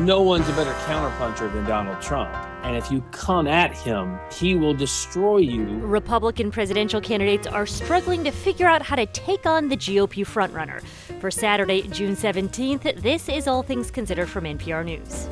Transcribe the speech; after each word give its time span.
No 0.00 0.20
one's 0.20 0.46
a 0.48 0.52
better 0.52 0.72
counterpuncher 0.84 1.50
than 1.52 1.64
Donald 1.64 2.02
Trump. 2.02 2.30
And 2.62 2.76
if 2.76 2.90
you 2.90 3.00
come 3.12 3.46
at 3.46 3.72
him, 3.72 4.18
he 4.30 4.54
will 4.54 4.74
destroy 4.74 5.38
you. 5.38 5.64
Republican 5.78 6.50
presidential 6.50 7.00
candidates 7.00 7.46
are 7.46 7.64
struggling 7.64 8.22
to 8.24 8.30
figure 8.30 8.66
out 8.66 8.82
how 8.82 8.96
to 8.96 9.06
take 9.06 9.46
on 9.46 9.68
the 9.68 9.76
GOP 9.76 10.26
frontrunner. 10.26 10.84
For 11.20 11.30
Saturday, 11.30 11.82
June 11.88 12.14
17th, 12.14 13.00
this 13.00 13.28
is 13.30 13.48
All 13.48 13.62
Things 13.62 13.90
Considered 13.90 14.28
from 14.28 14.44
NPR 14.44 14.84
News. 14.84 15.28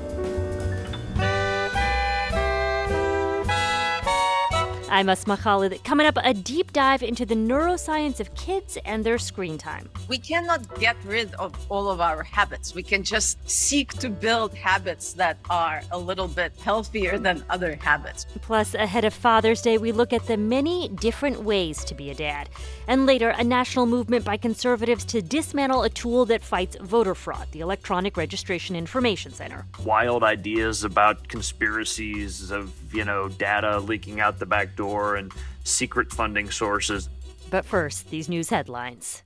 I'm 4.95 5.09
Asma 5.09 5.37
Khalid. 5.37 5.83
Coming 5.83 6.07
up, 6.07 6.17
a 6.23 6.33
deep 6.33 6.73
dive 6.73 7.03
into 7.03 7.27
the 7.27 7.35
neuroscience 7.35 8.21
of 8.21 8.33
kids 8.37 8.79
and 8.85 9.03
their 9.03 9.19
screen 9.19 9.59
time. 9.59 9.91
We 10.07 10.19
cannot 10.19 10.79
get 10.79 10.95
rid 11.05 11.35
of 11.35 11.53
all 11.69 11.91
of 11.91 12.01
our 12.01 12.23
habits. 12.23 12.77
We 12.77 12.85
can 12.85 13.03
just 13.03 13.39
seek 13.51 13.95
to 13.95 14.09
build 14.09 14.55
habits 14.55 15.12
that 15.15 15.39
are 15.51 15.83
a 15.91 15.99
little 15.99 16.29
bit 16.29 16.52
healthier 16.61 17.19
than 17.19 17.45
other 17.51 17.75
habits. 17.75 18.27
Plus, 18.41 18.75
ahead 18.75 19.05
of 19.05 19.12
Father's 19.12 19.62
Day, 19.62 19.79
we 19.79 19.91
look 19.91 20.12
at 20.12 20.29
the 20.29 20.37
many 20.37 20.87
different 20.91 21.43
ways 21.43 21.85
to 21.87 21.95
be 21.97 22.11
a 22.11 22.15
dad. 22.15 22.49
And 22.87 23.05
later, 23.05 23.30
a 23.30 23.43
national 23.43 23.87
movement 23.87 24.24
by 24.24 24.37
conservatives 24.37 25.05
to 25.07 25.21
dismantle 25.21 25.83
a 25.83 25.91
tool 25.91 26.24
that 26.27 26.45
fights 26.45 26.77
voter 26.80 27.16
fraud, 27.16 27.49
the 27.51 27.59
Electronic 27.59 28.16
Registration 28.16 28.77
Information 28.77 29.33
Center. 29.33 29.66
Wild 29.85 30.23
ideas 30.23 30.85
about 30.85 31.27
conspiracies 31.27 32.52
of, 32.52 32.84
you 32.95 33.05
know, 33.05 33.29
data 33.29 33.79
leaking 33.79 34.21
out 34.21 34.39
the 34.39 34.47
back 34.47 34.77
door 34.77 35.16
and 35.16 35.33
secret 35.65 36.12
funding 36.12 36.51
sources. 36.51 37.09
But 37.51 37.65
first, 37.65 38.11
these 38.11 38.29
news 38.29 38.51
headlines. 38.51 39.23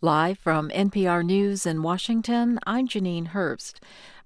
Live 0.00 0.38
from 0.38 0.68
NPR 0.70 1.24
News 1.24 1.64
in 1.64 1.82
Washington, 1.82 2.58
I'm 2.66 2.88
Janine 2.88 3.28
Herbst. 3.28 3.74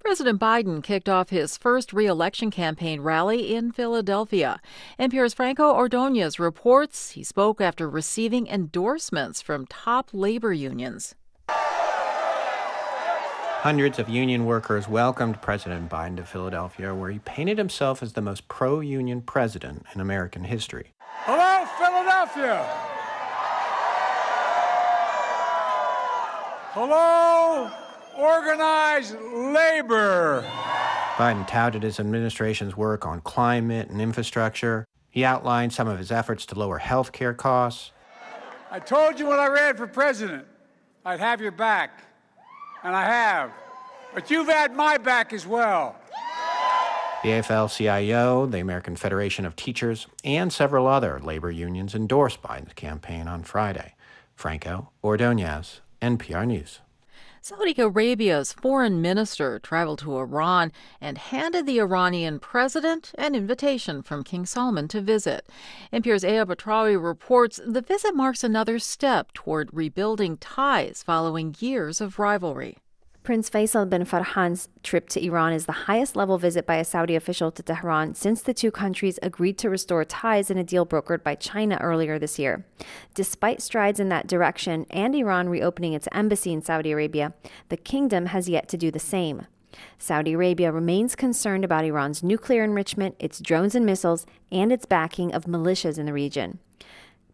President 0.01 0.41
Biden 0.41 0.83
kicked 0.83 1.09
off 1.09 1.31
his 1.31 1.59
first 1.59 1.93
reelection 1.93 2.51
campaign 2.51 3.01
rally 3.01 3.55
in 3.55 3.73
Philadelphia. 3.73 4.61
NPR's 4.99 5.35
Franco 5.35 5.75
Ordonez 5.75 6.39
reports 6.39 7.11
he 7.11 7.23
spoke 7.23 7.61
after 7.61 7.91
receiving 7.91 8.47
endorsements 8.47 9.43
from 9.43 9.67
top 9.67 10.11
labor 10.13 10.53
unions. 10.53 11.15
Hundreds 13.67 13.99
of 13.99 14.09
union 14.09 14.45
workers 14.45 14.87
welcomed 14.87 15.43
President 15.43 15.91
Biden 15.91 16.17
to 16.19 16.23
Philadelphia, 16.23 16.95
where 16.95 17.11
he 17.11 17.19
painted 17.19 17.59
himself 17.59 18.01
as 18.01 18.13
the 18.13 18.21
most 18.23 18.47
pro 18.47 18.79
union 18.79 19.21
president 19.21 19.85
in 19.93 20.01
American 20.01 20.45
history. 20.45 20.93
Hello, 21.25 21.67
Philadelphia! 21.77 22.65
Hello, 26.75 27.69
organized 28.17 29.17
labor! 29.21 30.49
Biden 31.17 31.45
touted 31.49 31.83
his 31.83 31.99
administration's 31.99 32.77
work 32.77 33.05
on 33.05 33.21
climate 33.21 33.91
and 33.91 34.01
infrastructure. 34.01 34.85
He 35.11 35.25
outlined 35.25 35.73
some 35.73 35.89
of 35.89 35.99
his 35.99 36.13
efforts 36.13 36.47
to 36.47 36.55
lower 36.57 36.79
health 36.79 37.11
care 37.11 37.35
costs. 37.35 37.91
I 38.71 38.79
told 38.79 39.19
you 39.19 39.27
when 39.27 39.41
I 39.41 39.49
ran 39.49 39.77
for 39.77 39.89
president 39.89 40.47
I'd 41.05 41.19
have 41.19 41.41
your 41.41 41.51
back 41.51 42.05
and 42.87 42.95
I 42.95 43.05
have. 43.05 43.51
But 44.15 44.31
you've 44.31 44.47
had 44.47 44.75
my 44.75 44.97
back 44.97 45.33
as 45.33 45.45
well. 45.47 45.97
The 47.23 47.31
AFL 47.31 47.77
CIO, 47.77 48.47
the 48.47 48.61
American 48.61 48.95
Federation 48.95 49.45
of 49.45 49.57
Teachers, 49.57 50.07
and 50.23 50.53
several 50.53 50.87
other 50.87 51.19
labor 51.19 51.51
unions 51.51 51.95
endorsed 51.95 52.41
Biden's 52.43 52.75
campaign 52.75 53.27
on 53.27 53.43
Friday. 53.43 53.95
Franco 54.37 54.91
Ordonez, 55.03 55.81
NPR 56.01 56.47
News. 56.47 56.81
Saudi 57.49 57.81
Arabia's 57.81 58.53
foreign 58.53 59.01
minister 59.01 59.61
traveled 59.61 60.01
to 60.01 60.17
Iran 60.17 60.73
and 61.01 61.17
handed 61.17 61.65
the 61.65 61.79
Iranian 61.79 62.41
president 62.41 63.13
an 63.17 63.37
invitation 63.37 64.03
from 64.03 64.25
King 64.25 64.45
Salman 64.45 64.89
to 64.89 65.01
visit. 65.01 65.49
NPR's 65.93 66.25
Aya 66.25 66.45
Batrawi 66.45 67.01
reports 67.01 67.61
the 67.65 67.83
visit 67.83 68.17
marks 68.17 68.43
another 68.43 68.81
step 68.81 69.33
toward 69.33 69.71
rebuilding 69.73 70.39
ties 70.39 71.05
following 71.05 71.55
years 71.61 72.01
of 72.01 72.19
rivalry. 72.19 72.79
Prince 73.27 73.51
Faisal 73.51 73.91
bin 73.91 74.05
Farhan's 74.05 74.69
trip 74.85 75.09
to 75.09 75.21
Iran 75.21 75.53
is 75.53 75.67
the 75.67 75.73
highest 75.73 76.15
level 76.15 76.39
visit 76.39 76.65
by 76.65 76.77
a 76.77 76.85
Saudi 76.85 77.17
official 77.17 77.51
to 77.51 77.61
Tehran 77.61 78.15
since 78.15 78.41
the 78.41 78.55
two 78.55 78.71
countries 78.71 79.19
agreed 79.21 79.59
to 79.59 79.69
restore 79.69 80.05
ties 80.05 80.49
in 80.49 80.59
a 80.59 80.63
deal 80.63 80.87
brokered 80.87 81.25
by 81.25 81.35
China 81.35 81.77
earlier 81.83 82.21
this 82.21 82.39
year. 82.39 82.65
Despite 83.15 83.61
strides 83.61 83.99
in 83.99 84.11
that 84.11 84.29
direction 84.29 84.87
and 84.91 85.13
Iran 85.13 85.49
reopening 85.49 85.93
its 85.93 86.07
embassy 86.13 86.53
in 86.53 86.63
Saudi 86.63 86.93
Arabia, 86.93 87.35
the 87.69 87.77
kingdom 87.77 88.27
has 88.27 88.49
yet 88.49 88.69
to 88.69 88.77
do 88.77 88.93
the 88.93 89.01
same. 89.01 89.49
Saudi 89.99 90.35
Arabia 90.35 90.71
remains 90.71 91.17
concerned 91.17 91.65
about 91.65 91.85
Iran's 91.85 92.23
nuclear 92.23 92.63
enrichment, 92.63 93.17
its 93.19 93.41
drones 93.41 93.75
and 93.75 93.85
missiles, 93.85 94.25
and 94.53 94.71
its 94.71 94.87
backing 94.87 95.35
of 95.35 95.47
militias 95.47 95.99
in 95.99 96.07
the 96.07 96.13
region. 96.13 96.61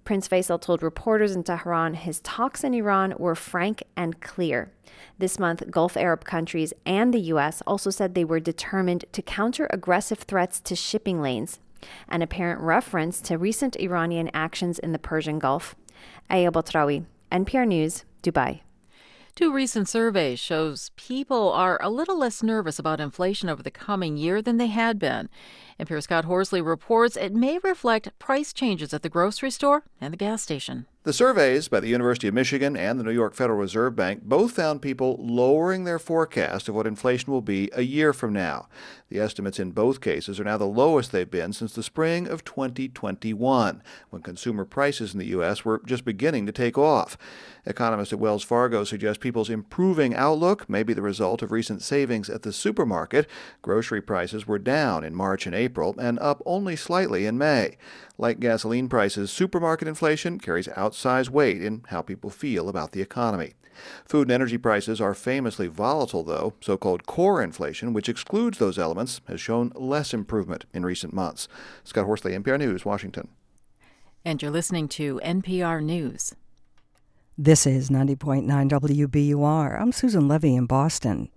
Prince 0.04 0.28
Faisal 0.28 0.60
told 0.60 0.82
reporters 0.82 1.36
in 1.36 1.44
Tehran 1.44 1.94
his 1.94 2.20
talks 2.20 2.64
in 2.64 2.74
Iran 2.74 3.14
were 3.18 3.34
frank 3.34 3.84
and 3.96 4.20
clear. 4.20 4.72
This 5.18 5.38
month, 5.38 5.70
Gulf 5.70 5.96
Arab 5.96 6.24
countries 6.24 6.72
and 6.84 7.14
the 7.14 7.20
U.S. 7.20 7.62
also 7.66 7.90
said 7.90 8.14
they 8.14 8.24
were 8.24 8.40
determined 8.40 9.04
to 9.12 9.22
counter 9.22 9.68
aggressive 9.70 10.18
threats 10.18 10.60
to 10.60 10.74
shipping 10.74 11.20
lanes, 11.20 11.60
an 12.08 12.22
apparent 12.22 12.60
reference 12.60 13.20
to 13.22 13.38
recent 13.38 13.76
Iranian 13.76 14.30
actions 14.34 14.78
in 14.78 14.92
the 14.92 14.98
Persian 14.98 15.38
Gulf. 15.38 15.76
Aya 16.28 16.50
Batrawi, 16.50 17.04
NPR 17.30 17.66
News, 17.66 18.04
Dubai. 18.22 18.60
Two 19.34 19.50
recent 19.50 19.88
surveys 19.88 20.38
shows 20.38 20.90
people 20.94 21.50
are 21.52 21.80
a 21.80 21.88
little 21.88 22.18
less 22.18 22.42
nervous 22.42 22.78
about 22.78 23.00
inflation 23.00 23.48
over 23.48 23.62
the 23.62 23.70
coming 23.70 24.18
year 24.18 24.42
than 24.42 24.58
they 24.58 24.66
had 24.66 24.98
been. 24.98 25.30
NPR 25.82 26.00
Scott 26.00 26.26
Horsley 26.26 26.60
reports 26.60 27.16
it 27.16 27.34
may 27.34 27.58
reflect 27.58 28.16
price 28.20 28.52
changes 28.52 28.94
at 28.94 29.02
the 29.02 29.08
grocery 29.08 29.50
store 29.50 29.82
and 30.00 30.12
the 30.12 30.16
gas 30.16 30.40
station. 30.40 30.86
The 31.04 31.12
surveys 31.12 31.66
by 31.66 31.80
the 31.80 31.88
University 31.88 32.28
of 32.28 32.34
Michigan 32.34 32.76
and 32.76 32.96
the 32.96 33.02
New 33.02 33.10
York 33.10 33.34
Federal 33.34 33.58
Reserve 33.58 33.96
Bank 33.96 34.22
both 34.22 34.52
found 34.52 34.80
people 34.80 35.16
lowering 35.18 35.82
their 35.82 35.98
forecast 35.98 36.68
of 36.68 36.76
what 36.76 36.86
inflation 36.86 37.32
will 37.32 37.42
be 37.42 37.68
a 37.72 37.82
year 37.82 38.12
from 38.12 38.32
now. 38.32 38.68
The 39.08 39.18
estimates 39.18 39.58
in 39.58 39.72
both 39.72 40.00
cases 40.00 40.38
are 40.38 40.44
now 40.44 40.58
the 40.58 40.64
lowest 40.64 41.10
they've 41.10 41.28
been 41.28 41.52
since 41.52 41.74
the 41.74 41.82
spring 41.82 42.28
of 42.28 42.44
2021, 42.44 43.82
when 44.10 44.22
consumer 44.22 44.64
prices 44.64 45.12
in 45.12 45.18
the 45.18 45.26
U.S. 45.26 45.64
were 45.64 45.82
just 45.84 46.04
beginning 46.04 46.46
to 46.46 46.52
take 46.52 46.78
off. 46.78 47.18
Economists 47.66 48.12
at 48.12 48.20
Wells 48.20 48.44
Fargo 48.44 48.84
suggest 48.84 49.20
people's 49.20 49.50
improving 49.50 50.14
outlook 50.14 50.70
may 50.70 50.84
be 50.84 50.94
the 50.94 51.02
result 51.02 51.42
of 51.42 51.50
recent 51.50 51.82
savings 51.82 52.30
at 52.30 52.42
the 52.42 52.52
supermarket. 52.52 53.28
Grocery 53.60 54.00
prices 54.00 54.46
were 54.46 54.58
down 54.58 55.02
in 55.02 55.16
March 55.16 55.46
and 55.46 55.54
April 55.54 55.96
and 55.98 56.18
up 56.20 56.40
only 56.46 56.76
slightly 56.76 57.26
in 57.26 57.36
May. 57.36 57.76
Like 58.18 58.40
gasoline 58.40 58.88
prices, 58.88 59.30
supermarket 59.30 59.88
inflation 59.88 60.38
carries 60.38 60.68
outsized 60.92 61.30
weight 61.30 61.62
in 61.62 61.82
how 61.88 62.02
people 62.02 62.30
feel 62.30 62.68
about 62.68 62.92
the 62.92 63.00
economy. 63.00 63.54
Food 64.04 64.28
and 64.28 64.32
energy 64.32 64.58
prices 64.58 65.00
are 65.00 65.14
famously 65.14 65.66
volatile, 65.66 66.22
though. 66.22 66.52
So 66.60 66.76
called 66.76 67.06
core 67.06 67.42
inflation, 67.42 67.92
which 67.92 68.08
excludes 68.08 68.58
those 68.58 68.78
elements, 68.78 69.22
has 69.26 69.40
shown 69.40 69.72
less 69.74 70.12
improvement 70.12 70.66
in 70.74 70.84
recent 70.84 71.14
months. 71.14 71.48
Scott 71.82 72.04
Horsley, 72.04 72.32
NPR 72.32 72.58
News, 72.58 72.84
Washington. 72.84 73.28
And 74.24 74.40
you're 74.42 74.50
listening 74.50 74.88
to 74.88 75.20
NPR 75.24 75.82
News. 75.82 76.34
This 77.38 77.66
is 77.66 77.88
90.9 77.88 78.46
WBUR. 78.68 79.80
I'm 79.80 79.90
Susan 79.90 80.28
Levy 80.28 80.54
in 80.54 80.66
Boston. 80.66 81.30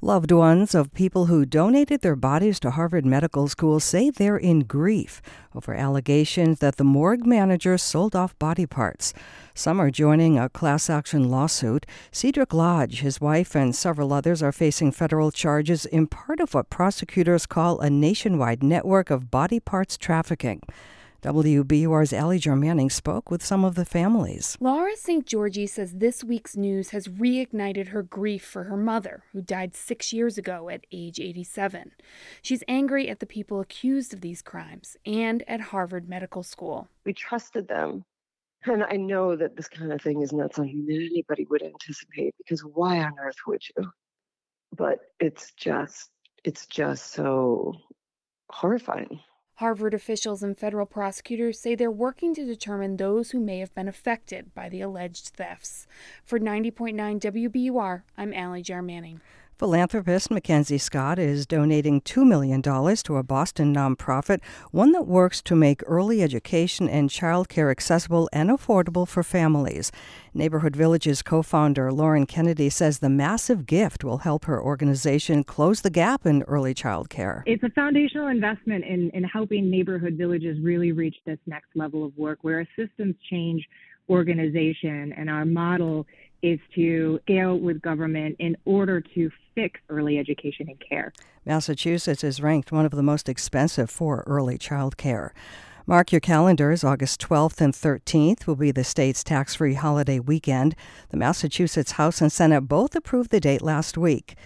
Loved 0.00 0.30
ones 0.30 0.76
of 0.76 0.94
people 0.94 1.26
who 1.26 1.44
donated 1.44 2.02
their 2.02 2.14
bodies 2.14 2.60
to 2.60 2.70
Harvard 2.70 3.04
Medical 3.04 3.48
School 3.48 3.80
say 3.80 4.10
they're 4.10 4.36
in 4.36 4.60
grief 4.60 5.20
over 5.56 5.74
allegations 5.74 6.60
that 6.60 6.76
the 6.76 6.84
morgue 6.84 7.26
manager 7.26 7.76
sold 7.76 8.14
off 8.14 8.38
body 8.38 8.64
parts. 8.64 9.12
Some 9.54 9.80
are 9.80 9.90
joining 9.90 10.38
a 10.38 10.48
class 10.48 10.88
action 10.88 11.28
lawsuit. 11.28 11.84
Cedric 12.12 12.54
Lodge, 12.54 13.00
his 13.00 13.20
wife, 13.20 13.56
and 13.56 13.74
several 13.74 14.12
others 14.12 14.40
are 14.40 14.52
facing 14.52 14.92
federal 14.92 15.32
charges 15.32 15.84
in 15.84 16.06
part 16.06 16.38
of 16.38 16.54
what 16.54 16.70
prosecutors 16.70 17.44
call 17.44 17.80
a 17.80 17.90
nationwide 17.90 18.62
network 18.62 19.10
of 19.10 19.32
body 19.32 19.58
parts 19.58 19.98
trafficking. 19.98 20.62
WBUR's 21.20 22.12
Allie 22.12 22.38
Jarmanning 22.38 22.92
spoke 22.92 23.28
with 23.28 23.44
some 23.44 23.64
of 23.64 23.74
the 23.74 23.84
families. 23.84 24.56
Laura 24.60 24.94
St. 24.94 25.26
Georgie 25.26 25.66
says 25.66 25.94
this 25.94 26.22
week's 26.22 26.56
news 26.56 26.90
has 26.90 27.08
reignited 27.08 27.88
her 27.88 28.04
grief 28.04 28.44
for 28.44 28.64
her 28.64 28.76
mother, 28.76 29.24
who 29.32 29.42
died 29.42 29.74
six 29.74 30.12
years 30.12 30.38
ago 30.38 30.68
at 30.68 30.86
age 30.92 31.18
87. 31.18 31.90
She's 32.40 32.62
angry 32.68 33.08
at 33.08 33.18
the 33.18 33.26
people 33.26 33.58
accused 33.58 34.14
of 34.14 34.20
these 34.20 34.42
crimes 34.42 34.96
and 35.04 35.42
at 35.48 35.60
Harvard 35.60 36.08
Medical 36.08 36.44
School. 36.44 36.88
We 37.04 37.14
trusted 37.14 37.66
them. 37.66 38.04
And 38.66 38.84
I 38.84 38.94
know 38.94 39.34
that 39.34 39.56
this 39.56 39.68
kind 39.68 39.92
of 39.92 40.00
thing 40.00 40.22
is 40.22 40.32
not 40.32 40.54
something 40.54 40.86
that 40.86 41.08
anybody 41.10 41.46
would 41.50 41.62
anticipate 41.62 42.36
because 42.38 42.60
why 42.60 43.02
on 43.02 43.14
earth 43.20 43.38
would 43.48 43.62
you? 43.76 43.90
But 44.76 45.00
it's 45.18 45.50
just, 45.56 46.10
it's 46.44 46.66
just 46.66 47.10
so 47.12 47.74
horrifying. 48.50 49.18
Harvard 49.58 49.92
officials 49.92 50.44
and 50.44 50.56
federal 50.56 50.86
prosecutors 50.86 51.58
say 51.58 51.74
they're 51.74 51.90
working 51.90 52.32
to 52.32 52.44
determine 52.44 52.96
those 52.96 53.32
who 53.32 53.40
may 53.40 53.58
have 53.58 53.74
been 53.74 53.88
affected 53.88 54.54
by 54.54 54.68
the 54.68 54.80
alleged 54.80 55.30
thefts. 55.34 55.88
For 56.24 56.38
90.9 56.38 56.94
WBUR, 56.94 58.02
I'm 58.16 58.32
Allie 58.32 58.62
Jarmanning. 58.62 59.18
Philanthropist 59.58 60.30
Mackenzie 60.30 60.78
Scott 60.78 61.18
is 61.18 61.44
donating 61.44 62.00
$2 62.02 62.24
million 62.24 62.62
to 62.62 63.16
a 63.16 63.24
Boston 63.24 63.74
nonprofit, 63.74 64.38
one 64.70 64.92
that 64.92 65.08
works 65.08 65.42
to 65.42 65.56
make 65.56 65.82
early 65.84 66.22
education 66.22 66.88
and 66.88 67.10
childcare 67.10 67.68
accessible 67.68 68.28
and 68.32 68.50
affordable 68.50 69.06
for 69.06 69.24
families. 69.24 69.90
Neighborhood 70.32 70.76
Villages 70.76 71.22
co 71.22 71.42
founder 71.42 71.90
Lauren 71.90 72.24
Kennedy 72.24 72.70
says 72.70 73.00
the 73.00 73.08
massive 73.08 73.66
gift 73.66 74.04
will 74.04 74.18
help 74.18 74.44
her 74.44 74.62
organization 74.62 75.42
close 75.42 75.80
the 75.80 75.90
gap 75.90 76.24
in 76.24 76.44
early 76.44 76.72
childcare. 76.72 77.42
It's 77.44 77.64
a 77.64 77.70
foundational 77.70 78.28
investment 78.28 78.84
in, 78.84 79.10
in 79.10 79.24
helping 79.24 79.68
Neighborhood 79.68 80.14
Villages 80.14 80.58
really 80.62 80.92
reach 80.92 81.16
this 81.26 81.40
next 81.46 81.70
level 81.74 82.04
of 82.04 82.16
work. 82.16 82.38
We're 82.44 82.60
a 82.60 82.68
systems 82.76 83.16
change 83.28 83.66
organization, 84.08 85.12
and 85.16 85.28
our 85.28 85.44
model 85.44 86.06
is 86.42 86.58
to 86.74 87.20
scale 87.24 87.58
with 87.58 87.80
government 87.82 88.36
in 88.38 88.56
order 88.64 89.00
to 89.00 89.30
fix 89.54 89.80
early 89.88 90.18
education 90.18 90.68
and 90.68 90.82
care. 90.88 91.12
Massachusetts 91.44 92.22
is 92.22 92.40
ranked 92.40 92.72
one 92.72 92.84
of 92.84 92.92
the 92.92 93.02
most 93.02 93.28
expensive 93.28 93.90
for 93.90 94.22
early 94.26 94.58
child 94.58 94.96
care. 94.96 95.32
Mark 95.86 96.12
your 96.12 96.20
calendars. 96.20 96.84
August 96.84 97.18
12th 97.22 97.62
and 97.62 97.72
13th 97.72 98.46
will 98.46 98.56
be 98.56 98.70
the 98.70 98.84
state's 98.84 99.24
tax 99.24 99.54
free 99.54 99.72
holiday 99.72 100.18
weekend. 100.18 100.74
The 101.08 101.16
Massachusetts 101.16 101.92
House 101.92 102.20
and 102.20 102.30
Senate 102.30 102.68
both 102.68 102.94
approved 102.94 103.30
the 103.30 103.40
date 103.40 103.62
last 103.62 103.96
week. 103.96 104.36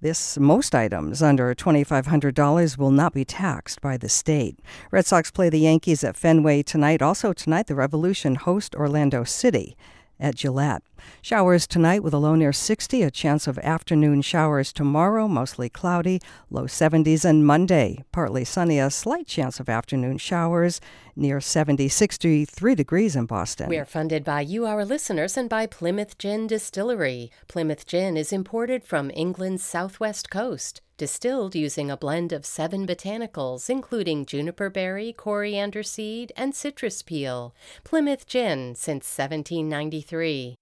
This 0.00 0.38
most 0.38 0.74
items 0.74 1.22
under 1.22 1.54
$2,500 1.54 2.78
will 2.78 2.90
not 2.90 3.14
be 3.14 3.24
taxed 3.24 3.80
by 3.80 3.96
the 3.96 4.08
state. 4.08 4.58
Red 4.90 5.06
Sox 5.06 5.30
play 5.30 5.48
the 5.48 5.60
Yankees 5.60 6.02
at 6.02 6.16
Fenway 6.16 6.62
tonight. 6.62 7.00
Also 7.00 7.32
tonight, 7.32 7.68
the 7.68 7.76
Revolution 7.76 8.34
host 8.34 8.74
Orlando 8.74 9.22
City 9.22 9.76
at 10.18 10.34
Gillette. 10.34 10.82
Showers 11.22 11.66
tonight 11.66 12.02
with 12.02 12.14
a 12.14 12.18
low 12.18 12.34
near 12.34 12.52
60, 12.52 13.02
a 13.02 13.10
chance 13.10 13.46
of 13.46 13.58
afternoon 13.58 14.22
showers 14.22 14.72
tomorrow, 14.72 15.28
mostly 15.28 15.68
cloudy, 15.68 16.20
low 16.50 16.64
70s, 16.64 17.24
and 17.24 17.46
Monday, 17.46 18.04
partly 18.12 18.44
sunny, 18.44 18.78
a 18.78 18.90
slight 18.90 19.26
chance 19.26 19.60
of 19.60 19.68
afternoon 19.68 20.18
showers, 20.18 20.80
near 21.16 21.40
70, 21.40 21.88
63 21.88 22.74
degrees 22.74 23.16
in 23.16 23.26
Boston. 23.26 23.68
We 23.68 23.78
are 23.78 23.84
funded 23.84 24.24
by 24.24 24.42
you, 24.42 24.66
our 24.66 24.84
listeners, 24.84 25.36
and 25.36 25.48
by 25.48 25.66
Plymouth 25.66 26.18
Gin 26.18 26.46
Distillery. 26.46 27.30
Plymouth 27.48 27.86
Gin 27.86 28.16
is 28.16 28.32
imported 28.32 28.84
from 28.84 29.10
England's 29.14 29.62
southwest 29.62 30.30
coast 30.30 30.80
distilled 30.98 31.54
using 31.54 31.90
a 31.90 31.96
blend 31.96 32.32
of 32.32 32.44
seven 32.44 32.86
botanicals, 32.86 33.70
including 33.70 34.26
juniper 34.26 34.68
berry, 34.68 35.12
coriander 35.12 35.82
seed, 35.82 36.32
and 36.36 36.54
citrus 36.54 37.02
peel. 37.02 37.54
Plymouth 37.84 38.26
Gin 38.26 38.74
since 38.74 39.06
1793. 39.16 40.57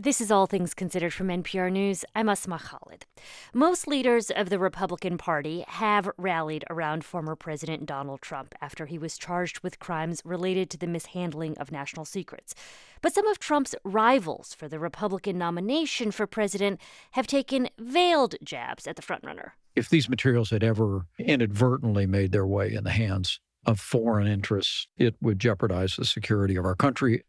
This 0.00 0.20
is 0.20 0.30
All 0.30 0.46
Things 0.46 0.74
Considered 0.74 1.12
from 1.12 1.26
NPR 1.26 1.72
News. 1.72 2.04
I'm 2.14 2.28
Asma 2.28 2.60
Khalid. 2.60 3.04
Most 3.52 3.88
leaders 3.88 4.30
of 4.30 4.48
the 4.48 4.60
Republican 4.60 5.18
Party 5.18 5.64
have 5.66 6.08
rallied 6.16 6.64
around 6.70 7.04
former 7.04 7.34
President 7.34 7.84
Donald 7.84 8.22
Trump 8.22 8.54
after 8.60 8.86
he 8.86 8.96
was 8.96 9.18
charged 9.18 9.58
with 9.64 9.80
crimes 9.80 10.22
related 10.24 10.70
to 10.70 10.78
the 10.78 10.86
mishandling 10.86 11.58
of 11.58 11.72
national 11.72 12.04
secrets. 12.04 12.54
But 13.02 13.12
some 13.12 13.26
of 13.26 13.40
Trump's 13.40 13.74
rivals 13.82 14.54
for 14.54 14.68
the 14.68 14.78
Republican 14.78 15.36
nomination 15.36 16.12
for 16.12 16.28
president 16.28 16.80
have 17.10 17.26
taken 17.26 17.68
veiled 17.76 18.36
jabs 18.44 18.86
at 18.86 18.94
the 18.94 19.02
frontrunner. 19.02 19.50
If 19.74 19.88
these 19.88 20.08
materials 20.08 20.50
had 20.50 20.62
ever 20.62 21.06
inadvertently 21.18 22.06
made 22.06 22.30
their 22.30 22.46
way 22.46 22.72
in 22.72 22.84
the 22.84 22.90
hands 22.90 23.40
of 23.66 23.80
foreign 23.80 24.26
interests, 24.26 24.86
it 24.96 25.14
would 25.20 25.38
jeopardize 25.38 25.96
the 25.96 26.04
security 26.04 26.56
of 26.56 26.64
our 26.64 26.74
country. 26.74 27.22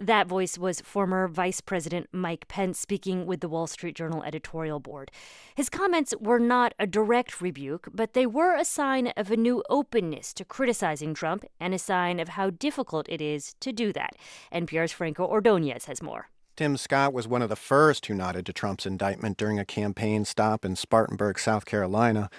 That 0.00 0.26
voice 0.26 0.58
was 0.58 0.80
former 0.80 1.26
Vice 1.28 1.60
President 1.60 2.08
Mike 2.12 2.48
Pence 2.48 2.78
speaking 2.78 3.26
with 3.26 3.40
the 3.40 3.48
Wall 3.48 3.66
Street 3.66 3.96
Journal 3.96 4.22
editorial 4.22 4.80
board. 4.80 5.10
His 5.54 5.68
comments 5.68 6.12
were 6.20 6.38
not 6.38 6.74
a 6.78 6.86
direct 6.86 7.40
rebuke, 7.40 7.88
but 7.92 8.12
they 8.12 8.26
were 8.26 8.54
a 8.54 8.64
sign 8.64 9.08
of 9.16 9.30
a 9.30 9.36
new 9.36 9.62
openness 9.70 10.34
to 10.34 10.44
criticizing 10.44 11.14
Trump 11.14 11.44
and 11.58 11.72
a 11.72 11.78
sign 11.78 12.20
of 12.20 12.30
how 12.30 12.50
difficult 12.50 13.08
it 13.08 13.20
is 13.20 13.54
to 13.60 13.72
do 13.72 13.92
that. 13.92 14.16
NPR's 14.52 14.92
Franco 14.92 15.24
Ordonez 15.24 15.86
has 15.86 16.02
more. 16.02 16.28
Tim 16.56 16.78
Scott 16.78 17.12
was 17.12 17.28
one 17.28 17.42
of 17.42 17.50
the 17.50 17.56
first 17.56 18.06
who 18.06 18.14
nodded 18.14 18.46
to 18.46 18.52
Trump's 18.52 18.86
indictment 18.86 19.36
during 19.36 19.58
a 19.58 19.64
campaign 19.66 20.24
stop 20.24 20.64
in 20.64 20.74
Spartanburg, 20.74 21.38
South 21.38 21.66
Carolina. 21.66 22.30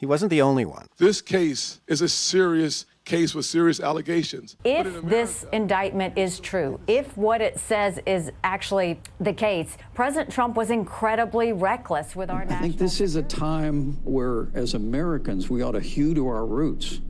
He 0.00 0.06
wasn't 0.06 0.30
the 0.30 0.40
only 0.40 0.64
one. 0.64 0.86
This 0.96 1.20
case 1.20 1.82
is 1.86 2.00
a 2.00 2.08
serious 2.08 2.86
case 3.04 3.34
with 3.34 3.44
serious 3.44 3.80
allegations. 3.80 4.56
If 4.64 4.86
America, 4.86 5.06
this 5.06 5.44
indictment 5.52 6.16
is 6.16 6.40
true, 6.40 6.80
if 6.86 7.14
what 7.18 7.42
it 7.42 7.60
says 7.60 8.00
is 8.06 8.32
actually 8.42 8.98
the 9.20 9.34
case, 9.34 9.76
President 9.92 10.32
Trump 10.32 10.56
was 10.56 10.70
incredibly 10.70 11.52
reckless 11.52 12.16
with 12.16 12.30
our 12.30 12.40
I 12.40 12.44
national. 12.44 12.58
I 12.58 12.62
think 12.62 12.78
this 12.78 13.02
is 13.02 13.16
a 13.16 13.22
time 13.22 14.02
where, 14.02 14.48
as 14.54 14.72
Americans, 14.72 15.50
we 15.50 15.60
ought 15.60 15.72
to 15.72 15.80
hew 15.80 16.14
to 16.14 16.26
our 16.28 16.46
roots. 16.46 17.02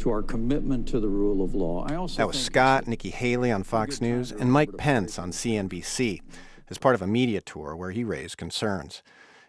To 0.00 0.10
our 0.10 0.22
commitment 0.22 0.86
to 0.88 1.00
the 1.00 1.08
rule 1.08 1.42
of 1.42 1.54
law. 1.54 1.86
I 1.88 1.94
also 1.94 2.18
that 2.18 2.26
was 2.26 2.38
Scott, 2.38 2.86
Nikki 2.86 3.08
Haley 3.08 3.50
on 3.50 3.62
Fox 3.62 4.02
News, 4.02 4.32
and 4.32 4.52
Mike 4.52 4.76
Pence 4.76 5.18
on 5.18 5.30
CNBC 5.30 6.20
as 6.68 6.76
part 6.76 6.94
of 6.94 7.00
a 7.00 7.06
media 7.06 7.40
tour 7.40 7.74
where 7.74 7.90
he 7.90 8.04
raised 8.04 8.36
concerns. 8.36 9.02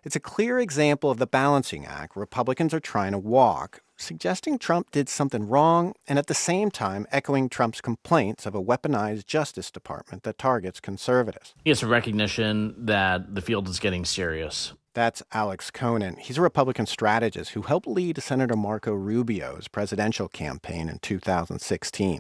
It's 0.06 0.16
a 0.16 0.20
clear 0.20 0.60
example 0.60 1.10
of 1.10 1.18
the 1.18 1.26
balancing 1.26 1.84
act 1.84 2.16
Republicans 2.16 2.76
are 2.76 2.80
trying 2.80 3.14
to 3.14 3.18
walk 3.18 3.82
suggesting 3.98 4.60
Trump 4.60 4.92
did 4.92 5.10
something 5.10 5.48
wrong 5.48 5.96
and 6.08 6.20
at 6.20 6.28
the 6.28 6.36
same 6.36 6.70
time 6.70 7.08
echoing 7.12 7.50
Trump's 7.50 7.82
complaints 7.82 8.46
of 8.46 8.54
a 8.54 8.62
weaponized 8.62 9.26
Justice 9.26 9.72
Department 9.72 10.22
that 10.22 10.38
targets 10.38 10.80
conservatives. 10.80 11.56
It's 11.66 11.82
a 11.82 11.88
recognition 11.88 12.76
that 12.86 13.34
the 13.34 13.42
field 13.42 13.68
is 13.68 13.80
getting 13.80 14.06
serious. 14.06 14.74
That's 14.94 15.24
Alex 15.32 15.72
Conant. 15.72 16.20
He's 16.20 16.38
a 16.38 16.42
Republican 16.42 16.86
strategist 16.86 17.54
who 17.54 17.64
helped 17.64 17.88
lead 17.88 18.22
Senator 18.22 18.56
Marco 18.56 18.94
Rubio's 18.94 19.68
presidential 19.68 20.28
campaign 20.28 20.88
in 20.88 21.00
2016. 21.00 22.20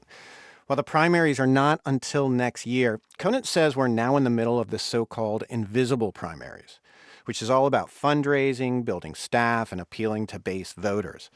While 0.66 0.78
the 0.78 0.82
primaries 0.82 1.40
are 1.40 1.46
not 1.46 1.82
until 1.86 2.30
next 2.30 2.66
year, 2.66 3.00
Conant 3.20 3.46
says 3.46 3.76
we're 3.76 3.88
now 3.88 4.18
in 4.18 4.24
the 4.24 4.32
middle 4.32 4.60
of 4.60 4.72
the 4.72 4.80
so 4.80 5.06
called 5.06 5.44
invisible 5.52 6.12
primaries 6.12 6.80
which 7.26 7.42
is 7.42 7.50
all 7.50 7.66
about 7.66 7.90
fundraising, 7.90 8.86
building 8.86 9.16
staff, 9.16 9.72
and 9.72 9.82
appealing 9.82 10.28
to 10.28 10.40
base 10.40 10.74
voters. 10.74 11.30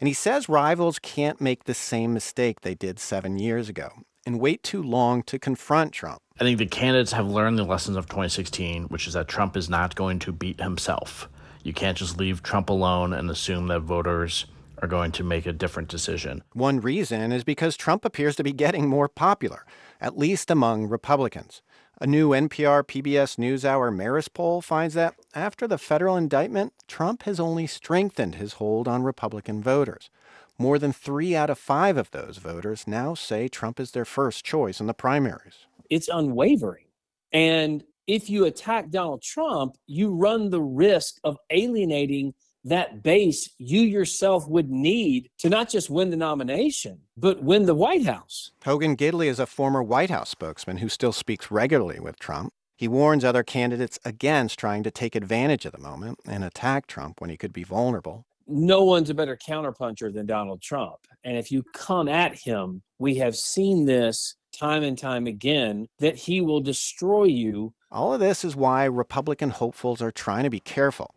And 0.00 0.08
he 0.08 0.14
says 0.14 0.48
rivals 0.48 0.98
can't 0.98 1.40
make 1.40 1.64
the 1.64 1.74
same 1.74 2.12
mistake 2.12 2.60
they 2.60 2.74
did 2.74 2.98
seven 2.98 3.38
years 3.38 3.68
ago 3.68 3.90
and 4.26 4.40
wait 4.40 4.62
too 4.62 4.82
long 4.82 5.22
to 5.22 5.38
confront 5.38 5.92
Trump. 5.92 6.20
I 6.38 6.44
think 6.44 6.58
the 6.58 6.66
candidates 6.66 7.12
have 7.12 7.28
learned 7.28 7.58
the 7.58 7.64
lessons 7.64 7.96
of 7.96 8.06
2016, 8.06 8.84
which 8.84 9.06
is 9.06 9.14
that 9.14 9.28
Trump 9.28 9.56
is 9.56 9.70
not 9.70 9.94
going 9.94 10.18
to 10.20 10.32
beat 10.32 10.60
himself. 10.60 11.28
You 11.62 11.72
can't 11.72 11.96
just 11.96 12.18
leave 12.18 12.42
Trump 12.42 12.68
alone 12.68 13.12
and 13.12 13.30
assume 13.30 13.68
that 13.68 13.80
voters 13.80 14.46
are 14.82 14.88
going 14.88 15.12
to 15.12 15.24
make 15.24 15.46
a 15.46 15.52
different 15.52 15.88
decision. 15.88 16.42
One 16.52 16.80
reason 16.80 17.32
is 17.32 17.44
because 17.44 17.76
Trump 17.76 18.04
appears 18.04 18.36
to 18.36 18.44
be 18.44 18.52
getting 18.52 18.88
more 18.88 19.08
popular, 19.08 19.64
at 20.00 20.18
least 20.18 20.50
among 20.50 20.88
Republicans. 20.88 21.62
A 21.98 22.06
new 22.06 22.30
NPR 22.30 22.82
PBS 22.82 23.38
NewsHour 23.38 23.90
Marist 23.90 24.34
poll 24.34 24.60
finds 24.60 24.92
that 24.92 25.14
after 25.34 25.66
the 25.66 25.78
federal 25.78 26.14
indictment, 26.14 26.74
Trump 26.86 27.22
has 27.22 27.40
only 27.40 27.66
strengthened 27.66 28.34
his 28.34 28.54
hold 28.54 28.86
on 28.86 29.02
Republican 29.02 29.62
voters. 29.62 30.10
More 30.58 30.78
than 30.78 30.92
three 30.92 31.34
out 31.34 31.48
of 31.48 31.58
five 31.58 31.96
of 31.96 32.10
those 32.10 32.36
voters 32.36 32.86
now 32.86 33.14
say 33.14 33.48
Trump 33.48 33.80
is 33.80 33.92
their 33.92 34.04
first 34.04 34.44
choice 34.44 34.78
in 34.78 34.86
the 34.86 34.92
primaries. 34.92 35.66
It's 35.88 36.08
unwavering. 36.08 36.84
And 37.32 37.82
if 38.06 38.28
you 38.28 38.44
attack 38.44 38.90
Donald 38.90 39.22
Trump, 39.22 39.76
you 39.86 40.14
run 40.14 40.50
the 40.50 40.62
risk 40.62 41.16
of 41.24 41.38
alienating 41.48 42.34
that 42.66 43.02
base 43.02 43.48
you 43.58 43.80
yourself 43.80 44.48
would 44.48 44.70
need 44.70 45.30
to 45.38 45.48
not 45.48 45.68
just 45.70 45.88
win 45.88 46.10
the 46.10 46.16
nomination, 46.16 47.00
but 47.16 47.42
win 47.42 47.64
the 47.64 47.74
White 47.74 48.04
House. 48.04 48.50
Hogan 48.64 48.96
Gidley 48.96 49.26
is 49.26 49.38
a 49.38 49.46
former 49.46 49.82
White 49.82 50.10
House 50.10 50.30
spokesman 50.30 50.78
who 50.78 50.88
still 50.88 51.12
speaks 51.12 51.50
regularly 51.50 52.00
with 52.00 52.18
Trump. 52.18 52.52
He 52.76 52.88
warns 52.88 53.24
other 53.24 53.42
candidates 53.42 53.98
against 54.04 54.58
trying 54.58 54.82
to 54.82 54.90
take 54.90 55.14
advantage 55.14 55.64
of 55.64 55.72
the 55.72 55.78
moment 55.78 56.18
and 56.26 56.44
attack 56.44 56.86
Trump 56.86 57.20
when 57.20 57.30
he 57.30 57.36
could 57.36 57.52
be 57.52 57.62
vulnerable. 57.62 58.26
No 58.48 58.84
one's 58.84 59.10
a 59.10 59.14
better 59.14 59.36
counterpuncher 59.36 60.12
than 60.12 60.26
Donald 60.26 60.60
Trump. 60.60 60.96
And 61.24 61.36
if 61.36 61.50
you 61.50 61.64
come 61.72 62.08
at 62.08 62.34
him, 62.34 62.82
we 62.98 63.16
have 63.16 63.36
seen 63.36 63.86
this 63.86 64.36
time 64.52 64.82
and 64.82 64.98
time 64.98 65.26
again 65.26 65.88
that 65.98 66.16
he 66.16 66.40
will 66.40 66.60
destroy 66.60 67.24
you. 67.24 67.74
All 67.90 68.12
of 68.12 68.20
this 68.20 68.44
is 68.44 68.54
why 68.54 68.84
Republican 68.84 69.50
hopefuls 69.50 70.02
are 70.02 70.12
trying 70.12 70.44
to 70.44 70.50
be 70.50 70.60
careful. 70.60 71.15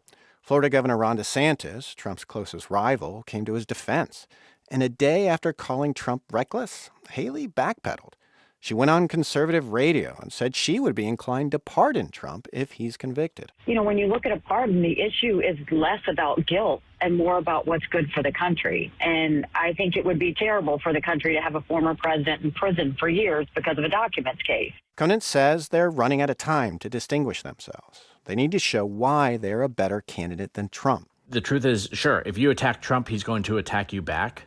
Florida 0.49 0.67
Governor 0.71 0.97
Ron 0.97 1.15
DeSantis, 1.15 1.93
Trump's 1.93 2.25
closest 2.25 2.71
rival, 2.71 3.21
came 3.27 3.45
to 3.45 3.53
his 3.53 3.67
defense. 3.67 4.25
And 4.71 4.81
a 4.81 4.89
day 4.89 5.27
after 5.27 5.53
calling 5.53 5.93
Trump 5.93 6.23
reckless, 6.31 6.89
Haley 7.11 7.47
backpedaled. 7.47 8.13
She 8.59 8.73
went 8.73 8.89
on 8.89 9.07
conservative 9.07 9.71
radio 9.71 10.17
and 10.19 10.33
said 10.33 10.55
she 10.55 10.79
would 10.79 10.95
be 10.95 11.07
inclined 11.07 11.51
to 11.51 11.59
pardon 11.59 12.09
Trump 12.09 12.47
if 12.51 12.71
he's 12.71 12.97
convicted. 12.97 13.51
You 13.67 13.75
know, 13.75 13.83
when 13.83 13.99
you 13.99 14.07
look 14.07 14.25
at 14.25 14.31
a 14.31 14.39
pardon, 14.39 14.81
the 14.81 14.99
issue 14.99 15.39
is 15.39 15.55
less 15.69 16.01
about 16.07 16.43
guilt 16.47 16.81
and 16.99 17.15
more 17.15 17.37
about 17.37 17.67
what's 17.67 17.85
good 17.85 18.09
for 18.09 18.23
the 18.23 18.31
country. 18.31 18.91
And 19.01 19.45
I 19.53 19.73
think 19.73 19.95
it 19.95 20.03
would 20.03 20.17
be 20.17 20.33
terrible 20.33 20.79
for 20.79 20.93
the 20.93 21.01
country 21.01 21.35
to 21.35 21.41
have 21.41 21.53
a 21.53 21.61
former 21.61 21.93
president 21.93 22.41
in 22.43 22.51
prison 22.53 22.97
for 22.99 23.07
years 23.07 23.45
because 23.53 23.77
of 23.77 23.83
a 23.83 23.89
documents 23.89 24.41
case. 24.41 24.73
Conant 24.97 25.21
says 25.21 25.69
they're 25.69 25.91
running 25.91 26.23
out 26.23 26.31
of 26.31 26.39
time 26.39 26.79
to 26.79 26.89
distinguish 26.89 27.43
themselves. 27.43 28.08
They 28.29 28.35
need 28.35 28.51
to 28.51 28.59
show 28.59 28.85
why 28.85 29.37
they're 29.37 29.63
a 29.63 29.69
better 29.69 30.01
candidate 30.01 30.53
than 30.53 30.69
Trump. 30.69 31.09
The 31.27 31.41
truth 31.41 31.65
is, 31.65 31.89
sure, 31.93 32.21
if 32.27 32.37
you 32.37 32.51
attack 32.51 32.79
Trump, 32.79 33.07
he's 33.07 33.23
going 33.23 33.41
to 33.41 33.57
attack 33.57 33.91
you 33.91 34.03
back. 34.03 34.43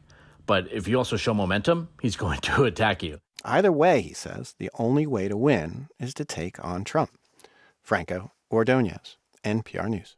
But 0.46 0.70
if 0.70 0.86
you 0.86 0.96
also 0.98 1.16
show 1.16 1.34
momentum, 1.34 1.88
he's 2.00 2.14
going 2.24 2.38
to 2.42 2.62
attack 2.62 3.02
you. 3.02 3.18
Either 3.44 3.72
way, 3.72 4.00
he 4.00 4.12
says, 4.12 4.54
the 4.56 4.70
only 4.78 5.04
way 5.04 5.26
to 5.26 5.36
win 5.36 5.88
is 5.98 6.14
to 6.14 6.24
take 6.24 6.64
on 6.64 6.84
Trump. 6.84 7.10
Franco 7.82 8.30
Ordonez, 8.52 9.16
NPR 9.44 9.88
News. 9.88 10.16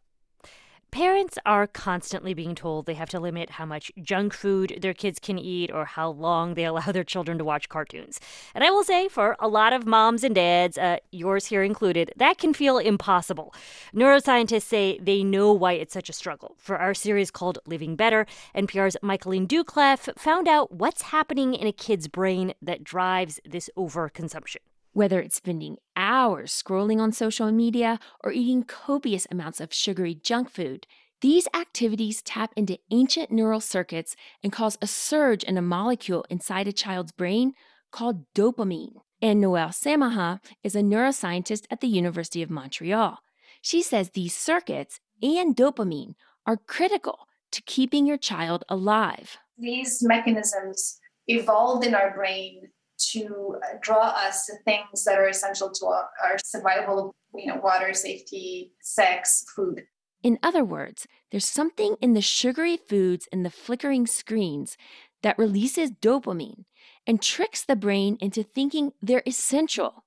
Parents 0.95 1.39
are 1.45 1.67
constantly 1.67 2.35
being 2.35 2.55
told 2.55 2.87
they 2.87 2.95
have 2.95 3.09
to 3.09 3.19
limit 3.19 3.51
how 3.51 3.67
much 3.67 3.91
junk 4.01 4.33
food 4.33 4.79
their 4.81 4.95
kids 4.95 5.19
can 5.19 5.41
eat 5.41 5.73
or 5.73 5.87
how 5.87 6.09
long 6.09 6.55
they 6.55 6.65
allow 6.71 6.93
their 6.93 7.03
children 7.03 7.37
to 7.37 7.45
watch 7.45 7.69
cartoons. 7.69 8.21
And 8.55 8.63
I 8.63 8.71
will 8.71 8.85
say, 8.85 9.09
for 9.09 9.35
a 9.41 9.49
lot 9.49 9.73
of 9.73 9.89
moms 9.89 10.23
and 10.23 10.37
dads, 10.37 10.79
uh, 10.79 10.99
yours 11.11 11.47
here 11.47 11.65
included, 11.65 12.13
that 12.17 12.39
can 12.39 12.55
feel 12.55 12.79
impossible. 12.79 13.53
Neuroscientists 13.93 14.63
say 14.63 14.97
they 15.03 15.25
know 15.25 15.53
why 15.53 15.73
it's 15.73 15.93
such 15.93 16.09
a 16.09 16.13
struggle. 16.13 16.55
For 16.59 16.79
our 16.79 16.95
series 16.95 17.33
called 17.33 17.59
Living 17.67 17.97
Better, 17.97 18.25
NPR's 18.55 18.97
Michaeleen 19.03 19.49
Doucleff 19.49 20.17
found 20.17 20.47
out 20.47 20.71
what's 20.71 21.03
happening 21.03 21.55
in 21.55 21.67
a 21.67 21.73
kid's 21.73 22.07
brain 22.07 22.55
that 22.63 22.85
drives 22.85 23.41
this 23.45 23.69
overconsumption. 23.77 24.59
Whether 24.95 25.19
it's 25.21 25.35
spending 25.35 25.79
hours 25.97 26.53
scrolling 26.53 27.01
on 27.01 27.11
social 27.11 27.51
media 27.51 27.99
or 28.23 28.31
eating 28.31 28.63
copious 28.63 29.27
amounts 29.29 29.61
of 29.61 29.75
sugary 29.75 30.15
junk 30.15 30.49
food, 30.49 30.87
these 31.21 31.49
activities 31.53 32.23
tap 32.23 32.53
into 32.57 32.79
ancient 32.93 33.33
neural 33.33 33.61
circuits 33.61 34.15
and 34.41 34.53
cause 34.53 34.79
a 34.81 34.87
surge 34.87 35.43
in 35.43 35.59
a 35.59 35.63
molecule 35.63 36.25
inside 36.31 36.69
a 36.69 36.73
child's 36.73 37.11
brain 37.11 37.55
called 37.91 38.25
dopamine. 38.35 39.01
Anne-Noël 39.21 39.71
Samaha 39.71 40.39
is 40.63 40.77
a 40.77 40.81
neuroscientist 40.83 41.65
at 41.73 41.81
the 41.81 41.89
University 41.89 42.41
of 42.41 42.51
Montreal. 42.51 43.19
She 43.63 43.83
says 43.83 44.11
these 44.11 44.37
circuits 44.37 45.01
and 45.21 45.57
dopamine 45.57 46.15
are 46.47 46.57
critical 46.57 47.27
to 47.51 47.63
keeping 47.63 48.07
your 48.07 48.19
child 48.19 48.63
alive. 48.69 49.39
These 49.59 50.05
mechanisms 50.05 51.01
evolved 51.27 51.85
in 51.85 51.97
our 51.97 52.15
brain 52.15 52.69
to 52.99 53.57
uh, 53.63 53.77
draw 53.81 54.09
us 54.09 54.47
to 54.47 54.55
things 54.65 55.05
that 55.05 55.19
are 55.19 55.29
essential 55.29 55.71
to 55.71 55.87
our, 55.87 56.09
our 56.25 56.39
survival, 56.45 57.15
you 57.35 57.47
know, 57.47 57.61
water, 57.63 57.93
safety, 57.93 58.73
sex, 58.81 59.45
food. 59.55 59.83
In 60.23 60.39
other 60.43 60.65
words, 60.65 61.07
there's 61.31 61.45
something 61.45 61.97
in 62.01 62.15
the 62.15 62.23
sugary 62.23 62.77
foods 62.77 63.29
and 63.31 63.45
the 63.45 63.51
flickering 63.51 64.07
screens 64.07 64.77
that 65.23 65.39
releases 65.39 65.91
dopamine 65.91 66.65
and 67.07 67.21
tricks 67.21 67.63
the 67.65 67.77
brain 67.77 68.17
into 68.21 68.43
thinking 68.43 68.93
they're 69.03 69.23
essential. 69.27 70.05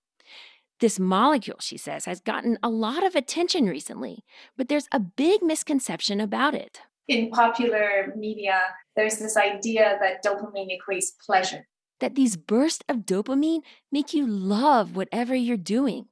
This 0.80 1.00
molecule, 1.00 1.58
she 1.60 1.78
says, 1.78 2.06
has 2.06 2.20
gotten 2.20 2.58
a 2.62 2.70
lot 2.70 3.04
of 3.04 3.16
attention 3.16 3.66
recently, 3.66 4.24
but 4.56 4.70
there's 4.70 4.88
a 4.92 5.00
big 5.00 5.42
misconception 5.42 6.22
about 6.22 6.54
it. 6.54 6.82
In 7.08 7.30
popular 7.32 8.14
media, 8.16 8.60
there's 8.96 9.18
this 9.18 9.38
idea 9.38 9.98
that 10.02 10.24
dopamine 10.24 10.70
equates 10.70 11.08
pleasure 11.26 11.68
that 12.00 12.16
these 12.16 12.38
bursts 12.38 12.84
of 12.88 13.06
dopamine 13.06 13.62
make 13.92 14.14
you 14.14 14.26
love 14.28 14.96
whatever 14.96 15.36
you're 15.36 15.58
doing. 15.58 16.08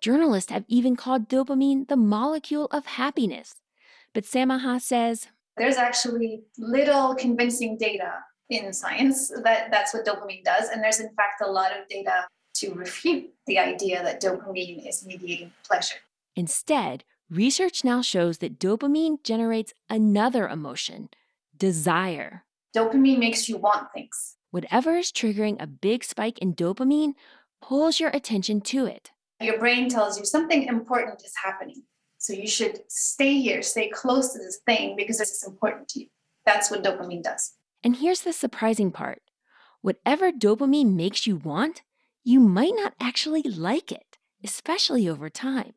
Journalists 0.00 0.50
have 0.50 0.64
even 0.68 0.96
called 0.96 1.28
dopamine 1.28 1.88
the 1.88 1.96
molecule 1.96 2.66
of 2.66 2.86
happiness. 2.86 3.54
But 4.12 4.24
Samaha 4.24 4.80
says 4.80 5.28
there's 5.56 5.76
actually 5.76 6.42
little 6.58 7.14
convincing 7.14 7.76
data 7.76 8.12
in 8.50 8.72
science 8.72 9.28
that 9.42 9.70
that's 9.70 9.94
what 9.94 10.04
dopamine 10.04 10.44
does. 10.44 10.68
And 10.68 10.82
there's, 10.82 11.00
in 11.00 11.14
fact, 11.14 11.42
a 11.42 11.50
lot 11.50 11.72
of 11.72 11.88
data 11.88 12.26
to 12.54 12.74
refute 12.74 13.30
the 13.46 13.58
idea 13.58 14.02
that 14.02 14.20
dopamine 14.20 14.86
is 14.86 15.04
mediating 15.06 15.52
pleasure. 15.64 15.96
Instead, 16.36 17.04
research 17.30 17.84
now 17.84 18.02
shows 18.02 18.38
that 18.38 18.58
dopamine 18.58 19.22
generates 19.22 19.72
another 19.88 20.48
emotion 20.48 21.08
desire. 21.56 22.44
Dopamine 22.76 23.18
makes 23.18 23.48
you 23.48 23.56
want 23.56 23.92
things. 23.92 24.36
Whatever 24.52 24.96
is 24.96 25.10
triggering 25.10 25.56
a 25.62 25.66
big 25.66 26.04
spike 26.04 26.38
in 26.40 26.54
dopamine 26.54 27.14
pulls 27.62 27.98
your 27.98 28.10
attention 28.10 28.60
to 28.60 28.84
it. 28.84 29.10
Your 29.40 29.58
brain 29.58 29.88
tells 29.88 30.18
you 30.18 30.26
something 30.26 30.64
important 30.64 31.22
is 31.24 31.32
happening. 31.42 31.84
So 32.18 32.34
you 32.34 32.46
should 32.46 32.80
stay 32.86 33.40
here, 33.40 33.62
stay 33.62 33.88
close 33.88 34.34
to 34.34 34.38
this 34.38 34.60
thing 34.66 34.94
because 34.94 35.22
it's 35.22 35.46
important 35.46 35.88
to 35.88 36.00
you. 36.00 36.06
That's 36.44 36.70
what 36.70 36.84
dopamine 36.84 37.22
does. 37.22 37.54
And 37.82 37.96
here's 37.96 38.20
the 38.20 38.32
surprising 38.34 38.92
part 38.92 39.22
whatever 39.80 40.30
dopamine 40.30 40.96
makes 40.96 41.26
you 41.26 41.36
want, 41.36 41.80
you 42.22 42.38
might 42.38 42.74
not 42.76 42.92
actually 43.00 43.42
like 43.42 43.90
it, 43.90 44.18
especially 44.44 45.08
over 45.08 45.30
time. 45.30 45.72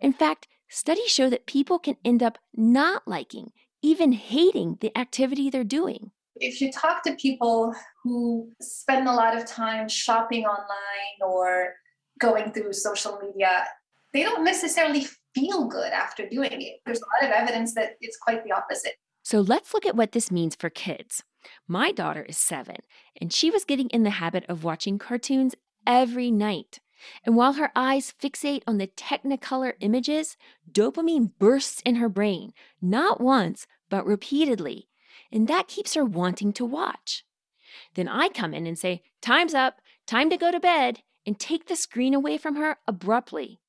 In 0.00 0.14
fact, 0.14 0.48
studies 0.66 1.10
show 1.10 1.28
that 1.28 1.44
people 1.44 1.78
can 1.78 1.98
end 2.02 2.22
up 2.22 2.38
not 2.56 3.06
liking, 3.06 3.52
even 3.82 4.12
hating 4.12 4.78
the 4.80 4.96
activity 4.96 5.50
they're 5.50 5.62
doing. 5.62 6.10
If 6.36 6.62
you 6.62 6.72
talk 6.72 7.04
to 7.04 7.14
people 7.14 7.74
who 8.04 8.52
spend 8.60 9.08
a 9.08 9.12
lot 9.12 9.36
of 9.36 9.46
time 9.46 9.88
shopping 9.88 10.44
online 10.44 11.18
or 11.20 11.74
going 12.20 12.52
through 12.52 12.72
social 12.72 13.18
media, 13.20 13.64
they 14.12 14.22
don't 14.22 14.44
necessarily 14.44 15.06
feel 15.34 15.66
good 15.66 15.92
after 15.92 16.28
doing 16.28 16.62
it. 16.62 16.80
There's 16.86 17.00
a 17.00 17.24
lot 17.24 17.30
of 17.30 17.36
evidence 17.36 17.74
that 17.74 17.96
it's 18.00 18.18
quite 18.18 18.44
the 18.44 18.52
opposite. 18.52 18.92
So 19.22 19.40
let's 19.40 19.74
look 19.74 19.86
at 19.86 19.96
what 19.96 20.12
this 20.12 20.30
means 20.30 20.54
for 20.54 20.70
kids. 20.70 21.24
My 21.66 21.90
daughter 21.90 22.22
is 22.22 22.36
seven, 22.36 22.76
and 23.20 23.32
she 23.32 23.50
was 23.50 23.64
getting 23.64 23.88
in 23.88 24.02
the 24.02 24.10
habit 24.10 24.44
of 24.48 24.64
watching 24.64 24.98
cartoons 24.98 25.54
every 25.86 26.30
night. 26.30 26.80
And 27.24 27.36
while 27.36 27.54
her 27.54 27.72
eyes 27.74 28.14
fixate 28.22 28.62
on 28.66 28.78
the 28.78 28.86
technicolor 28.86 29.74
images, 29.80 30.36
dopamine 30.70 31.32
bursts 31.38 31.82
in 31.84 31.96
her 31.96 32.08
brain, 32.08 32.52
not 32.80 33.20
once, 33.20 33.66
but 33.90 34.06
repeatedly 34.06 34.88
and 35.34 35.48
that 35.48 35.68
keeps 35.68 35.94
her 35.94 36.04
wanting 36.04 36.52
to 36.54 36.64
watch. 36.64 37.24
Then 37.94 38.08
I 38.08 38.28
come 38.28 38.54
in 38.54 38.66
and 38.66 38.78
say, 38.78 39.02
Time's 39.20 39.54
up, 39.54 39.80
time 40.06 40.30
to 40.30 40.36
go 40.36 40.50
to 40.50 40.60
bed, 40.60 41.02
and 41.26 41.38
take 41.38 41.66
the 41.66 41.76
screen 41.76 42.14
away 42.14 42.38
from 42.38 42.56
her 42.56 42.78
abruptly. 42.86 43.60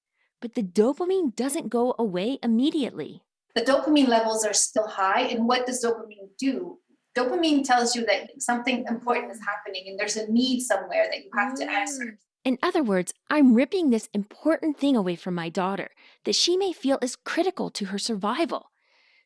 But 0.42 0.56
the 0.56 0.64
dopamine 0.64 1.36
doesn't 1.36 1.70
go 1.70 1.96
away 1.98 2.40
immediately. 2.44 3.24
The 3.56 3.62
dopamine 3.62 4.08
levels 4.08 4.46
are 4.46 4.54
still 4.54 4.88
high, 4.88 5.22
and 5.22 5.48
what 5.48 5.66
does 5.66 5.84
dopamine 5.84 6.30
do? 6.38 6.80
Dopamine 7.16 7.64
tells 7.64 7.96
you 7.96 8.06
that 8.06 8.42
something 8.42 8.86
important 8.90 9.32
is 9.32 9.40
happening 9.40 9.86
and 9.88 9.98
there's 9.98 10.18
a 10.18 10.30
need 10.30 10.60
somewhere 10.60 11.08
that 11.10 11.24
you 11.24 11.32
have 11.34 11.56
to 11.56 11.70
answer. 11.70 12.04
Mm. 12.04 12.18
In 12.44 12.60
other 12.62 12.84
words, 12.84 13.14
I'm 13.30 13.56
ripping 13.56 13.90
this 13.90 14.10
important 14.14 14.78
thing 14.78 14.96
away 14.96 15.16
from 15.16 15.34
my 15.34 15.50
daughter 15.50 15.90
that 16.26 16.36
she 16.36 16.58
may 16.58 16.74
feel 16.74 17.00
is 17.02 17.16
critical 17.16 17.70
to 17.72 17.86
her 17.86 17.98
survival. 17.98 18.72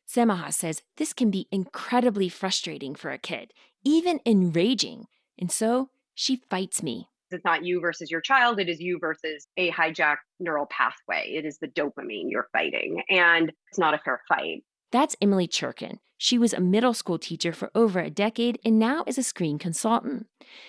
Samaha 0.08 0.52
says 0.52 0.82
this 0.96 1.12
can 1.12 1.30
be 1.30 1.48
incredibly 1.50 2.28
frustrating 2.28 2.94
for 2.94 3.10
a 3.10 3.18
kid, 3.18 3.52
even 3.84 4.20
enraging. 4.26 5.06
And 5.38 5.50
so 5.50 5.90
she 6.14 6.42
fights 6.50 6.82
me. 6.82 7.08
It's 7.30 7.44
not 7.44 7.64
you 7.64 7.80
versus 7.80 8.10
your 8.10 8.20
child, 8.20 8.58
it 8.58 8.68
is 8.68 8.80
you 8.80 8.98
versus 8.98 9.46
a 9.56 9.70
hijacked 9.70 10.16
neural 10.40 10.66
pathway. 10.66 11.32
It 11.32 11.44
is 11.44 11.58
the 11.58 11.68
dopamine 11.68 12.24
you're 12.28 12.48
fighting, 12.52 13.02
and 13.08 13.52
it's 13.68 13.78
not 13.78 13.94
a 13.94 13.98
fair 13.98 14.20
fight. 14.28 14.64
That's 14.90 15.14
Emily 15.22 15.46
Cherkin. 15.46 15.98
She 16.18 16.38
was 16.38 16.52
a 16.52 16.60
middle 16.60 16.92
school 16.92 17.18
teacher 17.18 17.52
for 17.52 17.70
over 17.74 18.00
a 18.00 18.10
decade 18.10 18.58
and 18.64 18.78
now 18.78 19.04
is 19.06 19.16
a 19.16 19.22
screen 19.22 19.58
consultant. 19.58 20.26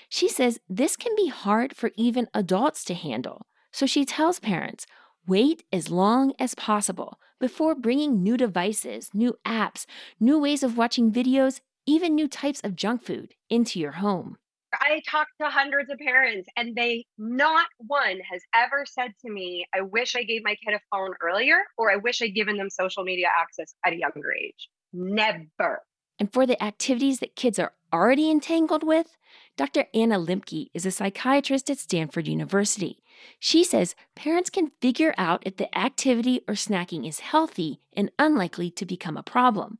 She 0.08 0.30
says 0.30 0.60
this 0.70 0.96
can 0.96 1.13
be 1.15 1.27
hard 1.27 1.75
for 1.75 1.91
even 1.98 2.30
adults 2.34 2.86
to 2.86 2.94
handle. 2.94 3.48
So 3.72 3.86
she 3.86 4.06
tells 4.06 4.39
parents 4.39 4.86
wait 5.27 5.63
as 5.74 5.89
long 5.89 6.34
as 6.39 6.56
possible 6.56 7.20
before 7.39 7.75
bringing 7.75 8.24
new 8.24 8.38
devices, 8.38 9.10
new 9.13 9.38
apps, 9.46 9.86
new 10.20 10.39
ways 10.39 10.63
of 10.63 10.77
watching 10.77 11.12
videos, 11.12 11.60
even 11.85 12.15
new 12.15 12.27
types 12.27 12.61
of 12.61 12.75
junk 12.75 13.03
food 13.03 13.33
into 13.50 13.79
your 13.79 13.93
home. 13.93 14.38
I 14.73 15.01
talked 15.09 15.31
to 15.41 15.50
hundreds 15.50 15.89
of 15.89 16.00
parents, 16.00 16.47
and 16.55 16.75
they, 16.75 17.05
not 17.17 17.67
one 17.77 18.19
has 18.31 18.41
ever 18.55 18.85
said 18.85 19.13
to 19.25 19.31
me, 19.31 19.65
I 19.75 19.81
wish 19.81 20.15
I 20.15 20.23
gave 20.23 20.43
my 20.43 20.55
kid 20.65 20.73
a 20.73 20.79
phone 20.89 21.13
earlier, 21.21 21.57
or 21.77 21.91
I 21.91 21.97
wish 21.97 22.21
I'd 22.21 22.35
given 22.35 22.57
them 22.57 22.69
social 22.69 23.03
media 23.03 23.27
access 23.38 23.73
at 23.85 23.93
a 23.93 23.97
younger 23.97 24.33
age. 24.33 24.69
Never. 24.93 25.81
And 26.19 26.31
for 26.31 26.45
the 26.45 26.61
activities 26.63 27.19
that 27.19 27.35
kids 27.35 27.59
are 27.59 27.73
already 27.91 28.29
entangled 28.29 28.83
with, 28.83 29.17
Dr. 29.57 29.88
Anna 29.93 30.19
Lembke 30.19 30.69
is 30.73 30.85
a 30.85 30.91
psychiatrist 30.91 31.69
at 31.69 31.79
Stanford 31.79 32.27
University. 32.27 33.03
She 33.39 33.63
says 33.63 33.95
parents 34.15 34.50
can 34.50 34.71
figure 34.81 35.13
out 35.17 35.43
if 35.45 35.57
the 35.57 35.75
activity 35.77 36.41
or 36.47 36.53
snacking 36.53 37.07
is 37.07 37.19
healthy 37.19 37.81
and 37.93 38.11
unlikely 38.19 38.71
to 38.71 38.85
become 38.85 39.17
a 39.17 39.23
problem. 39.23 39.79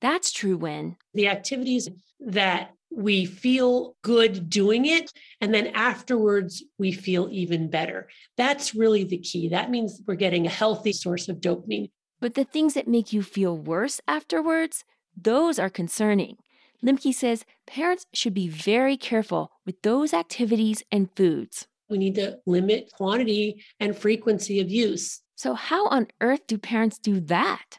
That's 0.00 0.30
true 0.30 0.56
when 0.56 0.96
the 1.14 1.28
activities 1.28 1.88
that 2.20 2.72
we 2.90 3.26
feel 3.26 3.96
good 4.02 4.48
doing 4.48 4.86
it. 4.86 5.12
And 5.40 5.52
then 5.52 5.68
afterwards, 5.68 6.64
we 6.78 6.92
feel 6.92 7.28
even 7.30 7.68
better. 7.68 8.08
That's 8.36 8.74
really 8.74 9.04
the 9.04 9.18
key. 9.18 9.48
That 9.48 9.70
means 9.70 10.00
we're 10.06 10.14
getting 10.14 10.46
a 10.46 10.50
healthy 10.50 10.92
source 10.92 11.28
of 11.28 11.36
dopamine. 11.40 11.90
But 12.20 12.34
the 12.34 12.44
things 12.44 12.74
that 12.74 12.88
make 12.88 13.12
you 13.12 13.22
feel 13.22 13.56
worse 13.56 14.00
afterwards, 14.08 14.84
those 15.16 15.58
are 15.58 15.70
concerning. 15.70 16.38
Lembke 16.84 17.12
says 17.12 17.44
parents 17.66 18.06
should 18.12 18.34
be 18.34 18.48
very 18.48 18.96
careful 18.96 19.52
with 19.66 19.82
those 19.82 20.14
activities 20.14 20.82
and 20.90 21.08
foods. 21.14 21.66
We 21.90 21.98
need 21.98 22.14
to 22.16 22.38
limit 22.46 22.92
quantity 22.92 23.64
and 23.80 23.96
frequency 23.96 24.60
of 24.60 24.70
use. 24.70 25.22
So, 25.34 25.54
how 25.54 25.88
on 25.88 26.08
earth 26.20 26.46
do 26.46 26.58
parents 26.58 26.98
do 26.98 27.20
that? 27.20 27.78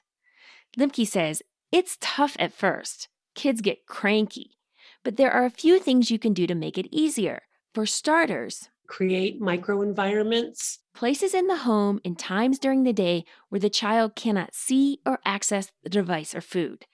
Lembke 0.77 1.07
says 1.07 1.41
it's 1.71 1.97
tough 2.01 2.35
at 2.39 2.53
first. 2.53 3.09
Kids 3.35 3.61
get 3.61 3.85
cranky. 3.85 4.57
But 5.03 5.17
there 5.17 5.31
are 5.31 5.45
a 5.45 5.51
few 5.51 5.79
things 5.79 6.11
you 6.11 6.19
can 6.19 6.33
do 6.33 6.47
to 6.47 6.55
make 6.55 6.77
it 6.77 6.87
easier. 6.91 7.43
For 7.73 7.85
starters, 7.85 8.69
create 8.87 9.39
microenvironments, 9.39 10.79
places 10.95 11.33
in 11.33 11.47
the 11.47 11.57
home 11.57 12.01
in 12.03 12.15
times 12.15 12.59
during 12.59 12.83
the 12.83 12.93
day 12.93 13.23
where 13.49 13.59
the 13.59 13.69
child 13.69 14.15
cannot 14.15 14.55
see 14.55 14.99
or 15.05 15.19
access 15.23 15.71
the 15.83 15.89
device 15.89 16.33
or 16.33 16.41
food. 16.41 16.85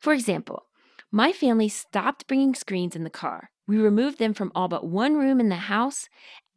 For 0.00 0.12
example, 0.12 0.64
my 1.10 1.30
family 1.32 1.68
stopped 1.68 2.26
bringing 2.26 2.54
screens 2.54 2.96
in 2.96 3.04
the 3.04 3.10
car. 3.10 3.50
We 3.68 3.76
removed 3.76 4.18
them 4.18 4.34
from 4.34 4.50
all 4.54 4.68
but 4.68 4.86
one 4.86 5.16
room 5.16 5.38
in 5.38 5.50
the 5.50 5.56
house, 5.56 6.08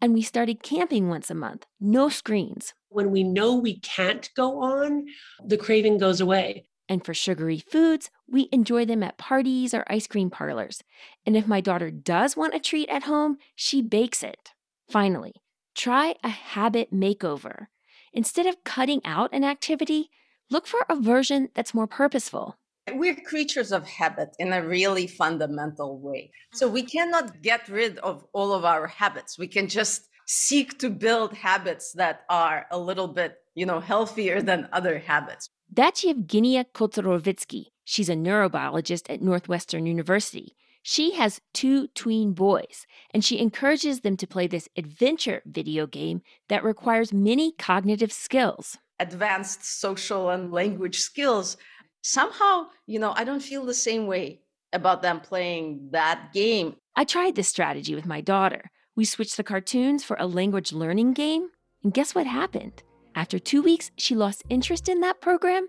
and 0.02 0.14
we 0.14 0.22
started 0.22 0.64
camping 0.64 1.10
once 1.10 1.30
a 1.30 1.36
month. 1.36 1.66
No 1.80 2.10
screens. 2.10 2.74
When 2.90 3.12
we 3.12 3.24
know 3.24 3.56
we 3.56 3.80
can't 3.82 4.30
go 4.36 4.62
on, 4.62 5.06
the 5.46 5.58
craving 5.58 5.98
goes 5.98 6.22
away. 6.22 6.66
And 6.88 7.04
for 7.04 7.14
sugary 7.14 7.60
foods, 7.60 8.12
we 8.28 8.48
enjoy 8.52 8.86
them 8.86 9.02
at 9.02 9.18
parties 9.18 9.74
or 9.74 9.84
ice 9.88 10.08
cream 10.08 10.30
parlors. 10.30 10.84
And 11.26 11.36
if 11.36 11.48
my 11.48 11.62
daughter 11.62 11.90
does 11.90 12.38
want 12.38 12.54
a 12.54 12.60
treat 12.60 12.90
at 12.90 13.04
home, 13.04 13.38
she 13.56 13.82
bakes 13.82 14.22
it. 14.22 14.52
Finally, 14.90 15.34
try 15.74 16.16
a 16.24 16.30
habit 16.30 16.94
makeover. 16.94 17.68
Instead 18.14 18.46
of 18.46 18.64
cutting 18.64 19.02
out 19.04 19.30
an 19.34 19.44
activity, 19.44 20.10
look 20.50 20.68
for 20.68 20.86
a 20.88 20.96
version 20.96 21.50
that's 21.56 21.74
more 21.74 21.88
purposeful. 21.88 22.58
We're 22.94 23.16
creatures 23.16 23.72
of 23.72 23.88
habit 23.88 24.36
in 24.38 24.54
a 24.54 24.66
really 24.66 25.08
fundamental 25.08 25.98
way. 25.98 26.32
So 26.54 26.68
we 26.68 26.84
cannot 26.84 27.42
get 27.42 27.68
rid 27.68 27.98
of 28.00 28.26
all 28.32 28.54
of 28.54 28.64
our 28.64 28.86
habits. 28.86 29.40
We 29.40 29.48
can 29.48 29.68
just 29.68 30.08
seek 30.26 30.78
to 30.80 30.90
build 30.90 31.34
habits 31.34 31.94
that 31.94 32.22
are 32.30 32.66
a 32.72 32.80
little 32.80 33.08
bit, 33.08 33.38
you 33.54 33.66
know, 33.66 33.80
healthier 33.80 34.42
than 34.42 34.68
other 34.72 35.00
habits. 35.00 35.50
That's 35.72 36.04
Yevgenia 36.04 36.66
Kozorovitskiy. 36.74 37.66
She's 37.84 38.10
a 38.10 38.16
neurobiologist 38.16 39.10
at 39.10 39.22
Northwestern 39.22 39.86
University. 39.86 40.56
She 40.82 41.14
has 41.16 41.42
two 41.54 41.88
tween 41.90 42.34
boys, 42.34 42.86
and 43.12 43.26
she 43.26 43.40
encourages 43.40 44.02
them 44.02 44.18
to 44.18 44.28
play 44.28 44.46
this 44.46 44.70
adventure 44.78 45.42
video 45.46 45.88
game 45.88 46.22
that 46.48 46.64
requires 46.64 47.12
many 47.12 47.54
cognitive 47.54 48.12
skills. 48.12 48.78
Advanced 49.00 49.66
social 49.66 50.30
and 50.30 50.52
language 50.52 51.00
skills 51.00 51.58
somehow, 52.02 52.68
you 52.86 53.00
know, 53.00 53.14
I 53.16 53.24
don't 53.24 53.42
feel 53.42 53.66
the 53.66 53.74
same 53.74 54.06
way 54.06 54.42
about 54.74 55.02
them 55.02 55.20
playing 55.22 55.90
that 55.92 56.32
game. 56.34 56.76
I 56.96 57.04
tried 57.04 57.36
this 57.36 57.50
strategy 57.50 57.96
with 57.96 58.06
my 58.06 58.22
daughter. 58.22 58.70
We 58.98 59.04
switched 59.04 59.36
the 59.36 59.44
cartoons 59.44 60.06
for 60.06 60.16
a 60.20 60.26
language 60.26 60.72
learning 60.72 61.14
game, 61.14 61.50
and 61.84 61.94
guess 61.94 62.16
what 62.16 62.26
happened? 62.26 62.82
After 63.14 63.38
two 63.38 63.62
weeks, 63.62 63.92
she 63.98 64.16
lost 64.16 64.44
interest 64.50 64.88
in 64.88 65.02
that 65.02 65.20
program 65.20 65.68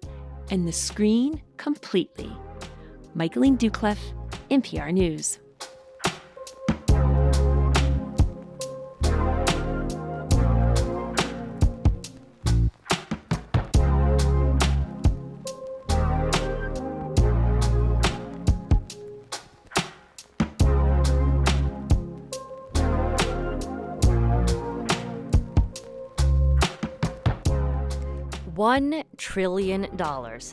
and 0.51 0.67
the 0.67 0.73
screen 0.73 1.43
completely. 1.57 2.31
Michaeleen 3.15 3.57
Doucleff, 3.57 3.99
NPR 4.49 4.93
News. 4.93 5.41
$1 28.67 29.05
trillion. 29.17 29.87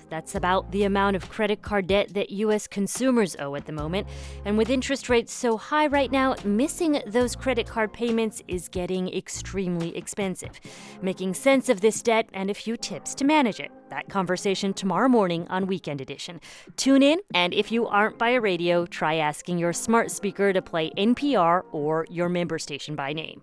That's 0.10 0.36
about 0.36 0.72
the 0.72 0.84
amount 0.84 1.16
of 1.16 1.30
credit 1.32 1.64
card 1.64 1.88
debt 1.88 2.14
that 2.14 2.30
U.S. 2.30 2.68
consumers 2.68 3.36
owe 3.40 3.56
at 3.56 3.66
the 3.66 3.72
moment. 3.72 4.08
And 4.46 4.56
with 4.56 4.70
interest 4.70 5.10
rates 5.10 5.34
so 5.34 5.58
high 5.58 5.88
right 5.88 6.12
now, 6.12 6.36
missing 6.46 7.02
those 7.08 7.36
credit 7.36 7.66
card 7.66 7.92
payments 7.92 8.44
is 8.48 8.70
getting 8.70 9.12
extremely 9.12 9.98
expensive. 9.98 10.60
Making 11.02 11.34
sense 11.34 11.70
of 11.70 11.82
this 11.82 12.04
debt 12.04 12.30
and 12.34 12.52
a 12.52 12.54
few 12.54 12.78
tips 12.78 13.16
to 13.16 13.26
manage 13.26 13.60
it. 13.60 13.72
That 13.90 14.10
conversation 14.10 14.76
tomorrow 14.76 15.10
morning 15.10 15.48
on 15.48 15.66
Weekend 15.66 16.00
Edition. 16.00 16.40
Tune 16.78 17.02
in, 17.02 17.20
and 17.34 17.52
if 17.52 17.72
you 17.72 17.88
aren't 17.88 18.20
by 18.20 18.30
a 18.30 18.42
radio, 18.42 18.86
try 18.86 19.16
asking 19.16 19.58
your 19.58 19.74
smart 19.74 20.12
speaker 20.12 20.54
to 20.54 20.62
play 20.62 20.92
NPR 21.00 21.64
or 21.72 22.06
your 22.12 22.30
member 22.30 22.60
station 22.60 22.96
by 22.96 23.14
name. 23.14 23.42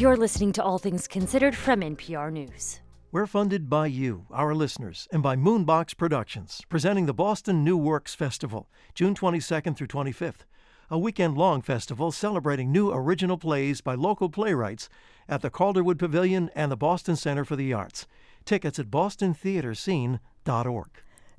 You're 0.00 0.16
listening 0.16 0.52
to 0.52 0.64
All 0.64 0.78
Things 0.78 1.06
Considered 1.06 1.54
from 1.54 1.82
NPR 1.82 2.32
News. 2.32 2.80
We're 3.12 3.26
funded 3.26 3.68
by 3.68 3.88
you, 3.88 4.24
our 4.30 4.54
listeners, 4.54 5.06
and 5.12 5.22
by 5.22 5.36
Moonbox 5.36 5.94
Productions, 5.94 6.62
presenting 6.70 7.04
the 7.04 7.12
Boston 7.12 7.62
New 7.64 7.76
Works 7.76 8.14
Festival, 8.14 8.70
June 8.94 9.14
22nd 9.14 9.76
through 9.76 9.88
25th, 9.88 10.46
a 10.88 10.98
weekend 10.98 11.36
long 11.36 11.60
festival 11.60 12.10
celebrating 12.12 12.72
new 12.72 12.90
original 12.90 13.36
plays 13.36 13.82
by 13.82 13.94
local 13.94 14.30
playwrights 14.30 14.88
at 15.28 15.42
the 15.42 15.50
Calderwood 15.50 15.98
Pavilion 15.98 16.50
and 16.54 16.72
the 16.72 16.78
Boston 16.78 17.14
Center 17.14 17.44
for 17.44 17.56
the 17.56 17.74
Arts. 17.74 18.06
Tickets 18.46 18.78
at 18.78 18.86
bostontheaterscene.org. 18.86 20.88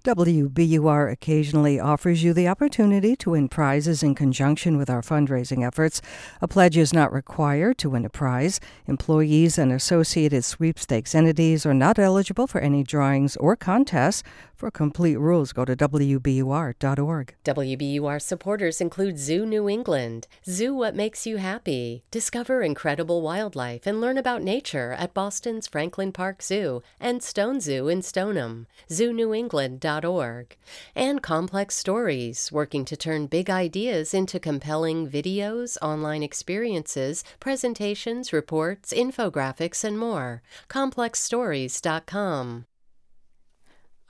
WBUR 0.04 1.12
occasionally 1.12 1.80
offers 1.80 2.24
you 2.24 2.34
the 2.34 2.48
opportunity 2.48 3.16
to 3.18 3.30
win 3.32 3.48
prizes 3.48 4.02
in 4.02 4.16
conjunction 4.16 4.76
with 4.76 4.90
our 4.90 5.04
fundraising 5.04 5.66
efforts. 5.66 6.02
A 6.42 6.48
pledge 6.48 6.76
is 6.76 6.92
not 6.92 7.14
required 7.14 7.78
to 7.78 7.92
win 7.92 8.04
a 8.04 8.10
prize. 8.10 8.60
Employees 8.88 9.60
and 9.60 9.72
associated 9.72 10.44
sweepstakes 10.44 11.14
entities 11.14 11.68
are 11.68 11.76
not 11.76 12.00
eligible 12.00 12.48
for 12.48 12.60
any 12.62 12.84
drawings 12.84 13.38
or 13.38 13.56
contests. 13.56 14.24
For 14.62 14.70
complete 14.70 15.18
rules, 15.18 15.54
go 15.54 15.66
to 15.66 15.76
WBUR.org. 15.76 17.36
WBUR 17.44 18.22
supporters 18.22 18.80
include 18.80 19.18
Zoo 19.18 19.44
New 19.44 19.68
England, 19.68 20.28
Zoo 20.46 20.76
What 20.76 20.94
Makes 20.94 21.26
You 21.26 21.38
Happy. 21.38 22.04
Discover 22.12 22.62
incredible 22.62 23.24
wildlife 23.24 23.88
and 23.88 24.00
learn 24.00 24.20
about 24.20 24.44
nature 24.44 24.92
at 24.92 25.16
Boston's 25.16 25.66
Franklin 25.66 26.12
Park 26.12 26.44
Zoo 26.44 26.84
and 27.00 27.24
Stone 27.24 27.62
Zoo 27.62 27.88
in 27.88 28.04
Stoneham. 28.04 28.68
ZooNewEngland.org. 28.88 30.56
And 30.96 31.24
Complex 31.24 31.76
Stories, 31.76 32.52
working 32.52 32.86
to 32.86 32.96
turn 32.96 33.26
big 33.26 33.50
ideas 33.50 34.14
into 34.14 34.40
compelling 34.40 35.10
videos, 35.10 35.76
online 35.82 36.22
experiences, 36.22 37.24
presentations, 37.40 38.32
reports, 38.32 38.94
infographics, 38.94 39.84
and 39.84 39.98
more. 39.98 40.44
ComplexStories.com. 40.70 42.66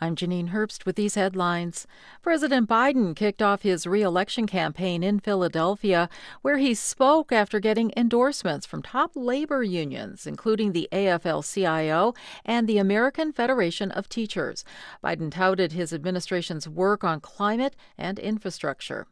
I'm 0.04 0.16
Janine 0.16 0.50
Herbst 0.50 0.84
with 0.88 0.96
these 0.96 1.14
headlines. 1.14 1.86
President 2.24 2.68
Biden 2.68 3.16
kicked 3.16 3.40
off 3.40 3.62
his 3.62 3.86
reelection 3.86 4.48
campaign 4.48 5.04
in 5.04 5.20
Philadelphia, 5.20 6.10
where 6.42 6.58
he 6.58 6.74
spoke 6.74 7.32
after 7.32 7.60
getting 7.60 7.94
endorsements 7.96 8.66
from 8.66 8.82
top 8.82 9.12
labor 9.14 9.62
unions, 9.62 10.26
including 10.26 10.72
the 10.72 10.90
AFL 10.92 11.44
CIO 11.44 12.16
and 12.44 12.68
the 12.68 12.80
American 12.80 13.32
Federation 13.32 13.92
of 13.92 14.10
Teachers. 14.10 14.66
Biden 15.04 15.30
touted 15.32 15.74
his 15.74 15.94
administration's 15.94 16.68
work 16.68 17.04
on 17.04 17.20
climate 17.20 17.76
and 17.96 18.18
infrastructure. 18.18 19.06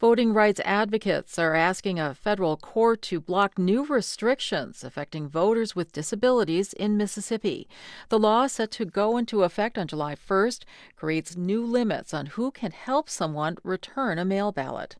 Voting 0.00 0.32
rights 0.32 0.60
advocates 0.64 1.40
are 1.40 1.56
asking 1.56 1.98
a 1.98 2.14
federal 2.14 2.56
court 2.56 3.02
to 3.02 3.20
block 3.20 3.58
new 3.58 3.84
restrictions 3.84 4.84
affecting 4.84 5.28
voters 5.28 5.74
with 5.74 5.90
disabilities 5.90 6.72
in 6.72 6.96
Mississippi. 6.96 7.66
The 8.08 8.18
law, 8.18 8.46
set 8.46 8.70
to 8.72 8.84
go 8.84 9.16
into 9.16 9.42
effect 9.42 9.76
on 9.76 9.88
July 9.88 10.14
1st, 10.14 10.62
creates 10.94 11.36
new 11.36 11.64
limits 11.64 12.14
on 12.14 12.26
who 12.26 12.52
can 12.52 12.70
help 12.70 13.10
someone 13.10 13.56
return 13.64 14.20
a 14.20 14.24
mail 14.24 14.52
ballot. 14.52 14.94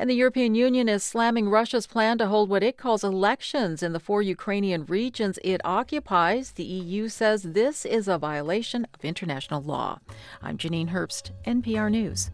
And 0.00 0.10
the 0.10 0.14
European 0.14 0.56
Union 0.56 0.88
is 0.88 1.04
slamming 1.04 1.48
Russia's 1.48 1.86
plan 1.86 2.18
to 2.18 2.26
hold 2.26 2.50
what 2.50 2.64
it 2.64 2.76
calls 2.76 3.04
elections 3.04 3.84
in 3.84 3.92
the 3.92 4.00
four 4.00 4.20
Ukrainian 4.20 4.84
regions 4.86 5.38
it 5.44 5.60
occupies. 5.64 6.50
The 6.50 6.64
EU 6.64 7.08
says 7.08 7.44
this 7.44 7.84
is 7.84 8.08
a 8.08 8.18
violation 8.18 8.84
of 8.92 9.04
international 9.04 9.62
law. 9.62 10.00
I'm 10.42 10.58
Janine 10.58 10.90
Herbst, 10.90 11.30
NPR 11.46 11.88
News. 11.88 12.32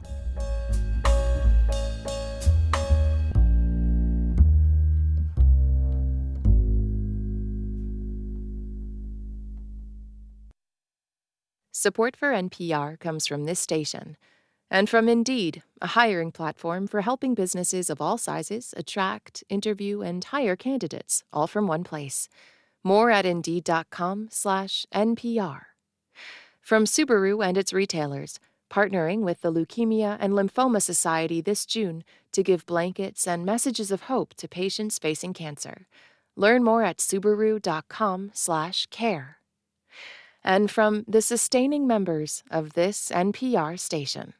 Support 11.82 12.14
for 12.14 12.34
NPR 12.34 13.00
comes 13.00 13.26
from 13.26 13.44
this 13.44 13.58
station 13.58 14.18
and 14.70 14.86
from 14.86 15.08
Indeed, 15.08 15.62
a 15.80 15.86
hiring 15.86 16.30
platform 16.30 16.86
for 16.86 17.00
helping 17.00 17.34
businesses 17.34 17.88
of 17.88 18.02
all 18.02 18.18
sizes 18.18 18.74
attract, 18.76 19.42
interview, 19.48 20.02
and 20.02 20.22
hire 20.22 20.56
candidates 20.56 21.24
all 21.32 21.46
from 21.46 21.66
one 21.66 21.82
place. 21.82 22.28
More 22.84 23.10
at 23.10 23.24
indeed.com/npr. 23.24 25.60
From 26.60 26.84
Subaru 26.84 27.42
and 27.42 27.56
its 27.56 27.72
retailers, 27.72 28.38
partnering 28.70 29.20
with 29.20 29.40
the 29.40 29.50
Leukemia 29.50 30.18
and 30.20 30.34
Lymphoma 30.34 30.82
Society 30.82 31.40
this 31.40 31.64
June 31.64 32.04
to 32.32 32.42
give 32.42 32.66
blankets 32.66 33.26
and 33.26 33.46
messages 33.46 33.90
of 33.90 34.02
hope 34.02 34.34
to 34.34 34.46
patients 34.46 34.98
facing 34.98 35.32
cancer. 35.32 35.86
Learn 36.36 36.62
more 36.62 36.82
at 36.82 36.98
subaru.com/care 36.98 39.39
and 40.42 40.70
from 40.70 41.04
the 41.06 41.22
sustaining 41.22 41.86
members 41.86 42.42
of 42.50 42.72
this 42.74 43.10
NPR 43.14 43.78
station. 43.78 44.34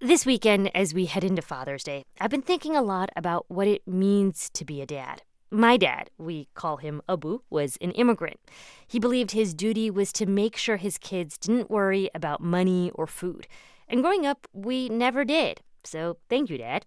This 0.00 0.26
weekend, 0.26 0.70
as 0.74 0.92
we 0.92 1.06
head 1.06 1.24
into 1.24 1.40
Father's 1.40 1.82
Day, 1.82 2.04
I've 2.20 2.30
been 2.30 2.42
thinking 2.42 2.76
a 2.76 2.82
lot 2.82 3.08
about 3.16 3.46
what 3.48 3.66
it 3.66 3.88
means 3.88 4.50
to 4.50 4.64
be 4.64 4.82
a 4.82 4.86
dad. 4.86 5.22
My 5.50 5.76
dad, 5.76 6.10
we 6.18 6.48
call 6.54 6.76
him 6.76 7.00
Abu, 7.08 7.40
was 7.48 7.78
an 7.80 7.92
immigrant. 7.92 8.38
He 8.86 8.98
believed 8.98 9.30
his 9.30 9.54
duty 9.54 9.90
was 9.90 10.12
to 10.14 10.26
make 10.26 10.56
sure 10.56 10.76
his 10.76 10.98
kids 10.98 11.38
didn't 11.38 11.70
worry 11.70 12.10
about 12.14 12.42
money 12.42 12.90
or 12.94 13.06
food. 13.06 13.46
And 13.88 14.02
growing 14.02 14.26
up, 14.26 14.46
we 14.52 14.88
never 14.88 15.24
did. 15.24 15.62
So 15.86 16.18
thank 16.28 16.50
you, 16.50 16.58
Dad. 16.58 16.84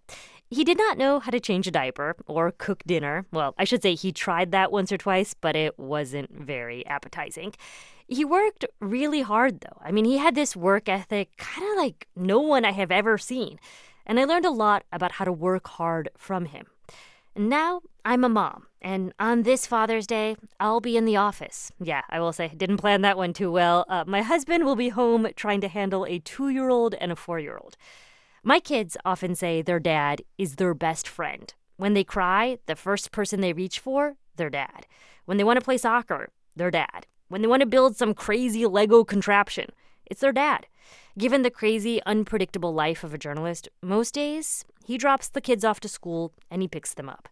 He 0.50 0.64
did 0.64 0.78
not 0.78 0.98
know 0.98 1.20
how 1.20 1.30
to 1.30 1.40
change 1.40 1.66
a 1.66 1.70
diaper 1.70 2.16
or 2.26 2.52
cook 2.52 2.82
dinner. 2.84 3.26
Well, 3.32 3.54
I 3.56 3.64
should 3.64 3.82
say 3.82 3.94
he 3.94 4.12
tried 4.12 4.50
that 4.52 4.72
once 4.72 4.92
or 4.92 4.98
twice, 4.98 5.34
but 5.34 5.56
it 5.56 5.78
wasn't 5.78 6.30
very 6.32 6.84
appetizing. 6.86 7.54
He 8.08 8.24
worked 8.24 8.64
really 8.80 9.22
hard, 9.22 9.60
though. 9.60 9.80
I 9.80 9.92
mean, 9.92 10.04
he 10.04 10.18
had 10.18 10.34
this 10.34 10.56
work 10.56 10.88
ethic 10.88 11.36
kind 11.36 11.70
of 11.70 11.76
like 11.76 12.08
no 12.16 12.40
one 12.40 12.64
I 12.64 12.72
have 12.72 12.90
ever 12.90 13.16
seen. 13.16 13.60
And 14.04 14.18
I 14.18 14.24
learned 14.24 14.46
a 14.46 14.50
lot 14.50 14.84
about 14.92 15.12
how 15.12 15.24
to 15.24 15.32
work 15.32 15.68
hard 15.68 16.08
from 16.16 16.46
him. 16.46 16.66
Now 17.36 17.82
I'm 18.04 18.24
a 18.24 18.28
mom, 18.28 18.66
and 18.82 19.12
on 19.20 19.44
this 19.44 19.64
Father's 19.66 20.06
Day, 20.06 20.36
I'll 20.58 20.80
be 20.80 20.96
in 20.96 21.04
the 21.04 21.16
office. 21.16 21.70
Yeah, 21.78 22.02
I 22.10 22.18
will 22.18 22.32
say, 22.32 22.48
didn't 22.56 22.78
plan 22.78 23.02
that 23.02 23.16
one 23.16 23.32
too 23.32 23.52
well. 23.52 23.84
Uh, 23.88 24.04
my 24.06 24.22
husband 24.22 24.64
will 24.64 24.74
be 24.74 24.88
home 24.88 25.28
trying 25.36 25.60
to 25.60 25.68
handle 25.68 26.04
a 26.04 26.18
two 26.18 26.48
year 26.48 26.70
old 26.70 26.94
and 26.94 27.12
a 27.12 27.16
four 27.16 27.38
year 27.38 27.56
old. 27.56 27.76
My 28.42 28.58
kids 28.58 28.96
often 29.04 29.34
say 29.34 29.60
their 29.60 29.78
dad 29.78 30.22
is 30.38 30.56
their 30.56 30.72
best 30.72 31.06
friend. 31.06 31.52
When 31.76 31.92
they 31.92 32.04
cry, 32.04 32.56
the 32.64 32.74
first 32.74 33.12
person 33.12 33.42
they 33.42 33.52
reach 33.52 33.78
for, 33.78 34.16
their 34.36 34.48
dad. 34.48 34.86
When 35.26 35.36
they 35.36 35.44
want 35.44 35.58
to 35.58 35.64
play 35.64 35.76
soccer, 35.76 36.30
their 36.56 36.70
dad. 36.70 37.06
When 37.28 37.42
they 37.42 37.48
want 37.48 37.60
to 37.60 37.66
build 37.66 37.96
some 37.96 38.14
crazy 38.14 38.64
Lego 38.64 39.04
contraption, 39.04 39.68
it's 40.06 40.22
their 40.22 40.32
dad. 40.32 40.66
Given 41.18 41.42
the 41.42 41.50
crazy, 41.50 42.00
unpredictable 42.06 42.72
life 42.72 43.04
of 43.04 43.12
a 43.12 43.18
journalist, 43.18 43.68
most 43.82 44.14
days 44.14 44.64
he 44.86 44.96
drops 44.96 45.28
the 45.28 45.42
kids 45.42 45.62
off 45.62 45.78
to 45.80 45.88
school 45.88 46.32
and 46.50 46.62
he 46.62 46.68
picks 46.68 46.94
them 46.94 47.10
up. 47.10 47.28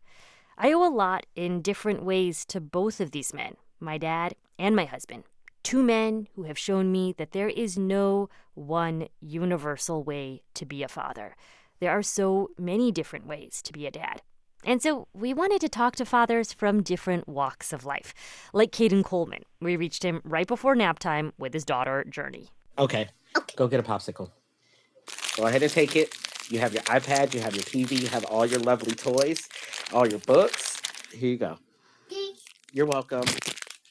I 0.58 0.72
owe 0.72 0.86
a 0.86 0.92
lot 0.92 1.24
in 1.34 1.62
different 1.62 2.02
ways 2.02 2.44
to 2.46 2.60
both 2.60 3.00
of 3.00 3.12
these 3.12 3.32
men, 3.32 3.56
my 3.80 3.96
dad 3.96 4.34
and 4.58 4.76
my 4.76 4.84
husband. 4.84 5.24
Two 5.62 5.82
men 5.82 6.28
who 6.34 6.44
have 6.44 6.58
shown 6.58 6.90
me 6.92 7.14
that 7.18 7.32
there 7.32 7.48
is 7.48 7.78
no 7.78 8.28
one 8.54 9.08
universal 9.20 10.02
way 10.02 10.42
to 10.54 10.64
be 10.64 10.82
a 10.82 10.88
father. 10.88 11.36
There 11.80 11.90
are 11.90 12.02
so 12.02 12.50
many 12.58 12.90
different 12.90 13.26
ways 13.26 13.62
to 13.62 13.72
be 13.72 13.86
a 13.86 13.90
dad. 13.90 14.22
And 14.64 14.82
so 14.82 15.06
we 15.14 15.32
wanted 15.32 15.60
to 15.60 15.68
talk 15.68 15.94
to 15.96 16.04
fathers 16.04 16.52
from 16.52 16.82
different 16.82 17.28
walks 17.28 17.72
of 17.72 17.84
life, 17.84 18.12
like 18.52 18.72
Caden 18.72 19.04
Coleman. 19.04 19.44
We 19.60 19.76
reached 19.76 20.02
him 20.02 20.20
right 20.24 20.46
before 20.46 20.74
nap 20.74 20.98
time 20.98 21.32
with 21.38 21.54
his 21.54 21.64
daughter, 21.64 22.04
Journey. 22.08 22.48
Okay. 22.78 23.08
okay. 23.36 23.54
Go 23.56 23.68
get 23.68 23.78
a 23.78 23.84
popsicle. 23.84 24.30
Go 25.36 25.46
ahead 25.46 25.62
and 25.62 25.70
take 25.70 25.94
it. 25.94 26.14
You 26.50 26.58
have 26.60 26.72
your 26.72 26.82
iPad, 26.84 27.34
you 27.34 27.40
have 27.40 27.54
your 27.54 27.64
TV, 27.64 28.00
you 28.00 28.08
have 28.08 28.24
all 28.24 28.46
your 28.46 28.60
lovely 28.60 28.94
toys, 28.94 29.48
all 29.92 30.08
your 30.08 30.18
books. 30.20 30.80
Here 31.12 31.30
you 31.30 31.36
go. 31.36 31.58
You're 32.72 32.86
welcome. 32.86 33.24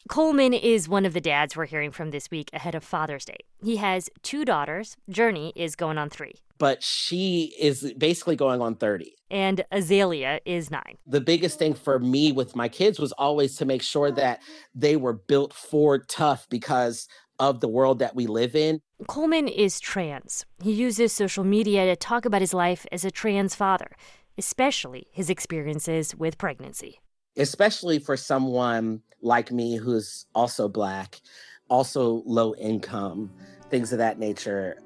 Coleman 0.08 0.54
is 0.54 0.88
one 0.88 1.06
of 1.06 1.14
the 1.14 1.20
dads 1.20 1.58
we're 1.58 1.66
hearing 1.66 1.92
from 1.92 2.12
this 2.12 2.32
week 2.32 2.50
ahead 2.54 2.76
of 2.76 2.84
Father's 2.84 3.26
Day. 3.26 3.40
He 3.62 3.76
has 3.78 4.10
two 4.22 4.46
daughters. 4.46 4.96
Journey 5.10 5.52
is 5.56 5.76
going 5.76 5.98
on 5.98 6.10
three. 6.10 6.36
But 6.58 6.82
she 6.82 7.54
is 7.60 7.94
basically 7.98 8.36
going 8.36 8.62
on 8.62 8.76
30. 8.76 9.14
And 9.30 9.66
Azalea 9.72 10.40
is 10.46 10.72
nine. 10.72 10.98
The 11.06 11.20
biggest 11.20 11.60
thing 11.60 11.74
for 11.74 12.00
me 12.00 12.32
with 12.32 12.56
my 12.56 12.70
kids 12.70 13.00
was 13.00 13.12
always 13.14 13.58
to 13.58 13.66
make 13.66 13.82
sure 13.82 14.10
that 14.12 14.42
they 14.74 14.96
were 14.96 15.14
built 15.14 15.54
for 15.54 16.00
tough 16.00 16.48
because 16.50 17.08
of 17.40 17.60
the 17.60 17.68
world 17.68 18.00
that 18.00 18.16
we 18.16 18.28
live 18.28 18.56
in. 18.56 18.80
Coleman 19.08 19.48
is 19.48 19.80
trans. 19.80 20.46
He 20.64 20.72
uses 20.72 21.12
social 21.12 21.44
media 21.44 21.86
to 21.86 21.96
talk 21.96 22.26
about 22.26 22.42
his 22.42 22.54
life 22.54 22.86
as 22.92 23.04
a 23.04 23.12
trans 23.12 23.56
father, 23.56 23.92
especially 24.38 25.08
his 25.12 25.30
experiences 25.30 26.16
with 26.16 26.38
pregnancy 26.38 27.00
especially 27.38 28.00
for 28.00 28.18
someone 28.18 29.02
like 29.22 29.52
me 29.52 29.76
who's 29.76 30.26
also 30.36 30.68
black, 30.68 31.22
also 31.70 32.22
low 32.26 32.56
income, 32.56 33.32
things 33.70 33.92
of 33.92 33.98
that 34.00 34.20
nature. 34.20 34.78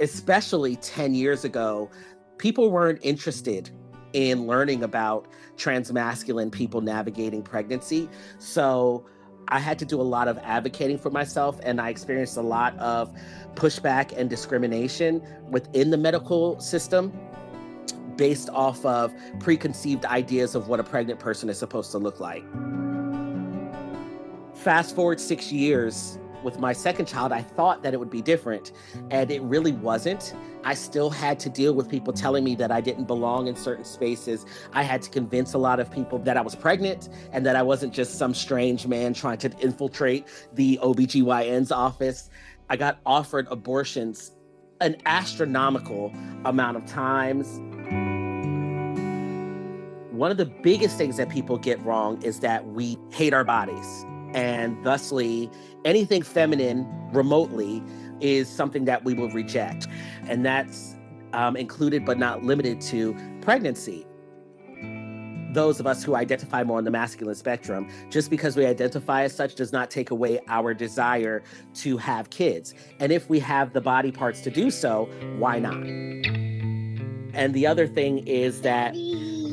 Especially 0.00 0.76
10 0.76 1.14
years 1.14 1.44
ago, 1.44 1.90
people 2.38 2.70
weren't 2.70 2.98
interested 3.02 3.70
in 4.12 4.46
learning 4.46 4.82
about 4.82 5.28
transmasculine 5.56 6.50
people 6.50 6.80
navigating 6.80 7.42
pregnancy. 7.42 8.08
So 8.38 9.06
I 9.48 9.58
had 9.58 9.78
to 9.80 9.84
do 9.84 10.00
a 10.00 10.02
lot 10.02 10.28
of 10.28 10.38
advocating 10.38 10.98
for 10.98 11.10
myself, 11.10 11.58
and 11.62 11.80
I 11.80 11.90
experienced 11.90 12.36
a 12.36 12.42
lot 12.42 12.76
of 12.78 13.12
pushback 13.54 14.16
and 14.16 14.30
discrimination 14.30 15.22
within 15.50 15.90
the 15.90 15.96
medical 15.96 16.58
system 16.60 17.12
based 18.20 18.50
off 18.50 18.84
of 18.84 19.14
preconceived 19.38 20.04
ideas 20.04 20.54
of 20.54 20.68
what 20.68 20.78
a 20.78 20.84
pregnant 20.84 21.18
person 21.18 21.48
is 21.48 21.58
supposed 21.58 21.90
to 21.90 21.96
look 21.96 22.20
like. 22.20 22.44
Fast 24.54 24.94
forward 24.94 25.18
six 25.18 25.50
years 25.50 26.18
with 26.42 26.58
my 26.58 26.74
second 26.74 27.06
child, 27.06 27.32
I 27.32 27.40
thought 27.40 27.82
that 27.82 27.94
it 27.94 27.96
would 27.96 28.10
be 28.10 28.20
different, 28.20 28.72
and 29.10 29.30
it 29.30 29.40
really 29.40 29.72
wasn't. 29.72 30.34
I 30.64 30.74
still 30.74 31.08
had 31.08 31.40
to 31.40 31.48
deal 31.48 31.72
with 31.72 31.88
people 31.88 32.12
telling 32.12 32.44
me 32.44 32.54
that 32.56 32.70
I 32.70 32.82
didn't 32.82 33.06
belong 33.06 33.46
in 33.46 33.56
certain 33.56 33.86
spaces. 33.86 34.44
I 34.74 34.82
had 34.82 35.00
to 35.00 35.08
convince 35.08 35.54
a 35.54 35.58
lot 35.58 35.80
of 35.80 35.90
people 35.90 36.18
that 36.18 36.36
I 36.36 36.42
was 36.42 36.54
pregnant 36.54 37.08
and 37.32 37.46
that 37.46 37.56
I 37.56 37.62
wasn't 37.62 37.94
just 37.94 38.18
some 38.18 38.34
strange 38.34 38.86
man 38.86 39.14
trying 39.14 39.38
to 39.38 39.50
infiltrate 39.60 40.26
the 40.52 40.78
OBGYN's 40.82 41.72
office. 41.72 42.28
I 42.68 42.76
got 42.76 42.98
offered 43.06 43.48
abortions 43.50 44.32
an 44.82 44.96
astronomical 45.06 46.12
amount 46.44 46.76
of 46.76 46.84
times 46.84 47.60
one 50.20 50.30
of 50.30 50.36
the 50.36 50.44
biggest 50.44 50.98
things 50.98 51.16
that 51.16 51.30
people 51.30 51.56
get 51.56 51.82
wrong 51.82 52.22
is 52.22 52.40
that 52.40 52.66
we 52.66 52.98
hate 53.10 53.32
our 53.32 53.42
bodies. 53.42 54.04
And 54.34 54.76
thusly, 54.84 55.50
anything 55.86 56.20
feminine 56.20 56.86
remotely 57.10 57.82
is 58.20 58.46
something 58.46 58.84
that 58.84 59.02
we 59.02 59.14
will 59.14 59.30
reject. 59.30 59.86
And 60.28 60.44
that's 60.44 60.94
um, 61.32 61.56
included 61.56 62.04
but 62.04 62.18
not 62.18 62.44
limited 62.44 62.82
to 62.82 63.16
pregnancy. 63.40 64.06
Those 65.54 65.80
of 65.80 65.86
us 65.86 66.04
who 66.04 66.14
identify 66.14 66.64
more 66.64 66.76
on 66.76 66.84
the 66.84 66.90
masculine 66.90 67.34
spectrum, 67.34 67.88
just 68.10 68.28
because 68.28 68.58
we 68.58 68.66
identify 68.66 69.22
as 69.22 69.34
such 69.34 69.54
does 69.54 69.72
not 69.72 69.90
take 69.90 70.10
away 70.10 70.38
our 70.48 70.74
desire 70.74 71.42
to 71.76 71.96
have 71.96 72.28
kids. 72.28 72.74
And 72.98 73.10
if 73.10 73.30
we 73.30 73.38
have 73.38 73.72
the 73.72 73.80
body 73.80 74.12
parts 74.12 74.42
to 74.42 74.50
do 74.50 74.70
so, 74.70 75.08
why 75.38 75.60
not? 75.60 75.82
And 77.32 77.54
the 77.54 77.66
other 77.66 77.86
thing 77.86 78.18
is 78.26 78.60
that 78.60 78.94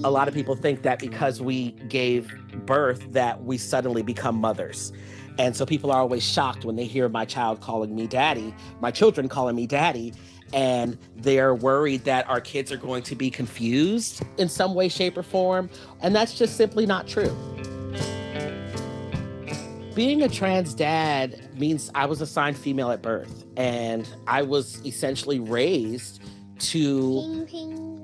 a 0.04 0.12
lot 0.12 0.28
of 0.28 0.34
people 0.34 0.56
think 0.56 0.84
that 0.84 1.00
because 1.00 1.42
we 1.42 1.72
gave 1.90 2.34
birth 2.66 3.12
that 3.12 3.44
we 3.44 3.58
suddenly 3.58 4.02
become 4.02 4.36
mothers. 4.36 4.92
And 5.40 5.56
so 5.56 5.66
people 5.66 5.92
are 5.92 6.00
always 6.00 6.24
shocked 6.24 6.66
when 6.66 6.76
they 6.76 6.86
hear 6.86 7.10
my 7.10 7.26
child 7.26 7.62
calling 7.62 7.96
me 7.96 8.08
daddy, 8.08 8.54
my 8.80 8.92
children 8.92 9.30
calling 9.30 9.56
me 9.56 9.68
daddy, 9.68 10.14
and 10.54 10.98
they're 11.16 11.54
worried 11.54 12.06
that 12.06 12.28
our 12.28 12.42
kids 12.42 12.72
are 12.72 12.78
going 12.78 13.04
to 13.04 13.16
be 13.16 13.30
confused 13.30 14.24
in 14.38 14.50
some 14.50 14.74
way, 14.74 14.90
shape, 14.90 15.18
or 15.18 15.24
form. 15.24 15.70
And 16.02 16.16
that's 16.16 16.34
just 16.38 16.58
simply 16.58 16.86
not 16.86 17.08
true. 17.08 17.36
Being 19.94 20.22
a 20.22 20.30
trans 20.30 20.74
dad 20.74 21.50
means 21.60 21.90
I 21.96 22.06
was 22.06 22.22
assigned 22.22 22.58
female 22.58 22.92
at 22.92 23.02
birth, 23.02 23.46
and 23.58 24.08
I 24.28 24.44
was 24.44 24.84
essentially 24.86 25.40
raised 25.40 26.22
to 26.60 27.46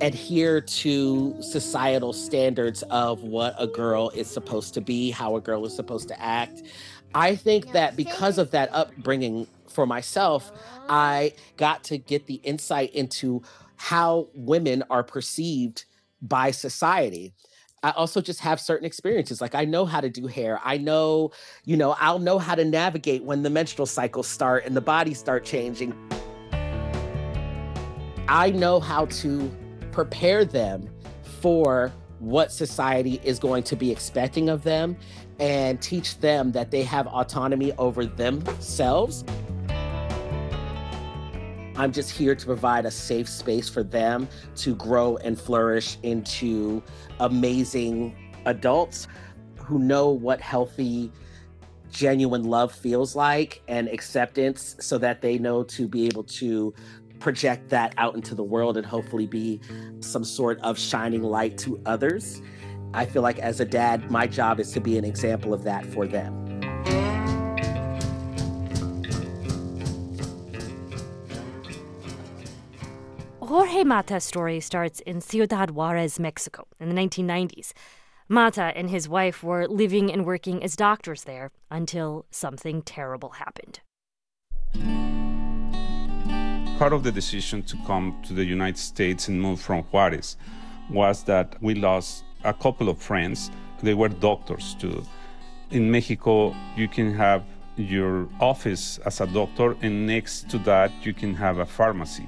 adhere 0.04 0.60
to 0.60 1.34
societal 1.42 2.12
standards 2.12 2.84
of 2.84 3.24
what 3.24 3.56
a 3.58 3.66
girl 3.66 4.10
is 4.10 4.30
supposed 4.30 4.74
to 4.74 4.82
be, 4.82 5.10
how 5.10 5.38
a 5.38 5.42
girl 5.42 5.66
is 5.66 5.74
supposed 5.74 6.10
to 6.10 6.22
act. 6.22 6.62
I 7.16 7.38
think 7.38 7.72
that 7.72 7.96
because 7.96 8.38
of 8.38 8.52
that 8.52 8.70
upbringing 8.74 9.48
for 9.70 9.86
myself, 9.86 10.52
I 10.90 11.34
got 11.56 11.86
to 11.86 11.98
get 11.98 12.28
the 12.28 12.36
insight 12.44 12.94
into 12.94 13.42
how 13.78 14.28
women 14.36 14.84
are 14.90 15.04
perceived 15.04 15.86
by 16.22 16.52
society. 16.52 17.34
I 17.82 17.92
also 17.92 18.20
just 18.20 18.42
have 18.42 18.60
certain 18.60 18.86
experiences. 18.86 19.40
Like 19.40 19.56
I 19.56 19.64
know 19.64 19.86
how 19.86 20.02
to 20.02 20.10
do 20.10 20.28
hair. 20.28 20.60
I 20.66 20.78
know, 20.78 21.32
you 21.64 21.78
know, 21.78 21.96
I'll 22.00 22.20
know 22.20 22.40
how 22.40 22.56
to 22.56 22.66
navigate 22.66 23.24
when 23.24 23.44
the 23.44 23.50
menstrual 23.50 23.86
cycles 23.86 24.28
start 24.28 24.66
and 24.66 24.76
the 24.76 24.82
bodies 24.82 25.18
start 25.18 25.46
changing. 25.46 25.94
I 28.28 28.52
know 28.52 28.80
how 28.80 29.06
to 29.06 29.52
prepare 29.94 30.44
them 30.44 30.90
for 31.42 31.94
what 32.20 32.52
society 32.52 33.22
is 33.24 33.38
going 33.40 33.64
to 33.64 33.76
be 33.76 33.92
expecting 33.92 34.50
of 34.50 34.64
them 34.64 34.98
and 35.40 35.82
teach 35.82 36.18
them 36.20 36.52
that 36.52 36.72
they 36.72 36.82
have 36.84 37.08
autonomy 37.08 37.72
over 37.74 38.06
themselves. 38.06 39.24
I'm 41.76 41.92
just 41.92 42.12
here 42.12 42.36
to 42.36 42.46
provide 42.46 42.86
a 42.86 42.92
safe 42.92 43.28
space 43.28 43.68
for 43.68 43.84
them 43.84 44.28
to 44.58 44.76
grow 44.76 45.18
and 45.18 45.40
flourish 45.40 45.98
into 46.04 46.84
amazing 47.20 48.16
adults 48.46 49.08
who 49.58 49.80
know 49.80 50.10
what 50.10 50.40
healthy, 50.40 51.12
genuine 51.92 52.44
love 52.44 52.72
feels 52.72 53.16
like 53.16 53.62
and 53.68 53.88
acceptance 53.88 54.76
so 54.80 54.98
that 54.98 55.22
they 55.22 55.38
know 55.38 55.64
to 55.64 55.88
be 55.88 56.06
able 56.06 56.24
to 56.24 56.74
project 57.24 57.70
that 57.70 57.94
out 57.98 58.16
into 58.16 58.36
the 58.36 58.44
world 58.44 58.76
and 58.76 58.86
hopefully 58.86 59.26
be 59.26 59.62
some 60.02 60.26
sort 60.26 60.60
of 60.60 60.78
shining 60.78 61.24
light 61.24 61.58
to 61.58 61.82
others. 61.86 62.42
I 62.94 63.06
feel 63.06 63.24
like 63.24 63.40
as 63.40 63.60
a 63.60 63.66
dad, 63.66 64.12
my 64.12 64.28
job 64.28 64.60
is 64.60 64.72
to 64.74 64.82
be 64.82 64.98
an 64.98 65.06
example 65.06 65.54
of 65.54 65.64
that 65.64 65.86
for 65.86 66.06
them. 66.06 66.44
Jorge 73.40 73.84
Mata's 73.84 74.24
story 74.24 74.60
starts 74.60 75.00
in 75.02 75.22
Ciudad 75.22 75.72
Juarez, 75.72 76.20
Mexico, 76.20 76.68
in 76.80 76.90
the 76.90 76.96
1990s. 76.96 77.72
Mata 78.28 78.74
and 78.76 78.90
his 78.90 79.08
wife 79.08 79.44
were 79.44 79.68
living 79.68 80.12
and 80.12 80.26
working 80.26 80.64
as 80.64 80.76
doctors 80.76 81.24
there 81.24 81.52
until 81.70 82.26
something 82.32 82.82
terrible 82.82 83.30
happened. 83.32 83.80
Part 86.84 86.92
of 86.92 87.04
the 87.04 87.14
decision 87.14 87.64
to 87.64 87.78
come 87.88 88.14
to 88.24 88.34
the 88.34 88.44
United 88.44 88.78
States 88.78 89.30
and 89.30 89.42
move 89.42 89.62
from 89.62 89.84
Juarez 89.84 90.36
was 90.90 91.24
that 91.24 91.56
we 91.62 91.76
lost 91.76 92.26
a 92.44 92.54
couple 92.54 92.90
of 92.90 92.98
friends. 92.98 93.50
They 93.82 93.94
were 93.94 94.10
doctors 94.10 94.76
too. 94.78 95.02
In 95.72 95.90
Mexico, 95.90 96.54
you 96.76 96.90
can 96.90 97.14
have 97.14 97.46
your 97.78 98.28
office 98.42 98.98
as 99.06 99.22
a 99.22 99.28
doctor, 99.28 99.78
and 99.82 100.06
next 100.06 100.50
to 100.50 100.58
that, 100.70 100.92
you 101.04 101.14
can 101.14 101.34
have 101.36 101.60
a 101.60 101.66
pharmacy 101.66 102.28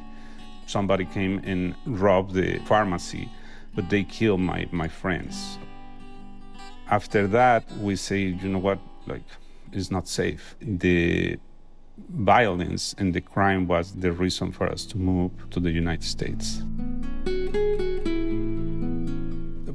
somebody 0.68 1.04
came 1.04 1.42
and 1.44 1.76
robbed 1.86 2.34
the 2.34 2.60
pharmacy, 2.60 3.30
but 3.76 3.90
they 3.90 4.06
killed 4.06 4.40
my, 4.40 4.70
my 4.72 4.88
friends. 4.88 5.60
After 6.90 7.28
that, 7.28 7.70
we 7.82 7.98
say, 7.98 8.20
you 8.20 8.48
know 8.48 8.60
what, 8.60 8.80
like, 9.06 9.26
it's 9.74 9.92
not 9.92 10.08
safe. 10.08 10.56
The 10.62 11.38
violence 12.10 12.96
and 12.98 13.14
the 13.14 13.22
crime 13.22 13.68
was 13.68 13.94
the 13.94 14.12
reason 14.12 14.52
for 14.52 14.70
us 14.70 14.86
to 14.86 14.98
move 14.98 15.32
to 15.52 15.60
the 15.60 15.72
United 15.72 16.04
States. 16.04 16.64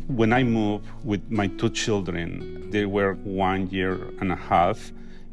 When 0.07 0.33
I 0.33 0.43
moved 0.43 0.87
with 1.05 1.31
my 1.31 1.47
two 1.47 1.71
children, 1.71 2.71
they 2.71 2.85
were 2.85 3.15
one 3.15 3.71
year 3.71 3.95
and 4.21 4.33
a 4.33 4.37
half, 4.37 4.93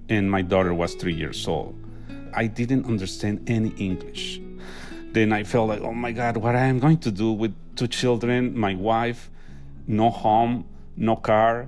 and 0.09 0.31
my 0.31 0.41
daughter 0.41 0.73
was 0.73 0.93
three 0.95 1.13
years 1.13 1.47
old. 1.47 1.75
I 2.33 2.47
didn't 2.47 2.85
understand 2.85 3.49
any 3.49 3.69
English 3.77 4.39
then 5.17 5.33
I 5.33 5.43
felt 5.43 5.69
like, 5.69 5.81
oh 5.81 5.93
my 5.93 6.11
God, 6.11 6.37
what 6.37 6.55
I 6.55 6.65
am 6.65 6.79
going 6.79 6.99
to 6.99 7.11
do 7.11 7.31
with 7.31 7.53
two 7.75 7.87
children, 7.87 8.57
my 8.57 8.75
wife, 8.75 9.31
no 9.87 10.09
home, 10.09 10.65
no 10.95 11.15
car. 11.15 11.67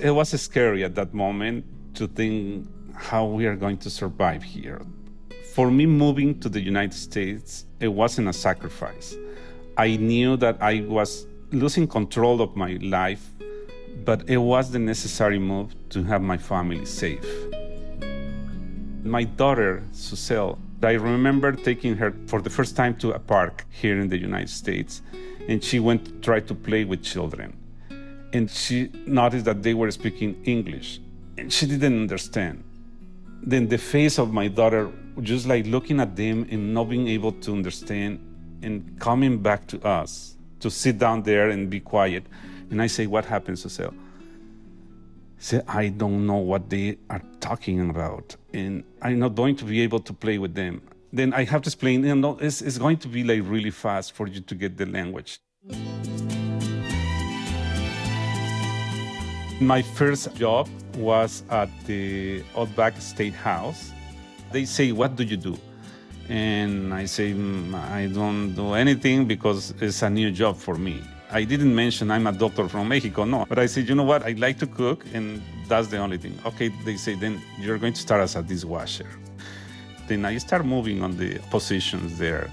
It 0.00 0.10
was 0.10 0.30
scary 0.40 0.82
at 0.82 0.94
that 0.96 1.14
moment 1.14 1.64
to 1.94 2.08
think 2.08 2.66
how 2.98 3.24
we 3.24 3.46
are 3.46 3.56
going 3.56 3.78
to 3.78 3.90
survive 3.90 4.42
here. 4.42 4.82
For 5.54 5.70
me, 5.70 5.86
moving 5.86 6.38
to 6.40 6.48
the 6.48 6.60
United 6.60 6.94
States, 6.94 7.64
it 7.80 7.88
wasn't 7.88 8.28
a 8.28 8.32
sacrifice. 8.32 9.16
I 9.76 9.96
knew 9.96 10.36
that 10.36 10.58
I 10.60 10.80
was 10.80 11.26
losing 11.52 11.86
control 11.86 12.42
of 12.42 12.56
my 12.56 12.78
life, 12.82 13.32
but 14.04 14.28
it 14.28 14.36
was 14.36 14.70
the 14.70 14.78
necessary 14.78 15.38
move 15.38 15.74
to 15.90 16.02
have 16.04 16.22
my 16.22 16.36
family 16.36 16.84
safe. 16.84 17.24
My 19.04 19.24
daughter, 19.24 19.82
Susel, 19.92 20.58
I 20.82 20.92
remember 20.92 21.52
taking 21.52 21.96
her 21.96 22.14
for 22.26 22.40
the 22.42 22.50
first 22.50 22.76
time 22.76 22.96
to 22.98 23.12
a 23.12 23.18
park 23.18 23.64
here 23.70 23.98
in 23.98 24.08
the 24.08 24.18
United 24.18 24.50
States, 24.50 25.02
and 25.48 25.62
she 25.62 25.80
went 25.80 26.04
to 26.04 26.12
try 26.20 26.40
to 26.40 26.54
play 26.54 26.84
with 26.84 27.02
children. 27.02 27.56
And 28.32 28.50
she 28.50 28.90
noticed 29.06 29.44
that 29.46 29.62
they 29.62 29.74
were 29.74 29.90
speaking 29.90 30.42
English, 30.44 31.00
and 31.36 31.52
she 31.52 31.66
didn't 31.66 32.00
understand. 32.02 32.64
Then 33.42 33.68
the 33.68 33.78
face 33.78 34.18
of 34.18 34.32
my 34.32 34.48
daughter, 34.48 34.90
just 35.20 35.46
like 35.46 35.66
looking 35.66 36.00
at 36.00 36.16
them 36.16 36.46
and 36.50 36.74
not 36.74 36.88
being 36.88 37.08
able 37.08 37.32
to 37.32 37.52
understand, 37.52 38.20
and 38.62 38.98
coming 38.98 39.38
back 39.38 39.66
to 39.68 39.80
us 39.86 40.36
to 40.60 40.70
sit 40.70 40.98
down 40.98 41.22
there 41.22 41.50
and 41.50 41.70
be 41.70 41.80
quiet. 41.80 42.24
And 42.70 42.82
I 42.82 42.86
say, 42.86 43.06
What 43.06 43.24
happened, 43.24 43.56
Susel? 43.56 43.94
Say, 45.38 45.60
I 45.68 45.88
don't 45.88 46.26
know 46.26 46.38
what 46.38 46.68
they 46.68 46.98
are 47.08 47.22
talking 47.40 47.88
about, 47.90 48.36
and 48.52 48.82
I'm 49.02 49.20
not 49.20 49.36
going 49.36 49.54
to 49.56 49.64
be 49.64 49.80
able 49.82 50.00
to 50.00 50.12
play 50.12 50.38
with 50.38 50.54
them. 50.54 50.82
Then 51.12 51.32
I 51.32 51.44
have 51.44 51.62
to 51.62 51.68
explain, 51.68 52.04
you 52.04 52.14
know, 52.16 52.36
it's, 52.40 52.60
it's 52.60 52.76
going 52.76 52.98
to 52.98 53.08
be 53.08 53.22
like 53.22 53.42
really 53.44 53.70
fast 53.70 54.12
for 54.12 54.26
you 54.26 54.40
to 54.40 54.54
get 54.54 54.76
the 54.76 54.86
language. 54.86 55.38
My 59.60 59.82
first 59.82 60.34
job 60.36 60.68
was 60.96 61.42
at 61.50 61.68
the 61.84 62.44
Outback 62.56 62.94
Steakhouse. 62.94 63.90
They 64.52 64.64
say, 64.64 64.92
What 64.92 65.16
do 65.16 65.24
you 65.24 65.36
do? 65.36 65.58
And 66.28 66.94
I 66.94 67.06
say, 67.06 67.32
mm, 67.32 67.74
I 67.74 68.06
don't 68.06 68.54
do 68.54 68.74
anything 68.74 69.24
because 69.24 69.74
it's 69.80 70.02
a 70.02 70.10
new 70.10 70.30
job 70.30 70.56
for 70.56 70.76
me. 70.76 71.02
I 71.30 71.42
didn't 71.44 71.74
mention 71.74 72.10
I'm 72.10 72.26
a 72.26 72.32
doctor 72.32 72.68
from 72.68 72.88
Mexico, 72.88 73.24
no. 73.24 73.46
But 73.48 73.58
I 73.58 73.66
said, 73.66 73.88
you 73.88 73.94
know 73.94 74.04
what? 74.04 74.22
I 74.22 74.32
like 74.32 74.58
to 74.58 74.66
cook, 74.66 75.04
and 75.12 75.42
that's 75.66 75.88
the 75.88 75.98
only 75.98 76.18
thing. 76.18 76.38
Okay, 76.44 76.68
they 76.84 76.96
say, 76.96 77.14
then 77.14 77.40
you're 77.58 77.78
going 77.78 77.94
to 77.94 78.00
start 78.00 78.20
as 78.20 78.36
a 78.36 78.42
dishwasher. 78.42 79.08
Then 80.06 80.24
I 80.24 80.38
start 80.38 80.64
moving 80.64 81.02
on 81.02 81.16
the 81.16 81.38
positions 81.50 82.18
there 82.18 82.50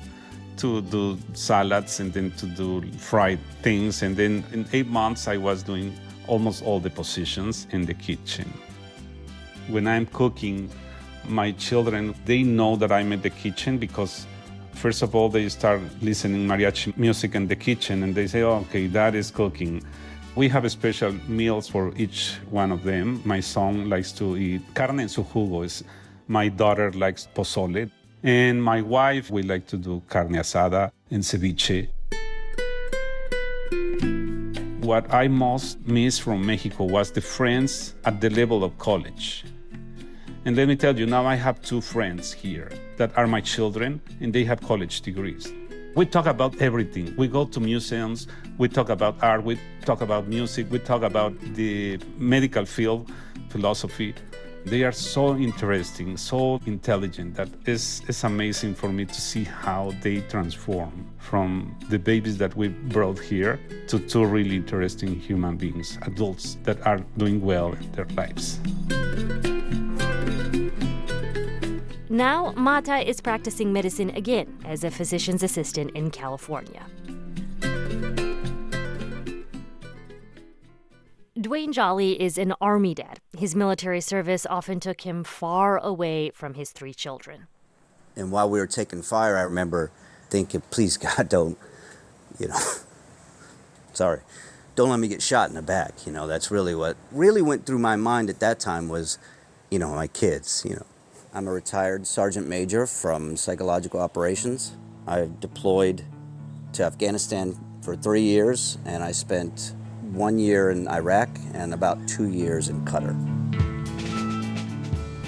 to 0.57 0.81
do 0.81 1.17
salads 1.33 1.99
and 1.99 2.11
then 2.13 2.31
to 2.31 2.45
do 2.47 2.81
fried 2.93 3.39
things. 3.61 4.01
And 4.01 4.15
then 4.15 4.43
in 4.53 4.65
eight 4.73 4.87
months, 4.87 5.27
I 5.27 5.37
was 5.37 5.63
doing 5.63 5.93
almost 6.27 6.63
all 6.63 6.79
the 6.79 6.89
positions 6.89 7.67
in 7.71 7.85
the 7.85 7.93
kitchen. 7.93 8.51
When 9.67 9.87
I'm 9.87 10.05
cooking, 10.07 10.69
my 11.27 11.51
children, 11.53 12.13
they 12.25 12.43
know 12.43 12.75
that 12.75 12.91
I'm 12.91 13.11
in 13.11 13.21
the 13.21 13.29
kitchen 13.29 13.77
because 13.77 14.27
First 14.75 15.01
of 15.03 15.15
all, 15.15 15.29
they 15.29 15.47
start 15.47 15.79
listening 16.01 16.45
mariachi 16.45 16.95
music 16.97 17.33
in 17.33 17.47
the 17.47 17.55
kitchen 17.55 18.03
and 18.03 18.13
they 18.13 18.27
say, 18.27 18.41
oh, 18.41 18.65
okay, 18.67 18.87
that 18.87 19.15
is 19.15 19.31
cooking. 19.31 19.81
We 20.35 20.49
have 20.49 20.69
special 20.69 21.13
meals 21.29 21.69
for 21.69 21.93
each 21.95 22.35
one 22.49 22.73
of 22.73 22.83
them. 22.83 23.21
My 23.23 23.39
son 23.39 23.89
likes 23.89 24.11
to 24.13 24.35
eat 24.35 24.61
carne 24.73 24.99
en 24.99 25.07
su 25.09 25.23
jugo. 25.23 25.83
My 26.27 26.49
daughter 26.49 26.91
likes 26.91 27.27
pozole. 27.33 27.89
And 28.21 28.61
my 28.61 28.81
wife, 28.81 29.31
we 29.31 29.43
like 29.43 29.65
to 29.67 29.77
do 29.77 30.03
carne 30.09 30.35
asada 30.35 30.91
and 31.09 31.23
ceviche. 31.23 31.87
What 34.85 35.11
I 35.11 35.27
most 35.27 35.79
miss 35.87 36.19
from 36.19 36.45
Mexico 36.45 36.83
was 36.83 37.09
the 37.09 37.19
friends 37.19 37.95
at 38.05 38.21
the 38.21 38.29
level 38.29 38.63
of 38.63 38.77
college. 38.77 39.43
And 40.45 40.55
let 40.55 40.67
me 40.67 40.75
tell 40.75 40.95
you, 40.95 41.07
now 41.07 41.25
I 41.25 41.33
have 41.33 41.59
two 41.63 41.81
friends 41.81 42.31
here 42.31 42.69
that 42.97 43.09
are 43.17 43.25
my 43.25 43.41
children, 43.41 43.99
and 44.21 44.31
they 44.31 44.43
have 44.43 44.61
college 44.61 45.01
degrees. 45.01 45.51
We 45.95 46.05
talk 46.05 46.27
about 46.27 46.61
everything. 46.61 47.15
We 47.17 47.27
go 47.27 47.45
to 47.45 47.59
museums, 47.59 48.27
we 48.59 48.69
talk 48.69 48.89
about 48.89 49.15
art, 49.23 49.43
we 49.43 49.57
talk 49.85 50.01
about 50.01 50.27
music, 50.27 50.67
we 50.69 50.77
talk 50.77 51.01
about 51.01 51.33
the 51.55 51.97
medical 52.19 52.65
field, 52.65 53.09
philosophy. 53.49 54.13
They 54.65 54.81
are 54.83 54.91
so 54.91 55.37
interesting, 55.37 56.17
so 56.17 56.59
intelligent 56.65 57.35
that 57.35 57.49
it's, 57.67 58.01
it's 58.07 58.23
amazing 58.23 58.73
for 58.73 58.89
me 58.91 59.05
to 59.05 59.21
see 59.21 59.43
how 59.43 59.93
they 60.01 60.21
transform 60.21 61.05
from 61.19 61.77
the 61.91 61.99
babies 61.99 62.39
that 62.39 62.57
we 62.57 62.69
brought 62.69 63.19
here 63.19 63.59
to 63.89 63.99
two 63.99 64.25
really 64.25 64.55
interesting 64.55 65.19
human 65.19 65.55
beings, 65.55 65.99
adults 66.01 66.57
that 66.63 66.83
are 66.83 66.97
doing 67.15 67.41
well 67.41 67.73
in 67.73 67.91
their 67.91 68.07
lives. 68.17 68.59
Now, 72.09 72.51
Mata 72.55 73.07
is 73.07 73.21
practicing 73.21 73.71
medicine 73.71 74.09
again 74.11 74.57
as 74.65 74.83
a 74.83 74.89
physician's 74.89 75.43
assistant 75.43 75.91
in 75.91 76.09
California. 76.09 76.87
Dwayne 81.37 81.73
Jolly 81.73 82.21
is 82.21 82.37
an 82.37 82.53
Army 82.61 82.93
dad. 82.93 83.19
His 83.37 83.55
military 83.55 83.99
service 83.99 84.45
often 84.49 84.79
took 84.79 85.01
him 85.01 85.25
far 85.25 85.77
away 85.77 86.31
from 86.33 86.53
his 86.53 86.71
three 86.71 86.93
children. 86.93 87.47
And 88.15 88.31
while 88.31 88.49
we 88.49 88.57
were 88.57 88.67
taking 88.67 89.01
fire, 89.01 89.35
I 89.35 89.41
remember 89.41 89.91
thinking, 90.29 90.61
please, 90.71 90.95
God, 91.17 91.27
don't, 91.27 91.57
you 92.39 92.47
know, 92.47 92.59
sorry, 93.93 94.21
don't 94.75 94.89
let 94.89 95.01
me 95.01 95.09
get 95.09 95.21
shot 95.21 95.49
in 95.49 95.55
the 95.55 95.61
back. 95.61 96.05
You 96.05 96.13
know, 96.13 96.25
that's 96.25 96.51
really 96.51 96.73
what 96.73 96.95
really 97.11 97.41
went 97.41 97.65
through 97.65 97.79
my 97.79 97.97
mind 97.97 98.29
at 98.29 98.39
that 98.39 98.61
time 98.61 98.87
was, 98.87 99.17
you 99.69 99.77
know, 99.77 99.93
my 99.93 100.07
kids, 100.07 100.63
you 100.65 100.75
know. 100.75 100.85
I'm 101.33 101.49
a 101.49 101.51
retired 101.51 102.07
sergeant 102.07 102.47
major 102.47 102.87
from 102.87 103.35
psychological 103.35 103.99
operations. 103.99 104.71
I 105.05 105.27
deployed 105.41 106.05
to 106.71 106.85
Afghanistan 106.85 107.59
for 107.81 107.97
three 107.97 108.21
years, 108.21 108.77
and 108.85 109.03
I 109.03 109.11
spent 109.11 109.73
one 110.15 110.39
year 110.39 110.71
in 110.71 110.87
Iraq 110.87 111.29
and 111.53 111.73
about 111.73 112.07
two 112.07 112.29
years 112.29 112.69
in 112.69 112.83
Qatar. 112.85 113.13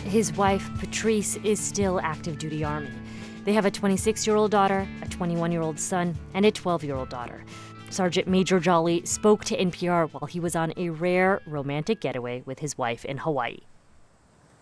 His 0.05 0.31
wife, 0.33 0.69
Patrice, 0.79 1.35
is 1.43 1.59
still 1.59 1.99
active 1.99 2.39
duty 2.39 2.63
Army. 2.63 2.89
They 3.43 3.53
have 3.53 3.65
a 3.65 3.71
26 3.71 4.25
year 4.25 4.35
old 4.35 4.51
daughter, 4.51 4.87
a 5.01 5.07
21 5.09 5.51
year 5.51 5.61
old 5.61 5.79
son, 5.79 6.17
and 6.33 6.45
a 6.45 6.51
12 6.51 6.83
year 6.83 6.95
old 6.95 7.09
daughter. 7.09 7.43
Sergeant 7.89 8.27
Major 8.27 8.59
Jolly 8.59 9.05
spoke 9.05 9.45
to 9.45 9.57
NPR 9.57 10.09
while 10.11 10.27
he 10.27 10.39
was 10.39 10.55
on 10.55 10.73
a 10.75 10.89
rare 10.89 11.41
romantic 11.45 12.01
getaway 12.01 12.41
with 12.45 12.59
his 12.59 12.77
wife 12.77 13.05
in 13.05 13.17
Hawaii. 13.17 13.59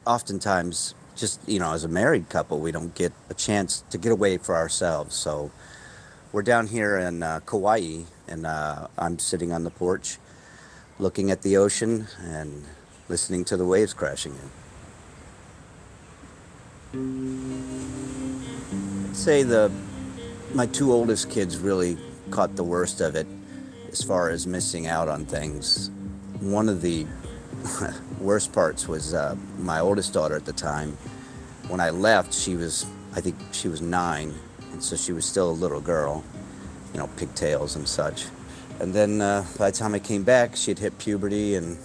Oftentimes, 0.06 0.94
just, 1.16 1.40
you 1.48 1.60
know, 1.60 1.74
as 1.74 1.84
a 1.84 1.88
married 1.88 2.30
couple, 2.30 2.60
we 2.60 2.72
don't 2.72 2.94
get 2.94 3.14
a 3.30 3.34
chance 3.34 3.84
to 3.90 3.98
get 3.98 4.12
away 4.12 4.38
for 4.38 4.56
ourselves. 4.56 5.16
So 5.16 5.52
we're 6.36 6.42
down 6.42 6.68
here 6.68 6.98
in 6.98 7.24
uh, 7.24 7.40
Kauai, 7.46 8.02
and 8.28 8.46
uh, 8.46 8.88
I'm 8.98 9.18
sitting 9.20 9.54
on 9.54 9.64
the 9.64 9.70
porch 9.70 10.18
looking 11.00 11.32
at 11.32 11.44
the 11.44 11.56
ocean 11.56 12.08
and 12.20 12.66
listening 13.08 13.46
to 13.46 13.56
the 13.56 13.64
waves 13.64 13.94
crashing 13.94 14.36
in. 16.92 18.42
I'd 19.08 19.16
say 19.16 19.44
the 19.44 19.72
my 20.54 20.66
two 20.66 20.92
oldest 20.92 21.30
kids 21.30 21.58
really 21.58 21.98
caught 22.32 22.58
the 22.58 22.66
worst 22.66 23.00
of 23.00 23.16
it 23.16 23.28
as 23.90 24.04
far 24.04 24.30
as 24.30 24.46
missing 24.46 24.88
out 24.88 25.08
on 25.08 25.26
things. 25.26 25.90
One 26.42 26.68
of 26.68 26.82
the 26.82 27.08
worst 28.20 28.52
parts 28.52 28.90
was 28.90 29.14
uh, 29.14 29.38
my 29.58 29.80
oldest 29.80 30.12
daughter 30.12 30.36
at 30.36 30.44
the 30.44 30.52
time. 30.52 30.98
When 31.70 31.80
I 31.80 31.92
left, 31.92 32.34
she 32.34 32.58
was, 32.58 32.86
I 33.16 33.22
think 33.22 33.38
she 33.54 33.70
was 33.70 33.80
nine, 33.80 34.34
and 34.76 34.84
so 34.84 34.98
she 34.98 35.14
was 35.14 35.24
still 35.26 35.50
a 35.50 35.56
little 35.56 35.80
girl, 35.80 36.22
you 36.92 37.00
know, 37.00 37.08
pigtails 37.16 37.78
and 37.78 37.88
such. 37.88 38.26
And 38.82 38.94
then 38.94 39.22
uh, 39.22 39.46
by 39.58 39.72
the 39.72 39.78
time 39.78 39.96
I 39.96 40.00
came 40.00 40.24
back, 40.24 40.58
she 40.58 40.70
had 40.70 40.80
hit 40.80 40.98
puberty, 40.98 41.56
and 41.56 41.78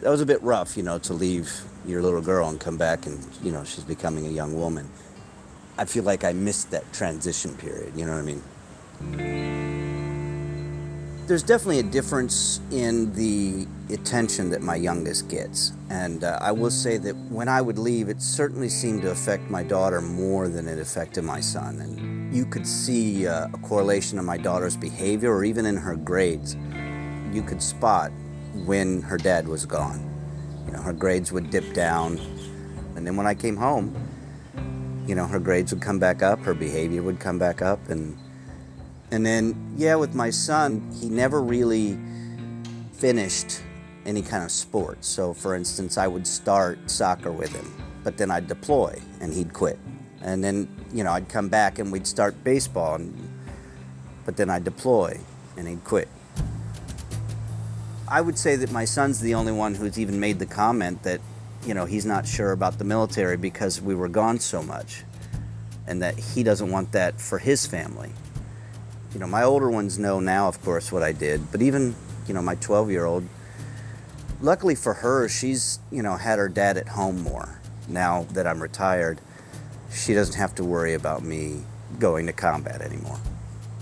that 0.00 0.08
was 0.08 0.22
a 0.22 0.26
bit 0.26 0.42
rough, 0.42 0.74
you 0.74 0.82
know, 0.82 0.98
to 1.00 1.12
leave 1.12 1.52
your 1.84 2.00
little 2.00 2.22
girl 2.22 2.48
and 2.48 2.58
come 2.58 2.78
back 2.78 3.04
and, 3.04 3.18
you 3.42 3.52
know, 3.52 3.62
she's 3.64 3.84
becoming 3.84 4.26
a 4.26 4.30
young 4.30 4.58
woman. 4.58 4.88
I 5.76 5.84
feel 5.84 6.04
like 6.04 6.24
I 6.24 6.32
missed 6.32 6.70
that 6.70 6.90
transition 6.94 7.54
period, 7.56 7.92
you 7.94 8.06
know 8.06 8.12
what 8.12 8.24
I 9.12 9.16
mean? 9.16 9.79
There's 11.30 11.44
definitely 11.44 11.78
a 11.78 11.84
difference 11.84 12.60
in 12.72 13.12
the 13.12 13.64
attention 13.94 14.50
that 14.50 14.62
my 14.62 14.74
youngest 14.74 15.28
gets. 15.28 15.70
And 15.88 16.24
uh, 16.24 16.40
I 16.42 16.50
will 16.50 16.72
say 16.72 16.96
that 16.96 17.14
when 17.30 17.48
I 17.48 17.60
would 17.60 17.78
leave, 17.78 18.08
it 18.08 18.20
certainly 18.20 18.68
seemed 18.68 19.02
to 19.02 19.12
affect 19.12 19.48
my 19.48 19.62
daughter 19.62 20.00
more 20.00 20.48
than 20.48 20.66
it 20.66 20.80
affected 20.80 21.22
my 21.22 21.38
son. 21.38 21.78
And 21.82 22.34
you 22.34 22.44
could 22.44 22.66
see 22.66 23.28
uh, 23.28 23.46
a 23.46 23.58
correlation 23.58 24.18
in 24.18 24.24
my 24.24 24.38
daughter's 24.38 24.76
behavior 24.76 25.32
or 25.32 25.44
even 25.44 25.66
in 25.66 25.76
her 25.76 25.94
grades. 25.94 26.56
You 27.32 27.44
could 27.44 27.62
spot 27.62 28.10
when 28.66 29.00
her 29.02 29.16
dad 29.16 29.46
was 29.46 29.64
gone. 29.64 30.00
You 30.66 30.72
know, 30.72 30.82
her 30.82 30.92
grades 30.92 31.30
would 31.30 31.50
dip 31.50 31.72
down. 31.74 32.18
And 32.96 33.06
then 33.06 33.14
when 33.14 33.28
I 33.28 33.36
came 33.36 33.56
home, 33.56 33.94
you 35.06 35.14
know, 35.14 35.28
her 35.28 35.38
grades 35.38 35.72
would 35.72 35.80
come 35.80 36.00
back 36.00 36.24
up, 36.24 36.40
her 36.40 36.54
behavior 36.54 37.04
would 37.04 37.20
come 37.20 37.38
back 37.38 37.62
up. 37.62 37.88
And 37.88 38.18
and 39.10 39.26
then, 39.26 39.74
yeah, 39.76 39.96
with 39.96 40.14
my 40.14 40.30
son, 40.30 40.88
he 41.00 41.08
never 41.08 41.42
really 41.42 41.98
finished 42.92 43.62
any 44.06 44.22
kind 44.22 44.44
of 44.44 44.50
sport. 44.50 45.04
So, 45.04 45.34
for 45.34 45.54
instance, 45.54 45.98
I 45.98 46.06
would 46.06 46.26
start 46.26 46.90
soccer 46.90 47.32
with 47.32 47.52
him, 47.52 47.72
but 48.04 48.16
then 48.16 48.30
I'd 48.30 48.46
deploy 48.46 49.00
and 49.20 49.32
he'd 49.32 49.52
quit. 49.52 49.78
And 50.22 50.44
then, 50.44 50.68
you 50.92 51.02
know, 51.02 51.12
I'd 51.12 51.28
come 51.28 51.48
back 51.48 51.78
and 51.78 51.90
we'd 51.90 52.06
start 52.06 52.42
baseball, 52.44 52.96
and, 52.96 53.14
but 54.24 54.36
then 54.36 54.48
I'd 54.48 54.64
deploy 54.64 55.18
and 55.56 55.66
he'd 55.66 55.82
quit. 55.82 56.08
I 58.06 58.20
would 58.20 58.38
say 58.38 58.56
that 58.56 58.70
my 58.70 58.84
son's 58.84 59.20
the 59.20 59.34
only 59.34 59.52
one 59.52 59.74
who's 59.74 59.98
even 59.98 60.20
made 60.20 60.38
the 60.38 60.46
comment 60.46 61.02
that, 61.04 61.20
you 61.64 61.74
know, 61.74 61.84
he's 61.84 62.06
not 62.06 62.26
sure 62.26 62.52
about 62.52 62.78
the 62.78 62.84
military 62.84 63.36
because 63.36 63.80
we 63.80 63.94
were 63.94 64.08
gone 64.08 64.38
so 64.38 64.62
much 64.62 65.04
and 65.86 66.02
that 66.02 66.18
he 66.18 66.42
doesn't 66.42 66.70
want 66.70 66.92
that 66.92 67.20
for 67.20 67.38
his 67.38 67.66
family 67.66 68.10
you 69.12 69.20
know, 69.20 69.26
my 69.26 69.42
older 69.42 69.70
ones 69.70 69.98
know 69.98 70.20
now, 70.20 70.46
of 70.48 70.62
course, 70.62 70.92
what 70.92 71.02
I 71.02 71.12
did, 71.12 71.50
but 71.50 71.62
even, 71.62 71.94
you 72.26 72.34
know, 72.34 72.42
my 72.42 72.54
12 72.56 72.90
year 72.90 73.04
old, 73.04 73.26
luckily 74.40 74.74
for 74.74 74.94
her, 74.94 75.28
she's, 75.28 75.80
you 75.90 76.02
know, 76.02 76.16
had 76.16 76.38
her 76.38 76.48
dad 76.48 76.76
at 76.76 76.88
home 76.88 77.22
more. 77.22 77.60
Now 77.88 78.24
that 78.32 78.46
I'm 78.46 78.62
retired, 78.62 79.20
she 79.92 80.14
doesn't 80.14 80.36
have 80.36 80.54
to 80.56 80.64
worry 80.64 80.94
about 80.94 81.24
me 81.24 81.62
going 81.98 82.26
to 82.26 82.32
combat 82.32 82.80
anymore. 82.80 83.18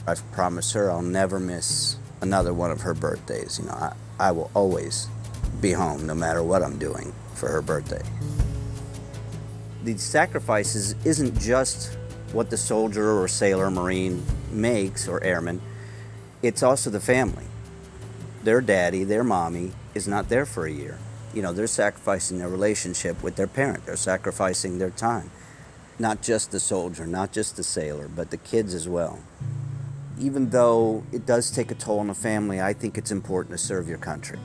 I've 0.06 0.32
promised 0.32 0.72
her 0.72 0.90
I'll 0.90 1.02
never 1.02 1.38
miss 1.38 1.96
another 2.22 2.54
one 2.54 2.70
of 2.70 2.80
her 2.80 2.94
birthdays. 2.94 3.58
You 3.58 3.66
know, 3.66 3.72
I, 3.72 3.92
I 4.18 4.32
will 4.32 4.50
always 4.54 5.08
be 5.60 5.72
home 5.72 6.06
no 6.06 6.14
matter 6.14 6.42
what 6.42 6.62
I'm 6.62 6.78
doing 6.78 7.12
for 7.34 7.48
her 7.48 7.60
birthday. 7.60 8.02
These 9.84 10.02
sacrifices 10.02 10.94
isn't 11.04 11.38
just 11.38 11.98
what 12.32 12.48
the 12.50 12.56
soldier 12.56 13.18
or 13.20 13.28
sailor 13.28 13.66
or 13.66 13.70
marine 13.70 14.24
makes 14.52 15.08
or 15.08 15.22
airman, 15.22 15.60
it's 16.42 16.62
also 16.62 16.90
the 16.90 17.00
family. 17.00 17.44
Their 18.44 18.60
daddy, 18.60 19.04
their 19.04 19.24
mommy 19.24 19.72
is 19.94 20.06
not 20.06 20.28
there 20.28 20.46
for 20.46 20.66
a 20.66 20.70
year. 20.70 20.98
You 21.34 21.42
know, 21.42 21.52
they're 21.52 21.66
sacrificing 21.66 22.38
their 22.38 22.48
relationship 22.48 23.22
with 23.22 23.36
their 23.36 23.46
parent. 23.46 23.84
They're 23.86 23.96
sacrificing 23.96 24.78
their 24.78 24.90
time. 24.90 25.30
Not 25.98 26.22
just 26.22 26.52
the 26.52 26.60
soldier, 26.60 27.06
not 27.06 27.32
just 27.32 27.56
the 27.56 27.64
sailor, 27.64 28.08
but 28.08 28.30
the 28.30 28.36
kids 28.36 28.74
as 28.74 28.88
well. 28.88 29.18
Even 30.18 30.50
though 30.50 31.02
it 31.12 31.26
does 31.26 31.50
take 31.50 31.70
a 31.70 31.74
toll 31.74 31.98
on 31.98 32.06
the 32.06 32.14
family, 32.14 32.60
I 32.60 32.72
think 32.72 32.96
it's 32.96 33.10
important 33.10 33.52
to 33.52 33.58
serve 33.58 33.88
your 33.88 33.98
country. 33.98 34.38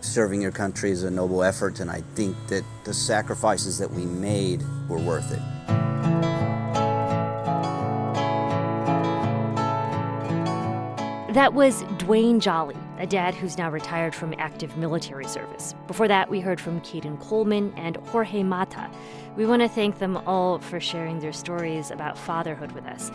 Serving 0.00 0.42
your 0.42 0.52
country 0.52 0.90
is 0.90 1.02
a 1.02 1.10
noble 1.10 1.42
effort, 1.42 1.80
and 1.80 1.90
I 1.90 2.02
think 2.14 2.36
that 2.48 2.64
the 2.84 2.94
sacrifices 2.94 3.78
that 3.78 3.90
we 3.90 4.04
made 4.04 4.62
were 4.88 4.98
worth 4.98 5.32
it. 5.32 6.37
That 11.38 11.54
was 11.54 11.84
Dwayne 11.98 12.40
Jolly, 12.40 12.74
a 12.98 13.06
dad 13.06 13.32
who's 13.32 13.56
now 13.56 13.70
retired 13.70 14.12
from 14.12 14.34
active 14.38 14.76
military 14.76 15.24
service. 15.24 15.72
Before 15.86 16.08
that, 16.08 16.28
we 16.28 16.40
heard 16.40 16.60
from 16.60 16.80
Kaden 16.80 17.20
Coleman 17.20 17.72
and 17.76 17.96
Jorge 18.08 18.42
Mata. 18.42 18.90
We 19.36 19.46
want 19.46 19.62
to 19.62 19.68
thank 19.68 20.00
them 20.00 20.16
all 20.26 20.58
for 20.58 20.80
sharing 20.80 21.20
their 21.20 21.32
stories 21.32 21.92
about 21.92 22.18
fatherhood 22.18 22.72
with 22.72 22.86
us. 22.86 23.12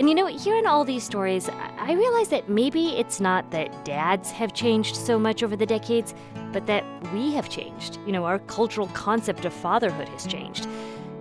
And 0.00 0.08
you 0.08 0.16
know, 0.16 0.26
hearing 0.26 0.66
all 0.66 0.84
these 0.84 1.04
stories, 1.04 1.48
I 1.48 1.92
realize 1.92 2.26
that 2.30 2.48
maybe 2.48 2.98
it's 2.98 3.20
not 3.20 3.48
that 3.52 3.84
dads 3.84 4.32
have 4.32 4.52
changed 4.52 4.96
so 4.96 5.16
much 5.16 5.44
over 5.44 5.54
the 5.54 5.64
decades, 5.64 6.12
but 6.52 6.66
that 6.66 6.84
we 7.14 7.34
have 7.34 7.48
changed. 7.48 8.00
You 8.04 8.10
know, 8.10 8.24
our 8.24 8.40
cultural 8.40 8.88
concept 8.88 9.44
of 9.44 9.52
fatherhood 9.52 10.08
has 10.08 10.26
changed. 10.26 10.66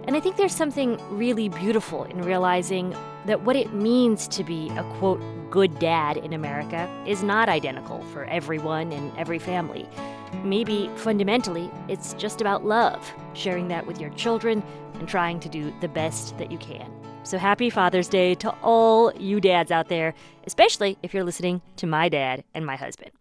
And 0.08 0.16
I 0.16 0.20
think 0.20 0.36
there's 0.36 0.56
something 0.56 1.00
really 1.16 1.50
beautiful 1.50 2.06
in 2.06 2.24
realizing 2.24 2.96
that 3.28 3.44
what 3.44 3.56
it 3.56 3.72
means 3.72 4.28
to 4.30 4.44
be 4.44 4.70
a 4.70 4.84
quote 4.98 5.22
good 5.50 5.80
dad 5.80 6.18
in 6.18 6.34
America 6.34 6.90
is 7.06 7.24
not 7.24 7.50
identical 7.50 8.04
for 8.06 8.26
everyone 8.26 8.92
and 8.92 9.16
every 9.18 9.40
family. 9.40 9.88
Maybe 10.44 10.90
fundamentally, 10.96 11.70
it's 11.88 12.14
just 12.14 12.42
about 12.42 12.66
love, 12.66 13.12
sharing 13.34 13.68
that 13.70 13.88
with 13.88 14.00
your 14.00 14.12
children 14.12 14.64
and 14.96 15.08
trying 15.08 15.40
to 15.40 15.50
do 15.50 15.74
the 15.82 15.88
best 15.88 16.38
that 16.38 16.52
you 16.52 16.58
can. 16.58 16.92
So 17.24 17.38
happy 17.38 17.70
Father's 17.70 18.08
Day 18.08 18.36
to 18.36 18.52
all 18.64 19.14
you 19.16 19.40
dads 19.40 19.72
out 19.72 19.90
there, 19.90 20.14
especially 20.46 20.98
if 21.04 21.14
you're 21.14 21.24
listening 21.24 21.62
to 21.78 21.88
my 21.88 22.10
dad 22.10 22.44
and 22.54 22.66
my 22.66 22.76
husband. 22.76 23.12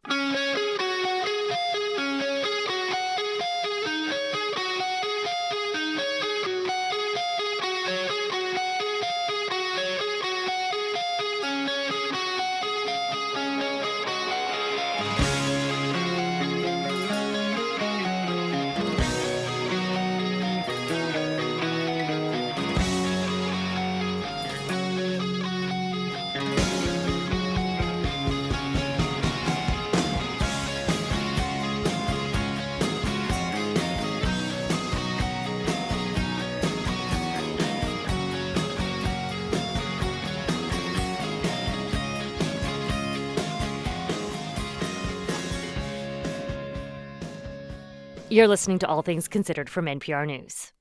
You're 48.38 48.46
listening 48.46 48.78
to 48.78 48.86
All 48.86 49.02
Things 49.02 49.26
Considered 49.26 49.68
from 49.68 49.86
NPR 49.86 50.24
News. 50.24 50.72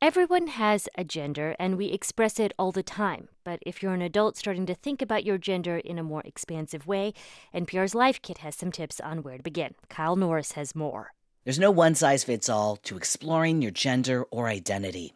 Everyone 0.00 0.46
has 0.46 0.88
a 0.96 1.04
gender, 1.04 1.54
and 1.58 1.76
we 1.76 1.88
express 1.88 2.40
it 2.40 2.54
all 2.58 2.72
the 2.72 2.82
time. 2.82 3.28
But 3.44 3.58
if 3.66 3.82
you're 3.82 3.92
an 3.92 4.00
adult 4.00 4.38
starting 4.38 4.64
to 4.64 4.74
think 4.74 5.02
about 5.02 5.26
your 5.26 5.36
gender 5.36 5.76
in 5.76 5.98
a 5.98 6.02
more 6.02 6.22
expansive 6.24 6.86
way, 6.86 7.12
NPR's 7.54 7.94
Life 7.94 8.22
Kit 8.22 8.38
has 8.38 8.56
some 8.56 8.72
tips 8.72 9.00
on 9.00 9.22
where 9.22 9.36
to 9.36 9.42
begin. 9.42 9.74
Kyle 9.90 10.16
Norris 10.16 10.52
has 10.52 10.74
more. 10.74 11.12
There's 11.44 11.58
no 11.58 11.70
one 11.70 11.94
size 11.94 12.24
fits 12.24 12.48
all 12.48 12.76
to 12.76 12.96
exploring 12.96 13.60
your 13.60 13.70
gender 13.70 14.22
or 14.30 14.48
identity, 14.48 15.12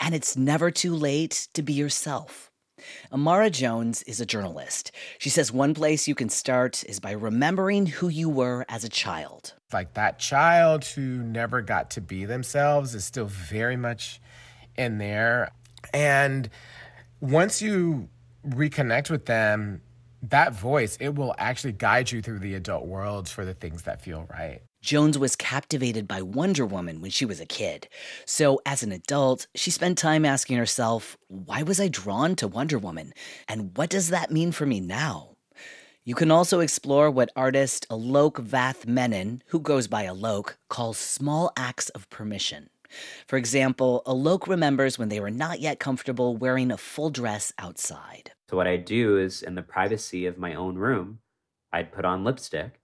and 0.00 0.14
it's 0.14 0.38
never 0.38 0.70
too 0.70 0.94
late 0.94 1.48
to 1.52 1.60
be 1.60 1.74
yourself. 1.74 2.50
Amara 3.12 3.50
Jones 3.50 4.02
is 4.04 4.22
a 4.22 4.26
journalist. 4.26 4.90
She 5.18 5.28
says 5.28 5.52
one 5.52 5.74
place 5.74 6.08
you 6.08 6.14
can 6.14 6.30
start 6.30 6.82
is 6.84 6.98
by 6.98 7.10
remembering 7.10 7.84
who 7.84 8.08
you 8.08 8.30
were 8.30 8.64
as 8.70 8.84
a 8.84 8.88
child. 8.88 9.52
Like 9.72 9.94
that 9.94 10.18
child 10.18 10.84
who 10.84 11.22
never 11.22 11.60
got 11.60 11.90
to 11.90 12.00
be 12.00 12.24
themselves 12.24 12.94
is 12.94 13.04
still 13.04 13.26
very 13.26 13.76
much 13.76 14.20
in 14.76 14.98
there. 14.98 15.50
And 15.92 16.48
once 17.20 17.60
you 17.60 18.08
reconnect 18.46 19.10
with 19.10 19.26
them, 19.26 19.82
that 20.22 20.52
voice, 20.52 20.96
it 21.00 21.14
will 21.14 21.34
actually 21.38 21.72
guide 21.72 22.10
you 22.10 22.22
through 22.22 22.38
the 22.38 22.54
adult 22.54 22.86
world 22.86 23.28
for 23.28 23.44
the 23.44 23.54
things 23.54 23.82
that 23.82 24.00
feel 24.00 24.26
right. 24.30 24.62
Jones 24.80 25.18
was 25.18 25.36
captivated 25.36 26.06
by 26.06 26.22
Wonder 26.22 26.64
Woman 26.64 27.00
when 27.00 27.10
she 27.10 27.24
was 27.24 27.40
a 27.40 27.46
kid. 27.46 27.88
So, 28.24 28.60
as 28.64 28.82
an 28.82 28.92
adult, 28.92 29.48
she 29.54 29.70
spent 29.70 29.98
time 29.98 30.24
asking 30.24 30.56
herself, 30.56 31.16
why 31.26 31.62
was 31.62 31.80
I 31.80 31.88
drawn 31.88 32.36
to 32.36 32.48
Wonder 32.48 32.78
Woman? 32.78 33.12
And 33.48 33.76
what 33.76 33.90
does 33.90 34.10
that 34.10 34.30
mean 34.30 34.52
for 34.52 34.66
me 34.66 34.80
now? 34.80 35.37
You 36.08 36.14
can 36.14 36.30
also 36.30 36.60
explore 36.60 37.10
what 37.10 37.28
artist 37.36 37.86
Alok 37.90 38.38
Vaid-Menon, 38.38 39.42
who 39.48 39.60
goes 39.60 39.88
by 39.88 40.06
Alok, 40.06 40.54
calls 40.70 40.96
small 40.96 41.52
acts 41.54 41.90
of 41.90 42.08
permission. 42.08 42.70
For 43.26 43.36
example, 43.36 44.02
Alok 44.06 44.46
remembers 44.46 44.98
when 44.98 45.10
they 45.10 45.20
were 45.20 45.30
not 45.30 45.60
yet 45.60 45.78
comfortable 45.78 46.34
wearing 46.34 46.70
a 46.70 46.78
full 46.78 47.10
dress 47.10 47.52
outside. 47.58 48.32
So, 48.48 48.56
what 48.56 48.66
I'd 48.66 48.86
do 48.86 49.18
is, 49.18 49.42
in 49.42 49.54
the 49.54 49.60
privacy 49.60 50.24
of 50.24 50.38
my 50.38 50.54
own 50.54 50.76
room, 50.76 51.18
I'd 51.74 51.92
put 51.92 52.06
on 52.06 52.24
lipstick 52.24 52.80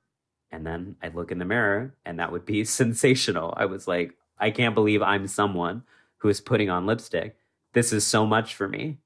and 0.52 0.66
then 0.66 0.96
I'd 1.02 1.14
look 1.14 1.32
in 1.32 1.38
the 1.38 1.46
mirror 1.46 1.94
and 2.04 2.18
that 2.18 2.30
would 2.30 2.44
be 2.44 2.62
sensational. 2.82 3.54
I 3.56 3.64
was 3.64 3.88
like, 3.88 4.12
I 4.38 4.50
can't 4.50 4.74
believe 4.74 5.00
I'm 5.00 5.28
someone 5.28 5.84
who 6.18 6.28
is 6.28 6.42
putting 6.42 6.68
on 6.68 6.84
lipstick. 6.84 7.38
This 7.72 7.90
is 7.90 8.06
so 8.06 8.26
much 8.26 8.54
for 8.54 8.68
me. 8.68 8.98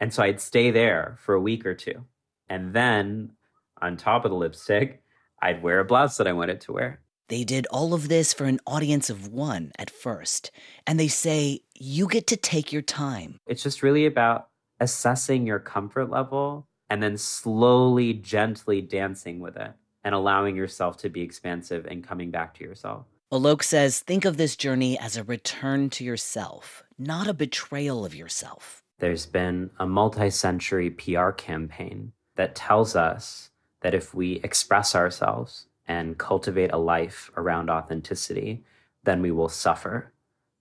And 0.00 0.12
so 0.12 0.24
I'd 0.24 0.40
stay 0.40 0.72
there 0.72 1.16
for 1.20 1.36
a 1.36 1.40
week 1.40 1.64
or 1.64 1.76
two. 1.76 2.06
And 2.48 2.74
then 2.74 3.34
on 3.82 3.96
top 3.96 4.24
of 4.24 4.30
the 4.30 4.36
lipstick, 4.36 5.02
I'd 5.42 5.62
wear 5.62 5.80
a 5.80 5.84
blouse 5.84 6.16
that 6.16 6.28
I 6.28 6.32
wanted 6.32 6.60
to 6.62 6.72
wear. 6.72 7.00
They 7.28 7.44
did 7.44 7.66
all 7.66 7.94
of 7.94 8.08
this 8.08 8.32
for 8.32 8.44
an 8.44 8.60
audience 8.66 9.10
of 9.10 9.28
one 9.28 9.72
at 9.78 9.90
first. 9.90 10.50
And 10.86 10.98
they 10.98 11.08
say, 11.08 11.60
you 11.74 12.06
get 12.06 12.26
to 12.28 12.36
take 12.36 12.72
your 12.72 12.82
time. 12.82 13.38
It's 13.46 13.62
just 13.62 13.82
really 13.82 14.06
about 14.06 14.48
assessing 14.80 15.46
your 15.46 15.58
comfort 15.58 16.10
level 16.10 16.68
and 16.90 17.02
then 17.02 17.16
slowly, 17.16 18.12
gently 18.12 18.82
dancing 18.82 19.40
with 19.40 19.56
it 19.56 19.72
and 20.04 20.14
allowing 20.14 20.56
yourself 20.56 20.96
to 20.98 21.08
be 21.08 21.22
expansive 21.22 21.86
and 21.86 22.04
coming 22.04 22.30
back 22.30 22.54
to 22.54 22.64
yourself. 22.64 23.06
Alok 23.32 23.62
says 23.62 24.00
think 24.00 24.24
of 24.26 24.36
this 24.36 24.56
journey 24.56 24.98
as 24.98 25.16
a 25.16 25.24
return 25.24 25.88
to 25.90 26.04
yourself, 26.04 26.84
not 26.98 27.28
a 27.28 27.34
betrayal 27.34 28.04
of 28.04 28.14
yourself. 28.14 28.82
There's 28.98 29.24
been 29.24 29.70
a 29.78 29.86
multi 29.86 30.28
century 30.28 30.90
PR 30.90 31.30
campaign 31.30 32.12
that 32.36 32.54
tells 32.54 32.94
us 32.94 33.50
that 33.82 33.94
if 33.94 34.14
we 34.14 34.40
express 34.42 34.94
ourselves 34.94 35.66
and 35.86 36.18
cultivate 36.18 36.72
a 36.72 36.78
life 36.78 37.30
around 37.36 37.68
authenticity, 37.68 38.62
then 39.04 39.20
we 39.20 39.30
will 39.30 39.48
suffer. 39.48 40.12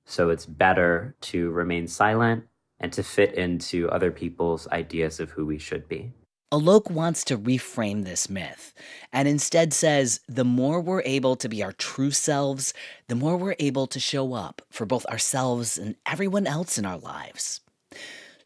So 0.05 0.29
it's 0.29 0.45
better 0.45 1.15
to 1.21 1.51
remain 1.51 1.87
silent 1.87 2.45
and 2.79 2.91
to 2.93 3.03
fit 3.03 3.35
into 3.35 3.89
other 3.89 4.11
people's 4.11 4.67
ideas 4.69 5.19
of 5.19 5.31
who 5.31 5.45
we 5.45 5.59
should 5.59 5.87
be. 5.87 6.11
Alok 6.51 6.91
wants 6.91 7.23
to 7.25 7.37
reframe 7.37 8.03
this 8.03 8.29
myth 8.29 8.73
and 9.13 9.25
instead 9.25 9.71
says 9.71 10.19
the 10.27 10.43
more 10.43 10.81
we're 10.81 11.03
able 11.05 11.37
to 11.37 11.47
be 11.47 11.63
our 11.63 11.71
true 11.71 12.11
selves, 12.11 12.73
the 13.07 13.15
more 13.15 13.37
we're 13.37 13.55
able 13.59 13.87
to 13.87 14.01
show 14.01 14.33
up 14.33 14.61
for 14.69 14.85
both 14.85 15.05
ourselves 15.05 15.77
and 15.77 15.95
everyone 16.05 16.45
else 16.45 16.77
in 16.77 16.85
our 16.85 16.97
lives. 16.97 17.61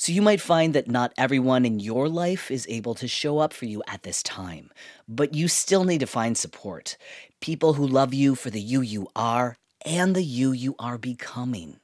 So 0.05 0.11
you 0.11 0.21
might 0.21 0.39
find 0.39 0.75
that 0.75 0.87
not 0.87 1.15
everyone 1.17 1.65
in 1.65 1.79
your 1.79 2.07
life 2.07 2.51
is 2.51 2.67
able 2.69 2.93
to 2.93 3.07
show 3.07 3.39
up 3.39 3.53
for 3.53 3.65
you 3.65 3.81
at 3.87 4.03
this 4.03 4.21
time, 4.21 4.69
but 5.07 5.33
you 5.33 5.47
still 5.47 5.83
need 5.83 6.01
to 6.01 6.05
find 6.05 6.37
support. 6.37 6.95
People 7.39 7.73
who 7.73 7.87
love 7.87 8.13
you 8.13 8.35
for 8.35 8.51
the 8.51 8.61
you 8.61 8.81
you 8.81 9.07
are 9.15 9.57
and 9.83 10.15
the 10.15 10.21
you 10.21 10.51
you 10.51 10.75
are 10.77 10.99
becoming. 10.99 11.79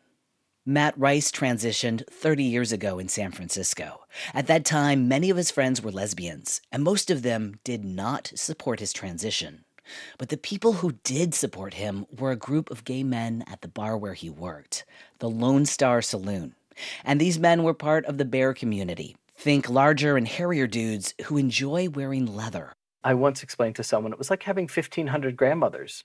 Matt 0.68 0.96
Rice 1.00 1.32
transitioned 1.32 2.08
30 2.12 2.44
years 2.44 2.72
ago 2.72 3.00
in 3.00 3.10
San 3.10 3.32
Francisco. 3.32 4.02
At 4.36 4.46
that 4.46 4.66
time, 4.66 5.08
many 5.08 5.32
of 5.32 5.38
his 5.38 5.50
friends 5.50 5.82
were 5.82 5.90
lesbians, 5.90 6.62
and 6.72 6.84
most 6.84 7.10
of 7.10 7.24
them 7.24 7.60
did 7.64 7.84
not 7.84 8.34
support 8.36 8.80
his 8.80 8.94
transition. 8.94 9.66
But 10.20 10.30
the 10.30 10.38
people 10.38 10.74
who 10.74 10.92
did 11.04 11.34
support 11.34 11.74
him 11.74 12.06
were 12.16 12.30
a 12.30 12.36
group 12.36 12.70
of 12.70 12.86
gay 12.86 13.02
men 13.02 13.44
at 13.48 13.62
the 13.62 13.68
bar 13.68 13.98
where 13.98 14.14
he 14.14 14.30
worked, 14.30 14.86
the 15.18 15.28
Lone 15.28 15.66
Star 15.66 16.04
Saloon. 16.04 16.54
And 17.04 17.20
these 17.20 17.40
men 17.40 17.64
were 17.64 17.74
part 17.74 18.06
of 18.06 18.18
the 18.18 18.26
bear 18.26 18.54
community. 18.54 19.16
Think 19.36 19.70
larger 19.70 20.18
and 20.18 20.28
hairier 20.28 20.68
dudes 20.68 21.14
who 21.26 21.38
enjoy 21.38 21.90
wearing 21.90 22.26
leather. 22.26 22.74
I 23.04 23.16
once 23.16 23.42
explained 23.42 23.76
to 23.78 23.84
someone 23.84 24.14
it 24.14 24.20
was 24.20 24.30
like 24.30 24.44
having 24.44 24.66
1,500 24.66 25.36
grandmothers 25.36 26.04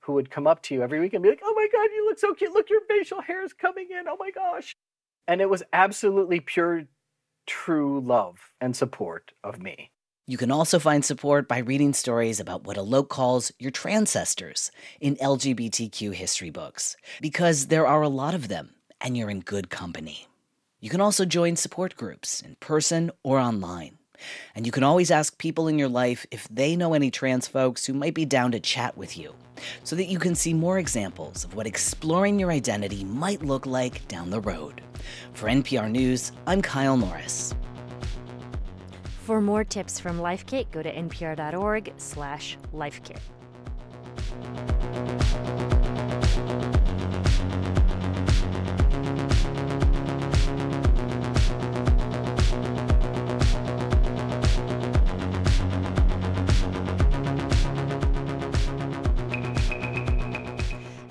who 0.00 0.14
would 0.14 0.30
come 0.30 0.46
up 0.46 0.62
to 0.62 0.74
you 0.74 0.82
every 0.82 0.98
week 0.98 1.12
and 1.12 1.22
be 1.22 1.28
like, 1.28 1.42
oh 1.44 1.54
my 1.54 1.68
God, 1.70 1.90
you 1.94 2.06
look 2.06 2.18
so 2.18 2.32
cute. 2.32 2.52
Look, 2.52 2.70
your 2.70 2.80
facial 2.88 3.20
hair 3.20 3.44
is 3.44 3.52
coming 3.52 3.88
in. 3.90 4.08
Oh 4.08 4.16
my 4.18 4.30
gosh. 4.30 4.74
And 5.26 5.42
it 5.42 5.50
was 5.50 5.62
absolutely 5.74 6.40
pure, 6.40 6.84
true 7.46 8.00
love 8.00 8.38
and 8.60 8.74
support 8.74 9.32
of 9.44 9.60
me. 9.60 9.90
You 10.26 10.36
can 10.36 10.50
also 10.50 10.78
find 10.78 11.04
support 11.04 11.48
by 11.48 11.58
reading 11.58 11.94
stories 11.94 12.38
about 12.38 12.64
what 12.64 12.76
Alok 12.76 13.08
calls 13.08 13.50
your 13.58 13.70
transcestors 13.70 14.70
in 15.00 15.16
LGBTQ 15.16 16.12
history 16.12 16.50
books, 16.50 16.98
because 17.22 17.68
there 17.68 17.86
are 17.86 18.02
a 18.02 18.10
lot 18.10 18.34
of 18.34 18.48
them, 18.48 18.74
and 19.00 19.16
you're 19.16 19.30
in 19.30 19.40
good 19.40 19.70
company. 19.70 20.26
You 20.80 20.90
can 20.90 21.00
also 21.00 21.24
join 21.24 21.56
support 21.56 21.96
groups 21.96 22.40
in 22.40 22.56
person 22.56 23.10
or 23.22 23.38
online. 23.38 23.98
And 24.54 24.66
you 24.66 24.72
can 24.72 24.82
always 24.82 25.10
ask 25.10 25.38
people 25.38 25.68
in 25.68 25.78
your 25.78 25.88
life 25.88 26.26
if 26.30 26.48
they 26.48 26.76
know 26.76 26.94
any 26.94 27.10
trans 27.10 27.46
folks 27.46 27.86
who 27.86 27.92
might 27.92 28.14
be 28.14 28.24
down 28.24 28.52
to 28.52 28.60
chat 28.60 28.96
with 28.96 29.16
you, 29.16 29.34
so 29.84 29.96
that 29.96 30.06
you 30.06 30.18
can 30.18 30.34
see 30.34 30.54
more 30.54 30.78
examples 30.78 31.44
of 31.44 31.54
what 31.54 31.66
exploring 31.66 32.38
your 32.38 32.50
identity 32.50 33.04
might 33.04 33.42
look 33.42 33.66
like 33.66 34.06
down 34.08 34.30
the 34.30 34.40
road. 34.40 34.82
For 35.34 35.48
NPR 35.48 35.90
News, 35.90 36.32
I'm 36.46 36.62
Kyle 36.62 36.96
Norris. 36.96 37.54
For 39.24 39.40
more 39.40 39.64
tips 39.64 40.00
from 40.00 40.18
LifeKit, 40.18 40.70
go 40.70 40.82
to 40.82 40.92
npr.org 40.92 41.92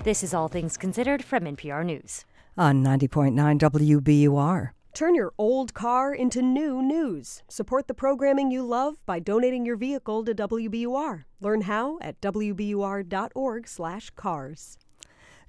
This 0.08 0.24
is 0.24 0.32
All 0.32 0.48
Things 0.48 0.78
Considered 0.78 1.22
from 1.22 1.44
NPR 1.44 1.84
News. 1.84 2.24
On 2.56 2.82
90.9 2.82 3.58
WBUR. 3.58 4.70
Turn 4.94 5.14
your 5.14 5.34
old 5.36 5.74
car 5.74 6.14
into 6.14 6.40
new 6.40 6.80
news. 6.80 7.42
Support 7.46 7.88
the 7.88 7.92
programming 7.92 8.50
you 8.50 8.62
love 8.62 8.94
by 9.04 9.18
donating 9.18 9.66
your 9.66 9.76
vehicle 9.76 10.24
to 10.24 10.34
WBUR. 10.34 11.24
Learn 11.42 11.60
how 11.60 11.98
at 12.00 12.18
wbur.org/cars. 12.22 14.78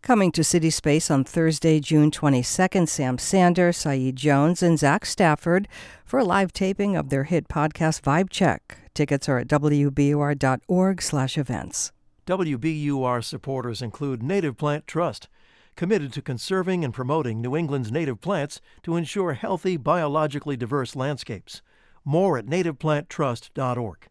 Coming 0.02 0.32
to 0.34 0.44
City 0.44 0.70
Space 0.70 1.10
on 1.10 1.24
Thursday, 1.24 1.80
June 1.80 2.12
22nd, 2.12 2.90
Sam 2.90 3.18
Sanders, 3.18 3.78
Saeed 3.78 4.18
Jones, 4.18 4.62
and 4.62 4.78
Zach 4.78 5.06
Stafford 5.06 5.70
for 6.04 6.20
a 6.20 6.26
live 6.26 6.52
taping 6.52 6.98
of 6.98 7.08
their 7.08 7.24
hit 7.24 7.48
podcast 7.48 8.02
Vibe 8.02 8.30
Check. 8.30 8.78
Tickets 8.94 9.30
are 9.30 9.38
at 9.38 9.48
wbur.org/events. 9.48 11.92
WBUR 12.30 13.24
supporters 13.24 13.82
include 13.82 14.22
Native 14.22 14.56
Plant 14.56 14.86
Trust, 14.86 15.28
committed 15.76 16.14
to 16.14 16.22
conserving 16.22 16.86
and 16.86 16.94
promoting 16.94 17.42
New 17.42 17.56
England's 17.56 17.92
native 17.92 18.22
plants 18.22 18.62
to 18.84 18.96
ensure 18.96 19.34
healthy, 19.34 19.78
biologically 19.78 20.56
diverse 20.56 20.96
landscapes. 20.96 21.64
More 22.06 22.38
at 22.38 22.46
nativeplanttrust.org. 22.46 24.08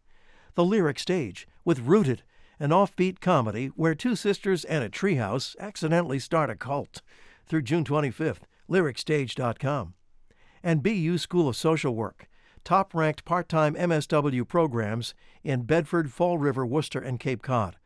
The 0.55 0.65
Lyric 0.65 0.99
Stage, 0.99 1.47
with 1.63 1.79
Rooted, 1.79 2.23
an 2.59 2.71
offbeat 2.71 3.21
comedy 3.21 3.67
where 3.67 3.95
two 3.95 4.17
sisters 4.17 4.65
and 4.65 4.83
a 4.83 4.89
treehouse 4.89 5.55
accidentally 5.57 6.19
start 6.19 6.49
a 6.49 6.57
cult. 6.57 7.01
Through 7.47 7.61
June 7.61 7.85
25th, 7.85 8.41
lyricstage.com. 8.69 9.93
And 10.61 10.83
BU 10.83 11.19
School 11.19 11.47
of 11.47 11.55
Social 11.55 11.95
Work, 11.95 12.27
top 12.65 12.93
ranked 12.93 13.23
part 13.23 13.47
time 13.47 13.75
MSW 13.75 14.45
programs 14.45 15.13
in 15.41 15.61
Bedford, 15.61 16.11
Fall 16.11 16.37
River, 16.37 16.65
Worcester, 16.65 16.99
and 16.99 17.17
Cape 17.17 17.41
Cod. 17.41 17.77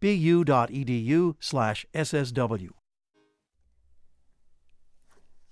bu.edu/ssw. 0.00 1.34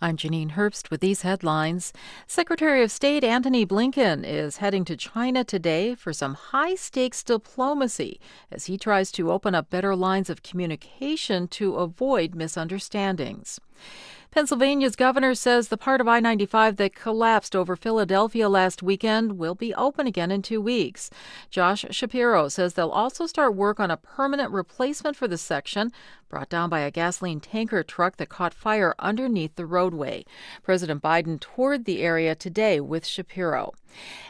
I'm 0.04 0.16
Janine 0.16 0.50
Herbst 0.54 0.90
with 0.90 1.00
these 1.00 1.22
headlines. 1.22 1.92
Secretary 2.26 2.82
of 2.82 2.90
State 2.90 3.22
Antony 3.22 3.64
Blinken 3.64 4.24
is 4.24 4.56
heading 4.56 4.84
to 4.86 4.96
China 4.96 5.44
today 5.44 5.94
for 5.94 6.12
some 6.12 6.34
high 6.34 6.74
stakes 6.74 7.22
diplomacy 7.22 8.18
as 8.50 8.66
he 8.66 8.76
tries 8.76 9.12
to 9.12 9.30
open 9.30 9.54
up 9.54 9.70
better 9.70 9.94
lines 9.94 10.28
of 10.28 10.42
communication 10.42 11.46
to 11.46 11.76
avoid 11.76 12.34
misunderstandings. 12.34 13.60
Pennsylvania's 14.32 14.96
governor 14.96 15.34
says 15.34 15.68
the 15.68 15.76
part 15.76 16.00
of 16.00 16.08
I 16.08 16.18
95 16.18 16.76
that 16.76 16.94
collapsed 16.94 17.54
over 17.54 17.76
Philadelphia 17.76 18.48
last 18.48 18.82
weekend 18.82 19.36
will 19.36 19.54
be 19.54 19.74
open 19.74 20.06
again 20.06 20.30
in 20.30 20.40
two 20.40 20.58
weeks. 20.58 21.10
Josh 21.50 21.84
Shapiro 21.90 22.48
says 22.48 22.72
they'll 22.72 22.88
also 22.88 23.26
start 23.26 23.54
work 23.54 23.78
on 23.78 23.90
a 23.90 23.98
permanent 23.98 24.50
replacement 24.50 25.16
for 25.16 25.28
the 25.28 25.36
section 25.36 25.92
brought 26.32 26.48
down 26.48 26.70
by 26.70 26.80
a 26.80 26.90
gasoline 26.90 27.40
tanker 27.40 27.82
truck 27.82 28.16
that 28.16 28.30
caught 28.30 28.54
fire 28.54 28.94
underneath 28.98 29.54
the 29.54 29.66
roadway. 29.66 30.24
President 30.62 31.02
Biden 31.02 31.38
toured 31.38 31.84
the 31.84 32.00
area 32.00 32.34
today 32.34 32.80
with 32.80 33.04
Shapiro. 33.04 33.74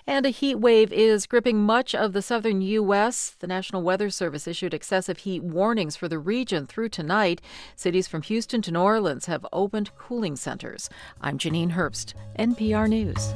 And 0.05 0.26
a 0.26 0.30
heat 0.30 0.57
wave 0.57 0.92
is 0.92 1.26
gripping 1.26 1.62
much 1.62 1.94
of 1.94 2.12
the 2.12 2.20
southern 2.20 2.61
U.S. 2.61 3.36
The 3.38 3.46
National 3.46 3.82
Weather 3.82 4.11
Service 4.11 4.48
issued 4.48 4.74
excessive 4.74 5.18
heat 5.18 5.44
warnings 5.44 5.94
for 5.94 6.09
the 6.09 6.18
region 6.18 6.66
through 6.66 6.88
tonight. 6.88 7.40
Cities 7.76 8.09
from 8.09 8.22
Houston 8.22 8.61
to 8.62 8.72
New 8.72 8.80
Orleans 8.80 9.26
have 9.26 9.46
opened 9.53 9.91
cooling 9.97 10.36
centers. 10.36 10.88
I'm 11.20 11.38
Janine 11.38 11.72
Herbst, 11.72 12.14
NPR 12.38 12.88
News. 12.88 13.34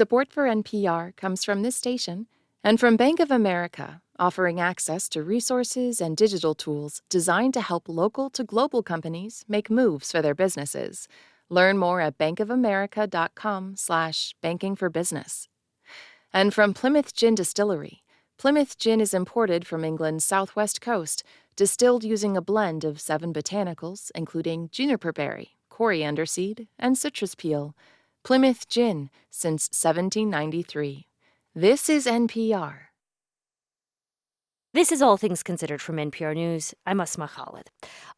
Support 0.00 0.32
for 0.32 0.44
NPR 0.44 1.14
comes 1.16 1.44
from 1.44 1.60
this 1.60 1.76
station 1.76 2.26
and 2.64 2.80
from 2.80 2.96
Bank 2.96 3.20
of 3.20 3.30
America, 3.30 4.00
offering 4.18 4.58
access 4.58 5.10
to 5.10 5.22
resources 5.22 6.00
and 6.00 6.16
digital 6.16 6.54
tools 6.54 7.02
designed 7.10 7.52
to 7.54 7.60
help 7.60 7.88
local 7.88 8.30
to 8.30 8.42
global 8.42 8.82
companies 8.82 9.44
make 9.48 9.68
moves 9.68 10.10
for 10.10 10.22
their 10.22 10.34
businesses. 10.34 11.06
Learn 11.50 11.76
more 11.76 12.00
at 12.00 12.16
bankofamerica.com/slash 12.16 14.34
banking 14.40 14.76
for 14.76 14.88
business. 14.88 15.48
And 16.32 16.54
from 16.54 16.72
Plymouth 16.72 17.14
Gin 17.14 17.34
Distillery. 17.34 18.02
Plymouth 18.38 18.78
Gin 18.78 19.02
is 19.02 19.12
imported 19.12 19.66
from 19.66 19.84
England's 19.84 20.24
southwest 20.24 20.80
coast, 20.80 21.22
distilled 21.56 22.04
using 22.04 22.38
a 22.38 22.40
blend 22.40 22.84
of 22.84 23.00
seven 23.00 23.34
botanicals, 23.34 24.10
including 24.14 24.70
juniper 24.72 25.12
berry, 25.12 25.56
coriander 25.68 26.24
seed, 26.24 26.68
and 26.78 26.96
citrus 26.96 27.34
peel. 27.34 27.76
Plymouth 28.22 28.66
Gin 28.68 29.10
since 29.28 29.68
1793. 29.72 31.08
This 31.54 31.90
is 31.90 32.06
NPR. 32.06 32.89
This 34.72 34.92
is 34.92 35.02
All 35.02 35.16
Things 35.16 35.42
Considered 35.42 35.82
from 35.82 35.96
NPR 35.96 36.32
News. 36.32 36.74
I'm 36.86 37.00
Asma 37.00 37.26
Khalid. 37.26 37.70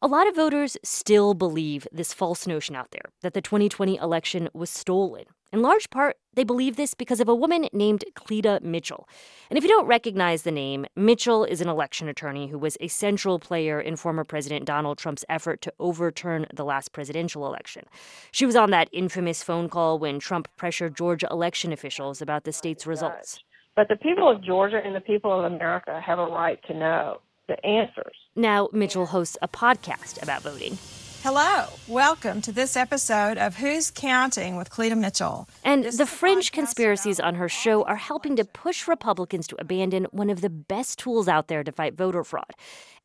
A 0.03 0.07
lot 0.07 0.27
of 0.27 0.35
voters 0.35 0.77
still 0.83 1.33
believe 1.33 1.87
this 1.91 2.13
false 2.13 2.45
notion 2.45 2.75
out 2.75 2.91
there 2.91 3.05
that 3.23 3.33
the 3.33 3.41
2020 3.41 3.95
election 3.97 4.47
was 4.53 4.69
stolen. 4.69 5.23
In 5.51 5.63
large 5.63 5.89
part, 5.89 6.17
they 6.35 6.43
believe 6.43 6.75
this 6.75 6.93
because 6.93 7.19
of 7.19 7.27
a 7.27 7.33
woman 7.33 7.69
named 7.73 8.05
Cleta 8.13 8.59
Mitchell. 8.61 9.09
And 9.49 9.57
if 9.57 9.63
you 9.63 9.67
don't 9.67 9.87
recognize 9.87 10.43
the 10.43 10.51
name, 10.51 10.85
Mitchell 10.95 11.43
is 11.43 11.59
an 11.59 11.69
election 11.69 12.07
attorney 12.07 12.49
who 12.49 12.59
was 12.59 12.77
a 12.79 12.87
central 12.87 13.39
player 13.39 13.81
in 13.81 13.95
former 13.95 14.23
President 14.23 14.65
Donald 14.65 14.99
Trump's 14.99 15.25
effort 15.27 15.59
to 15.61 15.73
overturn 15.79 16.45
the 16.53 16.65
last 16.65 16.91
presidential 16.91 17.47
election. 17.47 17.85
She 18.31 18.45
was 18.45 18.55
on 18.55 18.69
that 18.69 18.89
infamous 18.91 19.41
phone 19.41 19.69
call 19.69 19.97
when 19.97 20.19
Trump 20.19 20.47
pressured 20.55 20.95
Georgia 20.95 21.27
election 21.31 21.73
officials 21.73 22.21
about 22.21 22.43
the 22.43 22.53
state's 22.53 22.85
results. 22.85 23.39
But 23.75 23.87
the 23.87 23.95
people 23.95 24.29
of 24.29 24.43
Georgia 24.43 24.79
and 24.83 24.95
the 24.95 25.01
people 25.01 25.33
of 25.33 25.51
America 25.51 25.99
have 25.99 26.19
a 26.19 26.27
right 26.27 26.59
to 26.67 26.75
know 26.75 27.21
the 27.47 27.65
answers. 27.65 28.15
Now, 28.35 28.69
Mitchell 28.71 29.07
hosts 29.07 29.35
a 29.41 29.47
podcast 29.47 30.21
about 30.21 30.43
voting. 30.43 30.77
Hello, 31.23 31.65
welcome 31.87 32.39
to 32.41 32.51
this 32.51 32.77
episode 32.77 33.39
of 33.39 33.55
Who's 33.55 33.89
Counting 33.89 34.57
with 34.57 34.69
Cleta 34.69 34.95
Mitchell. 34.95 35.49
And 35.63 35.85
the 35.85 36.05
fringe 36.05 36.51
conspiracies 36.51 37.19
on 37.19 37.33
her 37.35 37.49
show 37.49 37.83
are 37.85 37.95
helping 37.95 38.35
to 38.35 38.45
push 38.45 38.87
Republicans 38.87 39.47
to 39.47 39.55
abandon 39.59 40.05
one 40.11 40.29
of 40.29 40.41
the 40.41 40.51
best 40.51 40.99
tools 40.99 41.27
out 41.27 41.47
there 41.47 41.63
to 41.63 41.71
fight 41.71 41.95
voter 41.95 42.23
fraud. 42.23 42.53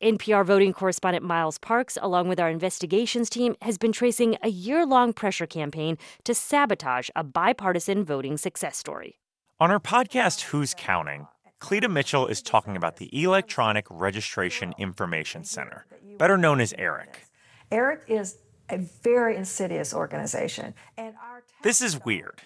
NPR 0.03 0.45
voting 0.45 0.73
correspondent 0.73 1.25
Miles 1.25 1.57
Parks, 1.57 1.97
along 1.99 2.27
with 2.27 2.39
our 2.39 2.49
investigations 2.49 3.27
team, 3.29 3.55
has 3.63 3.79
been 3.79 3.91
tracing 3.91 4.37
a 4.43 4.49
year 4.49 4.85
long 4.85 5.13
pressure 5.13 5.47
campaign 5.47 5.97
to 6.25 6.35
sabotage 6.35 7.09
a 7.15 7.23
bipartisan 7.23 8.05
voting 8.05 8.37
success 8.37 8.77
story. 8.77 9.18
On 9.61 9.69
her 9.71 9.79
podcast, 9.81 10.43
Who's 10.43 10.73
Counting? 10.73 11.27
Cleta 11.59 11.89
Mitchell 11.89 12.27
is 12.27 12.41
talking 12.41 12.77
about 12.77 12.95
the 12.95 13.09
Electronic 13.23 13.85
Registration 13.89 14.73
Information 14.77 15.43
Center, 15.43 15.85
better 16.17 16.37
known 16.37 16.61
as 16.61 16.73
ERIC. 16.77 17.25
ERIC 17.69 18.03
is 18.07 18.37
a 18.69 18.77
very 18.77 19.35
insidious 19.35 19.93
organization. 19.93 20.73
And 20.95 21.13
our 21.21 21.43
This 21.61 21.81
is 21.81 22.05
weird. 22.05 22.41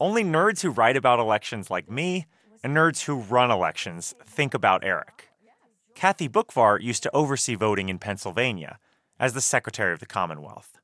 Only 0.00 0.24
nerds 0.24 0.62
who 0.62 0.70
write 0.70 0.96
about 0.96 1.20
elections 1.20 1.70
like 1.70 1.88
me 1.88 2.26
and 2.64 2.76
nerds 2.76 3.04
who 3.04 3.20
run 3.20 3.52
elections 3.52 4.12
think 4.26 4.52
about 4.52 4.82
ERIC. 4.82 5.28
Oh, 5.46 5.68
Kathy 5.94 6.28
Boockvar 6.28 6.82
used 6.82 7.04
to 7.04 7.14
oversee 7.14 7.54
voting 7.54 7.88
in 7.88 8.00
Pennsylvania 8.00 8.80
as 9.20 9.34
the 9.34 9.40
Secretary 9.40 9.92
of 9.92 10.00
the 10.00 10.06
Commonwealth. 10.06 10.80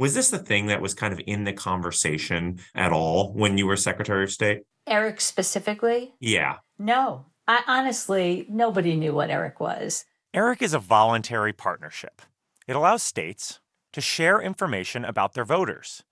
Was 0.00 0.14
this 0.14 0.30
the 0.30 0.38
thing 0.38 0.68
that 0.68 0.80
was 0.80 0.94
kind 0.94 1.12
of 1.12 1.20
in 1.26 1.44
the 1.44 1.52
conversation 1.52 2.58
at 2.74 2.90
all 2.90 3.34
when 3.34 3.58
you 3.58 3.66
were 3.66 3.76
Secretary 3.76 4.24
of 4.24 4.30
State? 4.30 4.62
Eric 4.86 5.20
specifically? 5.20 6.14
Yeah. 6.20 6.56
No. 6.78 7.26
I 7.46 7.62
honestly, 7.66 8.46
nobody 8.48 8.96
knew 8.96 9.12
what 9.12 9.28
Eric 9.28 9.60
was. 9.60 10.06
ERIC 10.32 10.62
is 10.62 10.72
a 10.72 10.78
voluntary 10.78 11.52
partnership. 11.52 12.22
It 12.66 12.76
allows 12.76 13.02
states 13.02 13.60
to 13.92 14.00
share 14.00 14.40
information 14.40 15.04
about 15.04 15.34
their 15.34 15.44
voters. 15.44 16.02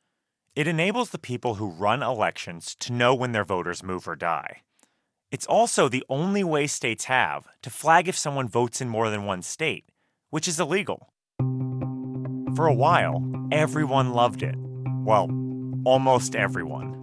It 0.55 0.68
enables 0.68 1.09
the 1.09 1.18
people 1.18 1.55
who 1.55 1.70
run 1.70 2.03
elections 2.03 2.76
to 2.80 2.93
know 2.93 3.14
when 3.14 3.32
their 3.32 3.43
voters 3.43 3.82
move 3.82 4.07
or 4.07 4.16
die. 4.16 4.64
It's 5.30 5.47
also 5.47 5.89
the 5.89 6.05
only 6.11 6.45
way 6.45 6.66
states 6.66 7.05
have 7.05 7.49
to 7.62 7.70
flag 7.70 8.07
if 8.07 8.18
someone 8.18 8.49
votes 8.49 8.82
in 8.82 8.91
more 8.91 9.09
than 9.09 9.24
one 9.24 9.41
state, 9.41 9.86
which 10.28 10.47
is 10.47 10.61
illegal. 10.61 11.11
For 12.55 12.66
a 12.66 12.74
while, 12.74 13.22
everyone 13.53 14.12
loved 14.12 14.42
it. 14.42 14.55
Well, 15.05 15.28
almost 15.84 16.34
everyone. 16.34 16.94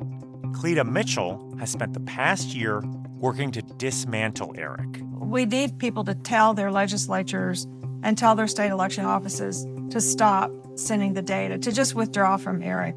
Cleta 0.53 0.83
Mitchell 0.83 1.55
has 1.59 1.71
spent 1.71 1.93
the 1.93 1.99
past 2.01 2.55
year 2.55 2.81
working 3.19 3.51
to 3.51 3.61
dismantle 3.61 4.55
ERIC. 4.57 5.01
We 5.19 5.45
need 5.45 5.79
people 5.79 6.03
to 6.05 6.13
tell 6.15 6.53
their 6.53 6.71
legislatures 6.71 7.67
and 8.03 8.17
tell 8.17 8.35
their 8.35 8.47
state 8.47 8.69
election 8.69 9.05
offices 9.05 9.65
to 9.89 10.01
stop 10.01 10.51
sending 10.75 11.13
the 11.13 11.21
data, 11.21 11.57
to 11.57 11.71
just 11.71 11.95
withdraw 11.95 12.37
from 12.37 12.61
ERIC. 12.61 12.95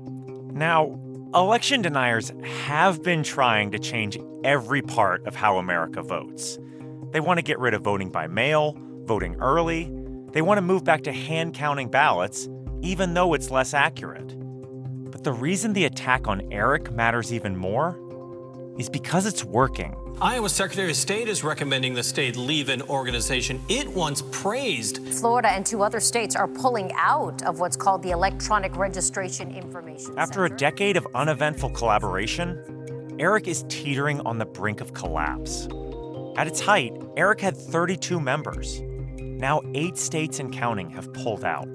Now, 0.53 0.99
election 1.35 1.83
deniers 1.83 2.33
have 2.67 3.03
been 3.03 3.23
trying 3.23 3.71
to 3.71 3.79
change 3.79 4.19
every 4.45 4.83
part 4.83 5.27
of 5.27 5.35
how 5.35 5.59
America 5.59 6.03
votes. 6.03 6.59
They 7.13 7.21
want 7.21 7.39
to 7.39 7.43
get 7.43 7.59
rid 7.59 7.75
of 7.75 7.83
voting 7.83 8.11
by 8.11 8.27
mail, 8.27 8.77
voting 9.05 9.37
early. 9.37 9.85
They 10.39 10.43
want 10.43 10.59
to 10.59 10.63
move 10.63 10.85
back 10.85 11.03
to 11.03 11.13
hand 11.13 11.53
counting 11.53 11.89
ballots, 11.89 12.49
even 12.81 13.13
though 13.13 13.35
it's 13.35 13.51
less 13.51 13.75
accurate. 13.75 14.39
But 15.11 15.25
the 15.25 15.33
reason 15.33 15.73
the 15.73 15.87
attack 15.87 16.29
on 16.29 16.53
ERIC 16.53 16.93
matters 16.93 17.33
even 17.33 17.57
more 17.57 17.99
is 18.79 18.89
because 18.89 19.27
it's 19.27 19.43
working. 19.43 19.97
Iowa 20.21 20.49
Secretary 20.49 20.91
of 20.91 20.97
State 20.97 21.27
is 21.27 21.43
recommending 21.43 21.93
the 21.93 22.05
state 22.05 22.37
leave 22.37 22.69
an 22.69 22.83
organization 22.83 23.61
it 23.69 23.89
once 23.89 24.23
praised. 24.31 25.05
Florida 25.15 25.49
and 25.49 25.67
two 25.67 25.83
other 25.83 25.99
states 25.99 26.37
are 26.37 26.47
pulling 26.47 26.93
out 26.93 27.43
of 27.43 27.59
what's 27.59 27.77
called 27.77 28.05
the 28.05 28.13
Electronic 28.13 28.77
Registration 28.77 29.51
Information. 29.51 30.17
After 30.17 30.45
a 30.45 30.57
decade 30.57 30.97
of 30.97 31.05
uneventful 31.17 31.71
collaboration, 31.71 33.17
ERIC 33.19 33.49
is 33.49 33.65
teetering 33.69 34.21
on 34.21 34.39
the 34.39 34.47
brink 34.47 34.81
of 34.81 34.95
collapse. 34.95 35.67
At 36.37 36.47
its 36.47 36.61
height, 36.61 36.93
ERIC 37.17 37.41
had 37.41 37.57
32 37.57 38.21
members. 38.21 38.83
Now, 39.39 39.63
eight 39.73 39.97
states 39.97 40.41
and 40.41 40.53
counting 40.53 40.91
have 40.91 41.13
pulled 41.13 41.45
out, 41.45 41.69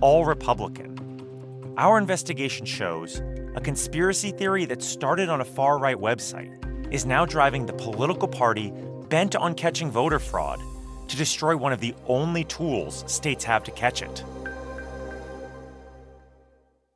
all 0.00 0.24
Republican. 0.24 1.74
Our 1.76 1.98
investigation 1.98 2.64
shows 2.64 3.20
a 3.54 3.60
conspiracy 3.60 4.30
theory 4.30 4.64
that 4.64 4.82
started 4.82 5.28
on 5.28 5.42
a 5.42 5.44
far 5.44 5.78
right 5.78 5.98
website 5.98 6.50
is 6.90 7.04
now 7.04 7.26
driving 7.26 7.66
the 7.66 7.74
political 7.74 8.26
party 8.26 8.72
bent 9.10 9.36
on 9.36 9.54
catching 9.54 9.90
voter 9.90 10.18
fraud 10.18 10.60
to 11.08 11.16
destroy 11.16 11.54
one 11.54 11.74
of 11.74 11.80
the 11.80 11.94
only 12.06 12.42
tools 12.44 13.04
states 13.06 13.44
have 13.44 13.62
to 13.64 13.70
catch 13.72 14.00
it. 14.00 14.24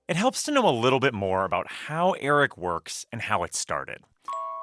It 0.09 0.17
helps 0.17 0.43
to 0.45 0.53
know 0.53 0.67
a 0.67 0.71
little 0.71 1.01
bit 1.01 1.13
more 1.13 1.45
about 1.45 1.71
how 1.71 2.15
ERIC 2.19 2.57
works 2.57 3.05
and 3.13 3.21
how 3.21 3.43
it 3.43 3.55
started. 3.55 3.99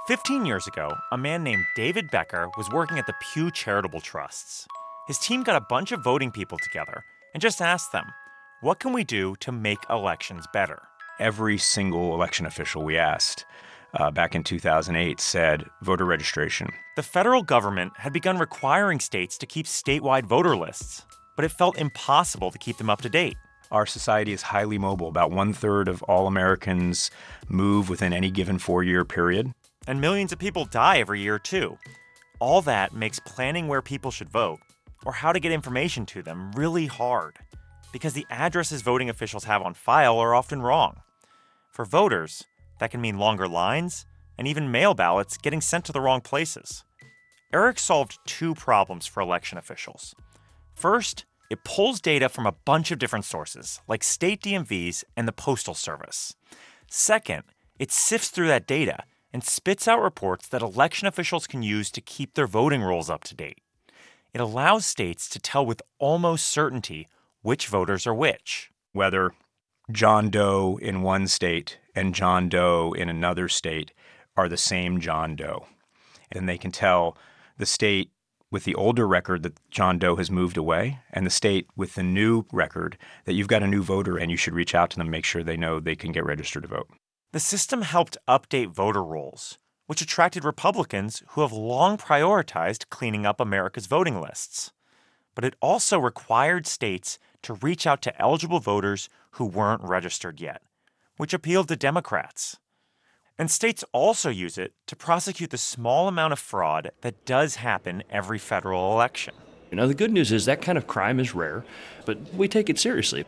15 0.08 0.48
years 0.48 0.66
ago, 0.66 0.96
a 1.12 1.20
man 1.20 1.44
named 1.44 1.66
David 1.76 2.10
Becker 2.12 2.50
was 2.58 2.68
working 2.72 2.98
at 2.98 3.06
the 3.06 3.14
Pew 3.22 3.52
Charitable 3.52 4.02
Trusts. 4.02 4.68
His 5.08 5.20
team 5.20 5.44
got 5.44 5.56
a 5.56 5.62
bunch 5.62 5.92
of 5.92 6.04
voting 6.04 6.32
people 6.32 6.58
together 6.58 7.04
and 7.36 7.42
just 7.42 7.62
asked 7.62 7.92
them, 7.92 8.12
What 8.62 8.80
can 8.80 8.92
we 8.92 9.04
do 9.04 9.36
to 9.42 9.52
make 9.52 9.78
elections 9.88 10.48
better? 10.52 10.82
Every 11.20 11.60
single 11.60 12.16
election 12.16 12.48
official 12.48 12.84
we 12.84 12.98
asked 12.98 13.46
uh, 13.94 14.10
back 14.10 14.34
in 14.34 14.44
2008 14.44 15.20
said 15.20 15.64
voter 15.84 16.06
registration. 16.06 16.72
The 16.96 17.04
federal 17.04 17.44
government 17.44 17.94
had 17.98 18.14
begun 18.14 18.40
requiring 18.40 19.00
states 19.00 19.38
to 19.38 19.46
keep 19.46 19.68
statewide 19.68 20.26
voter 20.26 20.58
lists, 20.58 21.04
but 21.36 21.46
it 21.46 21.52
felt 21.52 21.78
impossible 21.78 22.50
to 22.50 22.58
keep 22.58 22.78
them 22.78 22.90
up 22.90 23.02
to 23.04 23.10
date. 23.10 23.38
Our 23.72 23.86
society 23.86 24.34
is 24.34 24.42
highly 24.42 24.80
mobile. 24.80 25.10
About 25.10 25.30
one 25.30 25.54
third 25.54 25.88
of 25.88 26.02
all 26.04 26.26
Americans 26.26 27.12
move 27.48 27.90
within 27.90 28.12
any 28.12 28.32
given 28.32 28.58
four 28.58 28.84
year 28.84 29.06
period. 29.06 29.54
And 29.86 30.02
millions 30.02 30.32
of 30.32 30.40
people 30.40 30.66
die 30.66 30.98
every 30.98 31.22
year, 31.22 31.38
too. 31.38 31.78
All 32.40 32.64
that 32.64 32.94
makes 32.94 33.20
planning 33.20 33.68
where 33.68 33.84
people 33.84 34.10
should 34.12 34.30
vote 34.30 34.60
or 35.06 35.14
how 35.14 35.32
to 35.32 35.40
get 35.40 35.52
information 35.52 36.06
to 36.08 36.22
them 36.22 36.52
really 36.54 36.88
hard 36.88 37.38
because 37.94 38.14
the 38.14 38.26
addresses 38.30 38.82
voting 38.82 39.10
officials 39.10 39.46
have 39.46 39.62
on 39.62 39.74
file 39.74 40.18
are 40.20 40.36
often 40.36 40.62
wrong. 40.62 40.98
For 41.72 41.86
voters, 41.86 42.44
that 42.80 42.92
can 42.92 43.00
mean 43.00 43.18
longer 43.18 43.48
lines 43.48 44.06
and 44.38 44.48
even 44.48 44.72
mail 44.72 44.94
ballots 44.94 45.38
getting 45.38 45.62
sent 45.62 45.86
to 45.86 45.92
the 45.92 46.02
wrong 46.02 46.22
places. 46.22 46.84
Eric 47.54 47.80
solved 47.80 48.20
two 48.26 48.54
problems 48.54 49.06
for 49.06 49.22
election 49.22 49.58
officials. 49.58 50.14
First, 50.74 51.24
it 51.50 51.64
pulls 51.64 52.02
data 52.02 52.28
from 52.28 52.46
a 52.46 52.56
bunch 52.66 52.92
of 52.92 53.00
different 53.00 53.24
sources, 53.24 53.80
like 53.88 54.04
state 54.04 54.42
DMVs 54.42 55.04
and 55.16 55.28
the 55.28 55.32
Postal 55.32 55.74
Service. 55.74 56.36
Second, 56.90 57.44
it 57.80 57.92
sifts 57.92 58.30
through 58.30 58.48
that 58.48 58.68
data 58.68 59.04
and 59.32 59.44
spits 59.44 59.88
out 59.88 60.02
reports 60.02 60.48
that 60.48 60.62
election 60.62 61.08
officials 61.08 61.46
can 61.46 61.62
use 61.62 61.92
to 61.92 62.02
keep 62.02 62.34
their 62.34 62.48
voting 62.48 62.82
rolls 62.82 63.10
up 63.10 63.24
to 63.26 63.36
date. 63.36 63.60
It 64.36 64.42
allows 64.42 64.86
states 64.86 65.30
to 65.30 65.40
tell 65.40 65.66
with 65.66 65.82
almost 65.98 66.48
certainty 66.50 67.08
which 67.42 67.68
voters 67.68 68.06
are 68.06 68.14
which. 68.14 68.70
Whether 68.92 69.32
John 69.90 70.30
Doe 70.30 70.78
in 70.82 71.02
one 71.04 71.28
state 71.28 71.80
and 71.96 72.14
John 72.14 72.50
Doe 72.50 72.92
in 72.92 73.08
another 73.08 73.48
state 73.48 73.94
are 74.36 74.50
the 74.50 74.58
same 74.58 75.00
John 75.00 75.38
Doe. 75.38 75.68
And 76.30 76.50
they 76.50 76.58
can 76.58 76.74
tell 76.74 77.18
the 77.58 77.66
state 77.66 78.12
with 78.52 78.66
the 78.66 78.76
older 78.76 79.08
record 79.08 79.42
that 79.44 79.58
John 79.72 80.00
Doe 80.00 80.18
has 80.18 80.30
moved 80.30 80.58
away 80.58 81.00
and 81.14 81.26
the 81.26 81.30
state 81.30 81.68
with 81.78 81.96
the 81.96 82.04
new 82.04 82.44
record 82.52 82.98
that 83.24 83.36
you've 83.36 83.48
got 83.48 83.64
a 83.64 83.68
new 83.68 83.84
voter 83.84 84.18
and 84.18 84.30
you 84.30 84.36
should 84.36 84.54
reach 84.54 84.76
out 84.76 84.90
to 84.90 84.98
them, 84.98 85.10
make 85.10 85.24
sure 85.24 85.46
they 85.46 85.56
know 85.56 85.80
they 85.80 85.96
can 85.96 86.12
get 86.12 86.26
registered 86.26 86.64
to 86.64 86.68
vote. 86.68 86.90
The 87.32 87.40
system 87.40 87.84
helped 87.84 88.18
update 88.28 88.68
voter 88.68 89.02
rolls, 89.02 89.60
which 89.88 90.02
attracted 90.02 90.44
Republicans 90.44 91.24
who 91.30 91.42
have 91.42 91.52
long 91.52 91.98
prioritized 91.98 92.90
cleaning 92.90 93.26
up 93.26 93.40
America's 93.40 93.86
voting 93.86 94.20
lists. 94.20 94.72
But 95.36 95.46
it 95.46 95.56
also 95.62 96.00
required 96.00 96.66
states 96.66 97.20
to 97.44 97.54
reach 97.56 97.86
out 97.86 98.02
to 98.04 98.22
eligible 98.22 98.60
voters 98.60 99.10
who 99.32 99.46
weren't 99.46 99.84
registered 99.84 100.42
yet, 100.42 100.62
which 101.18 101.34
appealed 101.34 101.68
to 101.68 101.76
Democrats. 101.76 102.58
And 103.38 103.52
states 103.52 103.84
also 103.92 104.30
use 104.30 104.58
it 104.58 104.74
to 104.88 104.96
prosecute 104.96 105.50
the 105.50 105.58
small 105.58 106.08
amount 106.08 106.34
of 106.34 106.40
fraud 106.40 106.92
that 107.02 107.26
does 107.26 107.56
happen 107.56 108.04
every 108.10 108.40
federal 108.40 108.94
election. 108.94 109.36
You 109.70 109.78
know, 109.78 109.88
the 109.88 109.94
good 109.94 110.12
news 110.12 110.32
is 110.32 110.46
that 110.46 110.62
kind 110.62 110.78
of 110.78 110.88
crime 110.88 111.20
is 111.20 111.36
rare, 111.36 111.66
but 112.06 112.34
we 112.34 112.48
take 112.48 112.70
it 112.70 112.80
seriously. 112.80 113.26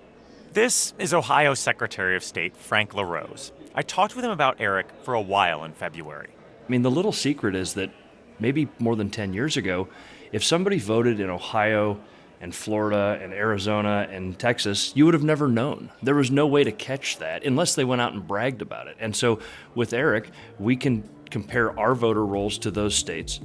This 0.54 0.94
is 0.98 1.14
Ohio 1.14 1.54
Secretary 1.54 2.16
of 2.16 2.24
State 2.24 2.56
Frank 2.56 2.94
LaRose. 2.94 3.52
I 3.76 3.82
talked 3.82 4.16
with 4.16 4.24
him 4.24 4.32
about 4.32 4.62
Eric 4.62 4.88
for 5.04 5.14
a 5.14 5.22
while 5.22 5.66
in 5.66 5.74
February. 5.74 6.30
I 6.68 6.72
mean, 6.72 6.82
the 6.82 6.92
little 6.92 7.14
secret 7.14 7.56
is 7.56 7.76
that 7.76 7.92
maybe 8.40 8.68
more 8.80 8.96
than 8.96 9.10
10 9.10 9.34
years 9.34 9.56
ago, 9.56 9.88
if 10.34 10.44
somebody 10.44 10.80
voted 10.80 11.20
in 11.22 11.30
Ohio 11.30 12.00
and 12.42 12.54
Florida 12.54 13.18
and 13.22 13.34
Arizona 13.34 14.08
and 14.12 14.38
Texas, 14.38 14.92
you 14.94 15.06
would 15.06 15.14
have 15.14 15.24
never 15.24 15.48
known. 15.48 15.90
There 16.04 16.16
was 16.16 16.30
no 16.30 16.46
way 16.46 16.64
to 16.66 16.72
catch 16.72 17.20
that 17.20 17.46
unless 17.46 17.76
they 17.76 17.86
went 17.86 18.02
out 18.02 18.14
and 18.14 18.28
bragged 18.28 18.62
about 18.62 18.88
it. 18.88 18.98
And 19.00 19.16
so 19.16 19.40
with 19.76 19.94
Eric, 19.94 20.30
we 20.60 20.76
can 20.76 21.08
compare 21.30 21.78
our 21.80 21.96
voter 21.96 22.26
rolls 22.26 22.58
to 22.60 22.72
those 22.72 22.96
states. 22.96 23.40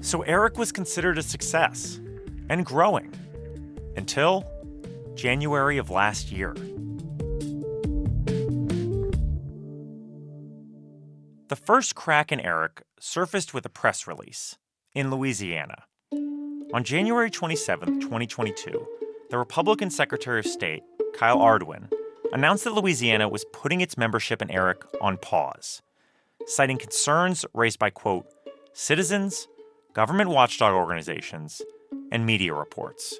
So 0.00 0.22
Eric 0.22 0.58
was 0.58 0.72
considered 0.72 1.16
a 1.16 1.22
success 1.22 2.00
and 2.48 2.66
growing 2.66 3.14
until 3.96 4.44
January 5.14 5.78
of 5.78 5.90
last 5.90 6.32
year. 6.32 6.54
The 11.54 11.60
first 11.60 11.94
crack 11.94 12.32
in 12.32 12.40
Eric 12.40 12.82
surfaced 12.98 13.54
with 13.54 13.64
a 13.64 13.68
press 13.68 14.08
release 14.08 14.58
in 14.92 15.08
Louisiana. 15.08 15.84
On 16.72 16.82
January 16.82 17.30
27, 17.30 18.00
2022, 18.00 18.84
the 19.30 19.38
Republican 19.38 19.88
Secretary 19.88 20.40
of 20.40 20.48
State, 20.48 20.82
Kyle 21.16 21.38
Ardoin, 21.38 21.92
announced 22.32 22.64
that 22.64 22.74
Louisiana 22.74 23.28
was 23.28 23.44
putting 23.52 23.80
its 23.80 23.96
membership 23.96 24.42
in 24.42 24.50
ERIC 24.50 24.84
on 25.00 25.16
pause, 25.16 25.80
citing 26.44 26.76
concerns 26.76 27.46
raised 27.54 27.78
by, 27.78 27.88
quote, 27.88 28.26
citizens, 28.72 29.46
government 29.92 30.30
watchdog 30.30 30.74
organizations, 30.74 31.62
and 32.10 32.26
media 32.26 32.52
reports. 32.52 33.14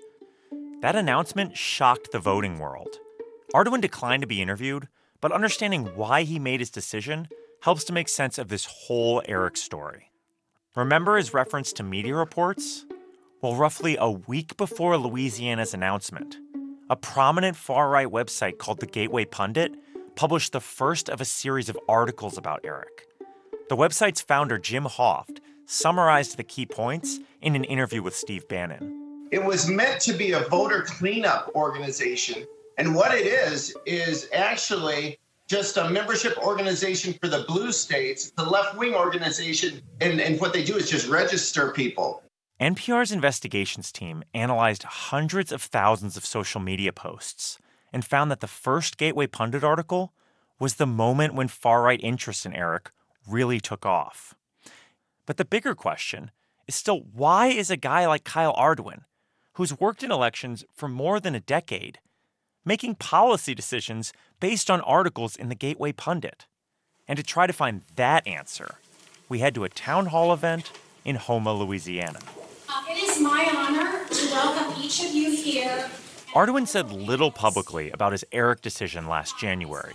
That 0.81 0.97
announcement 0.97 1.57
shocked 1.57 2.11
the 2.11 2.19
voting 2.19 2.59
world. 2.59 2.99
Ardoin 3.55 3.81
declined 3.81 4.23
to 4.23 4.27
be 4.27 4.43
interviewed, 4.43 4.89
but 5.21 5.31
understanding 5.31 5.85
why 5.95 6.25
he 6.25 6.41
made 6.41 6.59
his 6.59 6.71
decision 6.71 7.29
helps 7.65 7.85
to 7.85 7.95
make 7.95 8.11
sense 8.11 8.37
of 8.37 8.49
this 8.49 8.67
whole 8.67 9.23
Eric 9.25 9.57
story. 9.57 10.11
Remember 10.77 11.17
his 11.17 11.33
reference 11.33 11.73
to 11.73 11.83
media 11.83 12.15
reports? 12.15 12.85
Well, 13.41 13.55
roughly 13.55 13.97
a 13.99 14.11
week 14.11 14.59
before 14.59 14.99
Louisiana's 14.99 15.73
announcement, 15.73 16.37
a 16.91 16.97
prominent 16.97 17.57
far 17.57 17.89
right 17.89 18.07
website 18.07 18.59
called 18.59 18.81
the 18.81 18.87
Gateway 18.87 19.25
Pundit 19.25 19.73
published 20.15 20.53
the 20.53 20.61
first 20.61 21.09
of 21.09 21.23
a 21.23 21.25
series 21.25 21.71
of 21.71 21.79
articles 21.89 22.37
about 22.37 22.61
Eric. 22.65 23.07
The 23.71 23.77
website's 23.77 24.21
founder, 24.21 24.59
Jim 24.59 24.85
Hoft, 24.85 25.39
summarized 25.65 26.37
the 26.37 26.45
key 26.45 26.67
points 26.67 27.19
in 27.41 27.57
an 27.57 27.65
interview 27.65 28.03
with 28.03 28.15
Steve 28.15 28.47
Bannon. 28.47 29.29
It 29.33 29.43
was 29.43 29.71
meant 29.71 30.03
to 30.03 30.13
be 30.13 30.33
a 30.33 30.41
voter 30.41 30.83
cleanup 30.83 31.51
organization. 31.55 32.47
And 32.77 32.95
what 32.95 33.15
it 33.15 33.27
is, 33.27 33.75
is 33.87 34.29
actually 34.35 35.19
just 35.49 35.77
a 35.77 35.89
membership 35.91 36.37
organization 36.39 37.15
for 37.15 37.29
the 37.29 37.45
blue 37.47 37.73
states. 37.73 38.29
It's 38.29 38.35
a 38.39 38.49
left 38.49 38.77
wing 38.77 38.95
organization. 38.95 39.83
And, 40.01 40.21
and 40.21 40.41
what 40.41 40.53
they 40.53 40.65
do 40.65 40.77
is 40.77 40.91
just 40.91 41.09
register 41.09 41.71
people. 41.73 42.23
NPR's 42.61 43.13
investigations 43.13 43.91
team 43.91 44.23
analyzed 44.33 44.85
hundreds 44.85 45.53
of 45.53 45.61
thousands 45.61 46.17
of 46.17 46.25
social 46.25 46.61
media 46.61 46.93
posts 46.93 47.59
and 47.93 48.05
found 48.05 48.31
that 48.31 48.41
the 48.41 48.47
first 48.47 48.97
Gateway 48.97 49.27
Pundit 49.27 49.65
article 49.65 50.13
was 50.59 50.75
the 50.75 50.87
moment 50.87 51.35
when 51.35 51.49
far 51.49 51.83
right 51.83 52.01
interest 52.03 52.47
in 52.47 52.55
Eric 52.55 52.91
really 53.29 53.61
took 53.61 53.85
off. 53.85 54.35
But 55.27 55.37
the 55.37 55.45
bigger 55.45 55.75
question 55.75 56.31
is 56.67 56.75
still 56.75 57.01
why 57.13 57.49
is 57.49 57.71
a 57.71 57.77
guy 57.77 58.07
like 58.07 58.25
Kyle 58.25 58.55
Ardoin, 58.55 59.05
who's 59.55 59.79
worked 59.79 60.03
in 60.03 60.11
elections 60.11 60.65
for 60.75 60.89
more 60.89 61.21
than 61.21 61.35
a 61.35 61.41
decade, 61.41 61.99
making 62.65 62.97
policy 62.97 63.55
decisions 63.55 64.13
based 64.41 64.71
on 64.71 64.81
articles 64.83 65.37
in 65.37 65.49
the 65.49 65.55
Gateway 65.55 65.93
Pundit? 65.93 66.47
And 67.07 67.17
to 67.17 67.23
try 67.23 67.47
to 67.47 67.53
find 67.53 67.83
that 67.97 68.27
answer, 68.27 68.77
we 69.29 69.41
head 69.41 69.55
to 69.57 69.65
a 69.65 69.69
town 69.69 70.07
hall 70.07 70.33
event 70.33 70.73
in 71.05 71.17
Houma, 71.17 71.53
Louisiana. 71.53 72.21
Uh, 72.69 72.85
it 72.89 73.03
is 73.03 73.21
my 73.21 73.51
honor 73.55 74.07
to 74.09 74.27
welcome 74.31 74.83
each 74.83 75.05
of 75.05 75.13
you 75.13 75.31
here. 75.31 75.91
Ardoin 76.35 76.67
said 76.67 76.91
little 76.91 77.31
publicly 77.31 77.91
about 77.91 78.13
his 78.13 78.25
Eric 78.33 78.61
decision 78.61 79.07
last 79.07 79.39
January, 79.39 79.95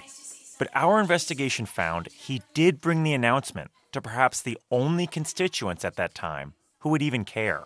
but 0.58 0.70
our 0.74 1.02
investigation 1.02 1.66
found 1.66 2.08
he 2.08 2.42
did 2.54 2.80
bring 2.80 3.04
the 3.04 3.14
announcement 3.14 3.72
to 3.92 4.02
perhaps 4.02 4.42
the 4.42 4.58
only 4.72 5.08
constituents 5.08 5.84
at 5.84 5.96
that 5.96 6.14
time 6.14 6.54
who 6.80 6.90
would 6.90 7.02
even 7.02 7.26
care. 7.26 7.66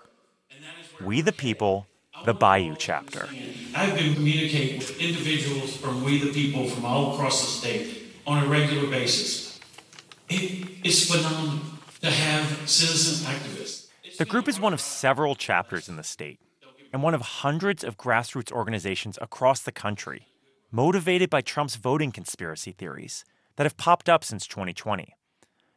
We 1.01 1.21
the 1.21 1.31
People, 1.31 1.85
the 2.25 2.33
Bayou 2.33 2.75
chapter. 2.77 3.27
I've 3.75 3.95
been 3.95 4.13
communicating 4.13 4.77
with 4.77 4.99
individuals 4.99 5.75
from 5.75 6.03
We 6.03 6.19
the 6.19 6.31
People 6.31 6.67
from 6.67 6.85
all 6.85 7.13
across 7.13 7.41
the 7.41 7.47
state 7.47 8.13
on 8.25 8.43
a 8.43 8.47
regular 8.47 8.89
basis. 8.89 9.59
It 10.29 10.67
is 10.85 11.09
phenomenal 11.09 11.59
to 12.01 12.09
have 12.09 12.69
citizen 12.69 13.29
activists. 13.33 13.87
The 14.17 14.25
group 14.25 14.47
is 14.47 14.59
one 14.59 14.73
of 14.73 14.79
several 14.79 15.35
chapters 15.35 15.89
in 15.89 15.97
the 15.97 16.03
state 16.03 16.39
and 16.93 17.03
one 17.03 17.13
of 17.13 17.21
hundreds 17.21 17.83
of 17.83 17.97
grassroots 17.97 18.51
organizations 18.51 19.17
across 19.21 19.61
the 19.61 19.71
country 19.71 20.27
motivated 20.73 21.29
by 21.29 21.39
Trump's 21.39 21.75
voting 21.75 22.11
conspiracy 22.11 22.71
theories 22.71 23.23
that 23.57 23.63
have 23.63 23.77
popped 23.77 24.09
up 24.09 24.23
since 24.23 24.47
2020. 24.47 25.15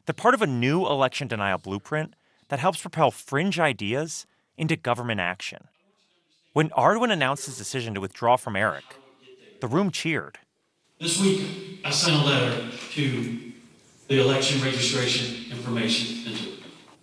They're 0.07 0.15
part 0.15 0.33
of 0.33 0.41
a 0.41 0.47
new 0.47 0.87
election 0.87 1.29
denial 1.29 1.59
blueprint 1.59 2.15
that 2.49 2.61
helps 2.61 2.81
propel 2.81 3.11
fringe 3.11 3.61
ideas 3.61 4.27
into 4.57 4.75
government 4.75 5.21
action. 5.21 5.69
When 6.57 6.71
Ardoin 6.71 7.13
announced 7.13 7.45
his 7.45 7.59
decision 7.59 7.93
to 7.93 8.01
withdraw 8.01 8.39
from 8.39 8.57
Eric, 8.57 8.97
the 9.61 9.67
room 9.67 9.91
cheered. 9.91 10.39
This 10.99 11.21
week, 11.21 11.83
I 11.85 11.91
sent 11.91 12.17
a 12.17 12.25
letter 12.25 12.71
to 12.93 13.53
the 14.09 14.23
Election 14.23 14.65
Registration 14.65 15.53
Information 15.53 16.25
Center 16.25 16.53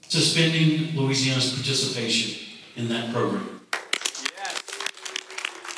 suspending 0.08 0.96
Louisiana's 0.96 1.54
participation 1.54 2.48
in 2.76 2.90
that 2.90 3.14
program. 3.14 3.62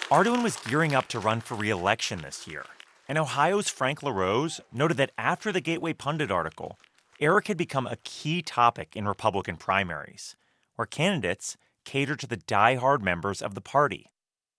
Ardoin 0.10 0.42
was 0.42 0.56
gearing 0.56 0.96
up 0.96 1.10
to 1.10 1.20
run 1.20 1.42
for 1.42 1.56
re 1.56 1.70
election 1.70 2.22
this 2.22 2.48
year, 2.48 2.64
and 3.10 3.18
Ohio's 3.18 3.68
Frank 3.68 4.02
LaRose 4.02 4.62
noted 4.72 4.96
that 4.96 5.12
after 5.18 5.52
the 5.52 5.60
Gateway 5.60 5.92
Pundit 5.92 6.32
article, 6.32 6.80
Eric 7.20 7.50
had 7.50 7.58
become 7.58 7.88
a 7.88 7.98
key 8.06 8.42
topic 8.42 8.96
in 8.96 9.06
Republican 9.06 9.58
primaries, 9.58 10.38
where 10.78 10.86
candidates 10.86 11.58
cater 11.86 12.16
to 12.16 12.28
the 12.28 12.38
die-hard 12.38 13.02
members 13.02 13.42
of 13.42 13.56
the 13.56 13.62
party. 13.62 14.12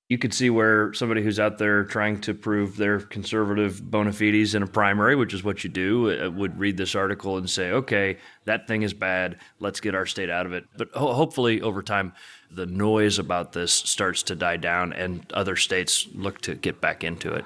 You 0.09 0.18
could 0.18 0.33
see 0.33 0.51
where 0.51 0.93
somebody 0.95 1.20
who's 1.20 1.41
out 1.41 1.59
there 1.59 1.83
trying 1.83 2.20
to 2.20 2.33
prove 2.33 2.77
their 2.77 3.01
conservative 3.01 3.83
bona 3.91 4.12
fides 4.12 4.55
in 4.55 4.62
a 4.62 4.66
primary, 4.66 5.16
which 5.16 5.35
is 5.35 5.43
what 5.43 5.64
you 5.64 5.70
do, 5.70 6.27
uh, 6.27 6.31
would 6.31 6.57
read 6.61 6.77
this 6.77 6.95
article 6.95 7.39
and 7.39 7.51
say, 7.51 7.72
okay, 7.72 8.18
that 8.45 8.68
thing 8.68 8.83
is 8.83 8.95
bad. 8.95 9.39
Let's 9.59 9.81
get 9.81 9.97
our 9.97 10.07
state 10.07 10.31
out 10.31 10.47
of 10.47 10.53
it. 10.53 10.64
But 10.77 10.91
ho- 10.95 11.12
hopefully, 11.12 11.61
over 11.61 11.83
time, 11.83 12.12
the 12.53 12.66
noise 12.66 13.18
about 13.18 13.53
this 13.53 13.72
starts 13.72 14.22
to 14.24 14.37
die 14.37 14.59
down 14.59 14.93
and 14.93 15.31
other 15.33 15.57
states 15.57 16.07
look 16.14 16.41
to 16.43 16.55
get 16.55 16.81
back 16.81 17.03
into 17.03 17.33
it. 17.33 17.45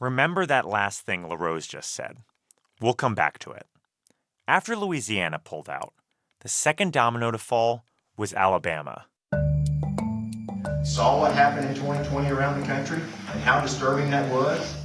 Remember 0.00 0.46
that 0.46 0.66
last 0.66 1.02
thing 1.02 1.28
LaRose 1.28 1.66
just 1.66 1.92
said. 1.92 2.16
We'll 2.80 2.94
come 2.94 3.14
back 3.14 3.38
to 3.40 3.52
it. 3.52 3.66
After 4.48 4.74
Louisiana 4.74 5.38
pulled 5.38 5.68
out, 5.68 5.92
the 6.40 6.48
second 6.48 6.92
domino 6.92 7.30
to 7.30 7.38
fall 7.38 7.84
was 8.16 8.34
Alabama. 8.34 9.06
Saw 10.84 11.20
what 11.20 11.32
happened 11.32 11.68
in 11.68 11.74
2020 11.74 12.28
around 12.30 12.60
the 12.60 12.66
country 12.66 13.00
and 13.32 13.40
how 13.42 13.60
disturbing 13.60 14.10
that 14.10 14.30
was? 14.32 14.76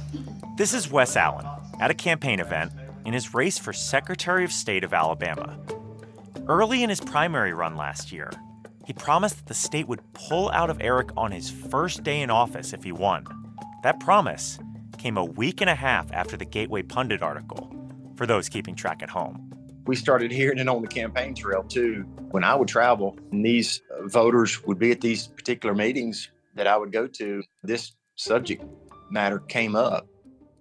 This 0.56 0.72
is 0.72 0.90
Wes 0.90 1.16
Allen 1.16 1.46
at 1.80 1.90
a 1.90 1.94
campaign 1.94 2.40
event 2.40 2.72
in 3.04 3.12
his 3.12 3.34
race 3.34 3.58
for 3.58 3.72
Secretary 3.72 4.44
of 4.44 4.52
State 4.52 4.84
of 4.84 4.94
Alabama. 4.94 5.58
Early 6.46 6.82
in 6.82 6.88
his 6.88 7.00
primary 7.00 7.52
run 7.52 7.76
last 7.76 8.12
year, 8.12 8.30
he 8.86 8.92
promised 8.92 9.36
that 9.36 9.46
the 9.46 9.54
state 9.54 9.86
would 9.86 10.00
pull 10.14 10.50
out 10.50 10.70
of 10.70 10.80
Eric 10.80 11.10
on 11.16 11.30
his 11.30 11.50
first 11.50 12.02
day 12.02 12.22
in 12.22 12.30
office 12.30 12.72
if 12.72 12.84
he 12.84 12.92
won. 12.92 13.26
That 13.82 14.00
promise 14.00 14.58
came 14.96 15.16
a 15.16 15.24
week 15.24 15.60
and 15.60 15.70
a 15.70 15.74
half 15.74 16.12
after 16.12 16.36
the 16.36 16.44
Gateway 16.44 16.82
Pundit 16.82 17.22
article, 17.22 17.74
for 18.16 18.26
those 18.26 18.48
keeping 18.48 18.74
track 18.74 19.02
at 19.02 19.10
home. 19.10 19.47
We 19.88 19.96
started 19.96 20.30
hearing 20.30 20.58
it 20.58 20.68
on 20.68 20.82
the 20.82 20.86
campaign 20.86 21.34
trail 21.34 21.62
too. 21.62 22.02
When 22.30 22.44
I 22.44 22.54
would 22.54 22.68
travel, 22.68 23.18
and 23.32 23.42
these 23.42 23.80
voters 24.02 24.62
would 24.64 24.78
be 24.78 24.90
at 24.90 25.00
these 25.00 25.28
particular 25.28 25.74
meetings 25.74 26.30
that 26.56 26.66
I 26.66 26.76
would 26.76 26.92
go 26.92 27.06
to, 27.06 27.42
this 27.62 27.92
subject 28.14 28.62
matter 29.10 29.38
came 29.38 29.74
up. 29.74 30.06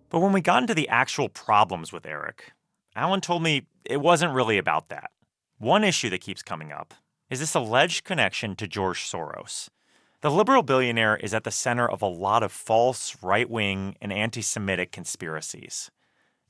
But 0.09 0.21
when 0.21 0.32
we 0.32 0.39
got 0.39 0.63
into 0.63 0.73
the 0.73 0.88
actual 0.88 1.28
problems 1.28 1.91
with 1.91 2.05
Eric, 2.05 2.53
Allen 2.95 3.19
told 3.19 3.43
me 3.43 3.67
it 3.84 3.99
wasn't 3.99 4.34
really 4.34 4.57
about 4.57 4.88
that. 4.88 5.11
One 5.57 5.84
issue 5.84 6.09
that 6.11 6.21
keeps 6.21 6.41
coming 6.41 6.71
up 6.71 6.93
is 7.30 7.41
this 7.41 7.53
alleged 7.53 8.05
connection 8.05 8.55
to 8.55 8.65
George 8.65 9.03
Soros. 9.03 9.67
The 10.21 10.32
liberal 10.32 10.63
billionaire 10.63 11.17
is 11.17 11.34
at 11.34 11.43
the 11.43 11.51
center 11.51 11.86
of 11.86 12.01
a 12.01 12.07
lot 12.07 12.43
of 12.43 12.53
false, 12.53 13.17
right 13.21 13.49
wing, 13.49 13.97
and 14.01 14.13
anti 14.13 14.41
Semitic 14.41 14.93
conspiracies. 14.93 15.91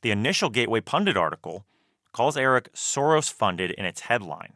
The 0.04 0.12
initial 0.12 0.52
Gateway 0.52 0.82
Pundit 0.82 1.18
article 1.18 1.66
calls 2.14 2.38
Eric 2.38 2.74
Soros 2.74 3.32
funded 3.32 3.72
in 3.72 3.86
its 3.86 4.02
headline. 4.02 4.54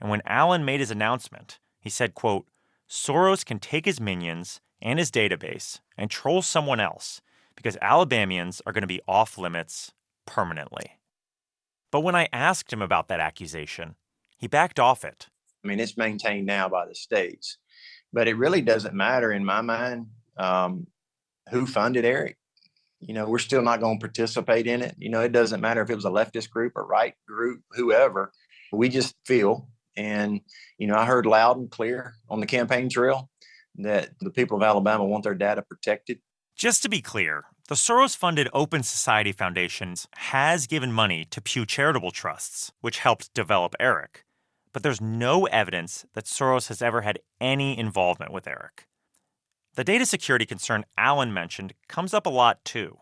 And 0.00 0.10
when 0.10 0.22
Allen 0.26 0.64
made 0.64 0.80
his 0.80 0.90
announcement, 0.90 1.58
he 1.80 1.90
said, 1.90 2.14
quote, 2.14 2.46
Soros 2.88 3.44
can 3.44 3.58
take 3.58 3.84
his 3.84 4.00
minions 4.00 4.60
and 4.80 4.98
his 4.98 5.10
database 5.10 5.80
and 5.96 6.10
troll 6.10 6.42
someone 6.42 6.80
else 6.80 7.20
because 7.56 7.78
Alabamians 7.80 8.60
are 8.66 8.72
going 8.72 8.82
to 8.82 8.86
be 8.86 9.00
off 9.08 9.38
limits 9.38 9.92
permanently. 10.26 10.98
But 11.90 12.00
when 12.00 12.14
I 12.14 12.28
asked 12.32 12.72
him 12.72 12.82
about 12.82 13.08
that 13.08 13.20
accusation, 13.20 13.94
he 14.36 14.46
backed 14.46 14.78
off 14.78 15.04
it. 15.04 15.28
I 15.64 15.68
mean, 15.68 15.80
it's 15.80 15.96
maintained 15.96 16.46
now 16.46 16.68
by 16.68 16.86
the 16.86 16.94
states, 16.94 17.58
but 18.12 18.28
it 18.28 18.36
really 18.36 18.60
doesn't 18.60 18.94
matter 18.94 19.32
in 19.32 19.44
my 19.44 19.62
mind 19.62 20.06
um, 20.36 20.86
who 21.50 21.66
funded 21.66 22.04
Eric. 22.04 22.36
You 23.06 23.14
know, 23.14 23.28
we're 23.28 23.38
still 23.38 23.62
not 23.62 23.80
going 23.80 23.98
to 23.98 24.04
participate 24.04 24.66
in 24.66 24.82
it. 24.82 24.96
You 24.98 25.10
know, 25.10 25.20
it 25.20 25.32
doesn't 25.32 25.60
matter 25.60 25.80
if 25.80 25.90
it 25.90 25.94
was 25.94 26.04
a 26.04 26.10
leftist 26.10 26.50
group 26.50 26.72
or 26.74 26.84
right 26.84 27.14
group, 27.26 27.62
whoever. 27.70 28.32
We 28.72 28.88
just 28.88 29.14
feel, 29.24 29.68
and 29.96 30.40
you 30.76 30.88
know, 30.88 30.96
I 30.96 31.06
heard 31.06 31.24
loud 31.24 31.56
and 31.56 31.70
clear 31.70 32.14
on 32.28 32.40
the 32.40 32.46
campaign 32.46 32.88
trail 32.88 33.30
that 33.76 34.10
the 34.20 34.30
people 34.30 34.56
of 34.56 34.64
Alabama 34.64 35.04
want 35.04 35.22
their 35.22 35.34
data 35.34 35.62
protected. 35.62 36.18
Just 36.56 36.82
to 36.82 36.88
be 36.88 37.00
clear, 37.00 37.44
the 37.68 37.74
Soros 37.74 38.16
funded 38.16 38.48
Open 38.52 38.82
Society 38.82 39.30
Foundation 39.30 39.94
has 40.16 40.66
given 40.66 40.92
money 40.92 41.24
to 41.26 41.40
Pew 41.40 41.64
Charitable 41.64 42.10
Trusts, 42.10 42.72
which 42.80 42.98
helped 42.98 43.32
develop 43.34 43.74
Eric. 43.78 44.24
But 44.72 44.82
there's 44.82 45.00
no 45.00 45.46
evidence 45.46 46.06
that 46.14 46.24
Soros 46.24 46.68
has 46.68 46.82
ever 46.82 47.02
had 47.02 47.20
any 47.40 47.78
involvement 47.78 48.32
with 48.32 48.48
Eric. 48.48 48.86
The 49.76 49.84
data 49.84 50.06
security 50.06 50.46
concern 50.46 50.86
Allen 50.96 51.34
mentioned 51.34 51.74
comes 51.86 52.14
up 52.14 52.24
a 52.24 52.30
lot 52.30 52.64
too. 52.64 52.96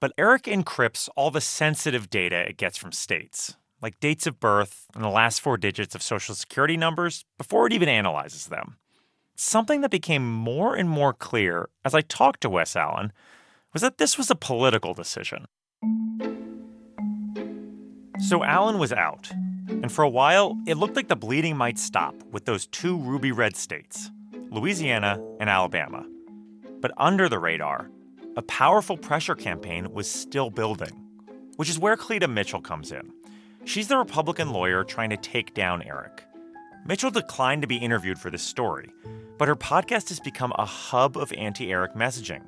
But 0.00 0.12
Eric 0.16 0.44
encrypts 0.44 1.10
all 1.16 1.30
the 1.30 1.42
sensitive 1.42 2.08
data 2.08 2.48
it 2.48 2.56
gets 2.56 2.78
from 2.78 2.92
states, 2.92 3.56
like 3.82 4.00
dates 4.00 4.26
of 4.26 4.40
birth 4.40 4.86
and 4.94 5.04
the 5.04 5.10
last 5.10 5.42
four 5.42 5.58
digits 5.58 5.94
of 5.94 6.02
social 6.02 6.34
security 6.34 6.78
numbers, 6.78 7.26
before 7.36 7.66
it 7.66 7.74
even 7.74 7.90
analyzes 7.90 8.46
them. 8.46 8.78
Something 9.36 9.82
that 9.82 9.90
became 9.90 10.32
more 10.32 10.74
and 10.74 10.88
more 10.88 11.12
clear 11.12 11.68
as 11.84 11.94
I 11.94 12.00
talked 12.00 12.40
to 12.40 12.48
Wes 12.48 12.74
Allen 12.74 13.12
was 13.74 13.82
that 13.82 13.98
this 13.98 14.16
was 14.16 14.30
a 14.30 14.34
political 14.34 14.94
decision. 14.94 15.46
So 18.26 18.42
Allen 18.44 18.78
was 18.78 18.94
out, 18.94 19.30
and 19.68 19.92
for 19.92 20.02
a 20.02 20.08
while, 20.08 20.56
it 20.66 20.78
looked 20.78 20.96
like 20.96 21.08
the 21.08 21.16
bleeding 21.16 21.56
might 21.56 21.78
stop 21.78 22.14
with 22.32 22.46
those 22.46 22.66
two 22.66 22.96
ruby 22.96 23.30
red 23.30 23.56
states, 23.56 24.10
Louisiana 24.50 25.22
and 25.40 25.50
Alabama. 25.50 26.06
But 26.80 26.92
under 26.96 27.28
the 27.28 27.38
radar, 27.38 27.90
a 28.36 28.42
powerful 28.42 28.96
pressure 28.96 29.34
campaign 29.34 29.92
was 29.92 30.10
still 30.10 30.50
building, 30.50 30.92
which 31.56 31.68
is 31.68 31.78
where 31.78 31.96
Cleta 31.96 32.28
Mitchell 32.28 32.60
comes 32.60 32.92
in. 32.92 33.12
She's 33.64 33.88
the 33.88 33.98
Republican 33.98 34.50
lawyer 34.50 34.84
trying 34.84 35.10
to 35.10 35.16
take 35.16 35.54
down 35.54 35.82
Eric. 35.82 36.24
Mitchell 36.86 37.10
declined 37.10 37.62
to 37.62 37.68
be 37.68 37.76
interviewed 37.76 38.18
for 38.18 38.30
this 38.30 38.42
story, 38.42 38.90
but 39.36 39.48
her 39.48 39.56
podcast 39.56 40.08
has 40.08 40.20
become 40.20 40.52
a 40.56 40.64
hub 40.64 41.16
of 41.16 41.32
anti 41.34 41.70
Eric 41.70 41.94
messaging. 41.94 42.42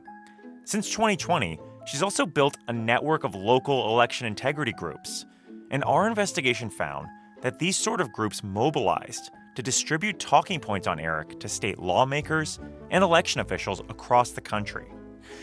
Since 0.65 0.91
2020, 0.91 1.59
she's 1.85 2.03
also 2.03 2.25
built 2.25 2.57
a 2.69 2.73
network 2.73 3.25
of 3.25 3.35
local 3.35 3.89
election 3.91 4.27
integrity 4.27 4.73
groups. 4.73 5.27
And 5.71 5.85
our 5.85 6.07
investigation 6.07 6.71
found 6.71 7.09
that 7.43 7.59
these 7.59 7.77
sort 7.77 8.01
of 8.01 8.13
groups 8.13 8.43
mobilized 8.43 9.31
to 9.55 9.63
distribute 9.63 10.19
talking 10.19 10.61
points 10.61 10.87
on 10.87 11.01
Eric 11.01 11.41
to 11.41 11.49
state 11.49 11.79
lawmakers 11.79 12.59
and 12.91 13.03
election 13.03 13.41
officials 13.41 13.81
across 13.89 14.31
the 14.31 14.41
country. 14.41 14.87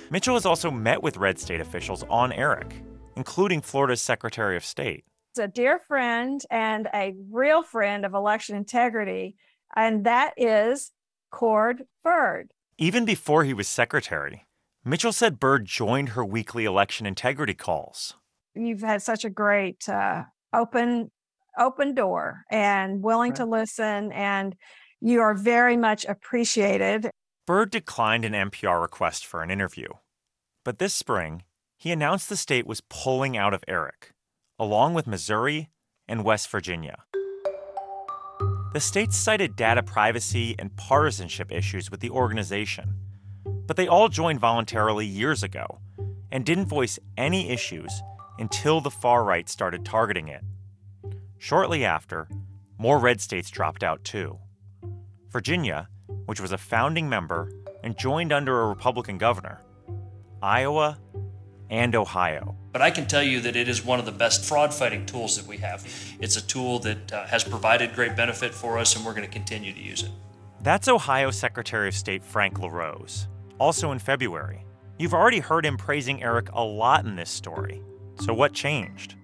Mitchell 0.10 0.36
has 0.36 0.46
also 0.46 0.72
met 0.72 1.04
with 1.04 1.18
red 1.18 1.40
state 1.40 1.62
officials 1.62 2.04
on 2.10 2.32
Eric, 2.32 2.84
including 3.16 3.62
Florida's 3.62 4.02
Secretary 4.02 4.56
of 4.58 4.66
State. 4.66 5.04
It's 5.32 5.40
a 5.40 5.48
dear 5.48 5.80
friend 5.80 6.42
and 6.50 6.88
a 6.94 7.14
real 7.30 7.64
friend 7.64 8.06
of 8.06 8.14
election 8.14 8.56
integrity, 8.56 9.36
and 9.76 10.06
that 10.06 10.34
is 10.38 10.92
Cord 11.32 11.84
Byrd. 12.04 12.52
Even 12.78 13.06
before 13.06 13.44
he 13.44 13.54
was 13.54 13.68
secretary, 13.68 14.46
Mitchell 14.86 15.12
said 15.12 15.40
Byrd 15.40 15.66
joined 15.66 16.10
her 16.10 16.24
weekly 16.24 16.66
election 16.66 17.06
integrity 17.06 17.54
calls. 17.54 18.16
You've 18.56 18.82
had 18.82 19.02
such 19.02 19.26
a 19.26 19.30
great 19.30 19.88
uh, 19.90 20.24
open 20.54 21.12
open 21.58 21.94
door 21.94 22.44
and 22.52 23.02
willing 23.02 23.32
right. 23.32 23.38
to 23.38 23.46
listen, 23.46 24.12
and 24.12 24.56
you 25.02 25.22
are 25.22 25.34
very 25.34 25.78
much 25.78 26.06
appreciated. 26.06 27.10
Byrd 27.46 27.72
declined 27.72 28.26
an 28.26 28.34
NPR 28.34 28.82
request 28.82 29.26
for 29.26 29.42
an 29.42 29.52
interview, 29.52 29.88
but 30.64 30.80
this 30.80 30.94
spring 30.94 31.44
he 31.80 31.92
announced 31.92 32.28
the 32.28 32.36
state 32.36 32.66
was 32.66 32.82
pulling 32.90 33.38
out 33.38 33.54
of 33.54 33.64
Eric, 33.68 34.14
along 34.58 34.96
with 34.96 35.06
Missouri 35.06 35.70
and 36.08 36.24
West 36.24 36.50
Virginia. 36.50 37.04
The 38.74 38.80
states 38.80 39.16
cited 39.16 39.56
data 39.56 39.84
privacy 39.84 40.56
and 40.58 40.76
partisanship 40.76 41.52
issues 41.52 41.92
with 41.92 42.00
the 42.00 42.10
organization, 42.10 42.96
but 43.68 43.78
they 43.78 43.88
all 43.88 44.10
joined 44.10 44.40
voluntarily 44.40 45.06
years 45.06 45.44
ago 45.44 45.80
and 46.32 46.46
didn't 46.46 46.66
voice 46.66 46.98
any 47.16 47.50
issues 47.50 48.02
until 48.40 48.82
the 48.82 48.92
far 48.92 49.24
right 49.24 49.48
started 49.48 49.86
targeting 49.86 50.28
it. 50.28 50.44
Shortly 51.40 51.86
after, 51.86 52.28
more 52.78 53.00
red 53.00 53.22
states 53.22 53.50
dropped 53.50 53.84
out 53.84 54.04
too. 54.04 54.40
Virginia, 55.30 55.90
which 56.26 56.40
was 56.40 56.52
a 56.52 56.58
founding 56.58 57.08
member 57.10 57.52
and 57.84 57.98
joined 57.98 58.32
under 58.32 58.62
a 58.62 58.68
Republican 58.68 59.18
governor, 59.18 59.62
Iowa, 60.42 61.00
and 61.70 61.96
Ohio. 61.96 62.56
But 62.72 62.82
I 62.82 62.92
can 62.92 63.08
tell 63.08 63.24
you 63.24 63.40
that 63.42 63.56
it 63.56 63.68
is 63.68 63.84
one 63.84 64.00
of 64.00 64.06
the 64.06 64.12
best 64.12 64.46
fraud 64.46 64.74
fighting 64.74 65.06
tools 65.06 65.38
that 65.38 65.48
we 65.48 65.58
have. 65.58 65.86
It's 66.20 66.38
a 66.38 66.46
tool 66.46 66.80
that 66.80 67.12
uh, 67.12 67.26
has 67.28 67.44
provided 67.44 67.94
great 67.94 68.16
benefit 68.16 68.54
for 68.54 68.78
us, 68.78 68.96
and 68.96 69.06
we're 69.06 69.14
going 69.14 69.26
to 69.26 69.32
continue 69.32 69.74
to 69.74 69.82
use 69.82 70.04
it. 70.04 70.12
That's 70.62 70.88
Ohio 70.88 71.32
Secretary 71.32 71.88
of 71.88 71.96
State 71.96 72.24
Frank 72.24 72.60
LaRose. 72.60 73.28
Also 73.60 73.92
in 73.92 74.00
February. 74.00 74.66
You've 75.00 75.14
already 75.14 75.40
heard 75.40 75.66
him 75.66 75.78
praising 75.78 76.24
Eric 76.24 76.50
a 76.54 76.64
lot 76.64 77.06
in 77.06 77.16
this 77.16 77.30
story. 77.30 77.82
So, 78.20 78.34
what 78.34 78.54
changed? 78.54 79.16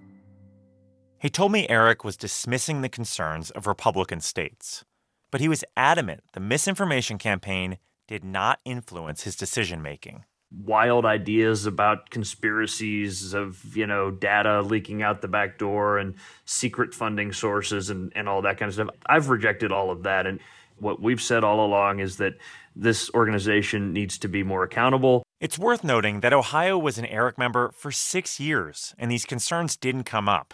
He 1.24 1.30
told 1.30 1.52
me 1.52 1.66
Eric 1.70 2.04
was 2.04 2.18
dismissing 2.18 2.82
the 2.82 2.90
concerns 2.90 3.50
of 3.52 3.66
Republican 3.66 4.20
states, 4.20 4.84
but 5.30 5.40
he 5.40 5.48
was 5.48 5.64
adamant 5.74 6.22
the 6.34 6.38
misinformation 6.38 7.16
campaign 7.16 7.78
did 8.06 8.22
not 8.22 8.60
influence 8.66 9.22
his 9.22 9.34
decision 9.34 9.80
making. 9.80 10.26
Wild 10.52 11.06
ideas 11.06 11.64
about 11.64 12.10
conspiracies 12.10 13.32
of, 13.32 13.74
you 13.74 13.86
know, 13.86 14.10
data 14.10 14.60
leaking 14.60 15.02
out 15.02 15.22
the 15.22 15.28
back 15.28 15.56
door 15.56 15.96
and 15.96 16.14
secret 16.44 16.92
funding 16.92 17.32
sources 17.32 17.88
and, 17.88 18.12
and 18.14 18.28
all 18.28 18.42
that 18.42 18.58
kind 18.58 18.68
of 18.68 18.74
stuff. 18.74 18.90
I've 19.06 19.30
rejected 19.30 19.72
all 19.72 19.90
of 19.90 20.02
that. 20.02 20.26
And 20.26 20.40
what 20.76 21.00
we've 21.00 21.22
said 21.22 21.42
all 21.42 21.64
along 21.64 22.00
is 22.00 22.18
that 22.18 22.34
this 22.76 23.10
organization 23.14 23.94
needs 23.94 24.18
to 24.18 24.28
be 24.28 24.42
more 24.42 24.62
accountable. 24.62 25.22
It's 25.40 25.58
worth 25.58 25.84
noting 25.84 26.20
that 26.20 26.34
Ohio 26.34 26.76
was 26.76 26.98
an 26.98 27.06
ERIC 27.06 27.38
member 27.38 27.72
for 27.72 27.90
six 27.90 28.38
years, 28.38 28.94
and 28.98 29.10
these 29.10 29.24
concerns 29.24 29.74
didn't 29.74 30.04
come 30.04 30.28
up. 30.28 30.52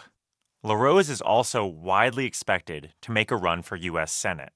LaRose 0.63 1.09
is 1.09 1.21
also 1.21 1.65
widely 1.65 2.25
expected 2.25 2.93
to 3.01 3.11
make 3.11 3.31
a 3.31 3.35
run 3.35 3.63
for 3.63 3.75
U.S. 3.75 4.11
Senate. 4.11 4.53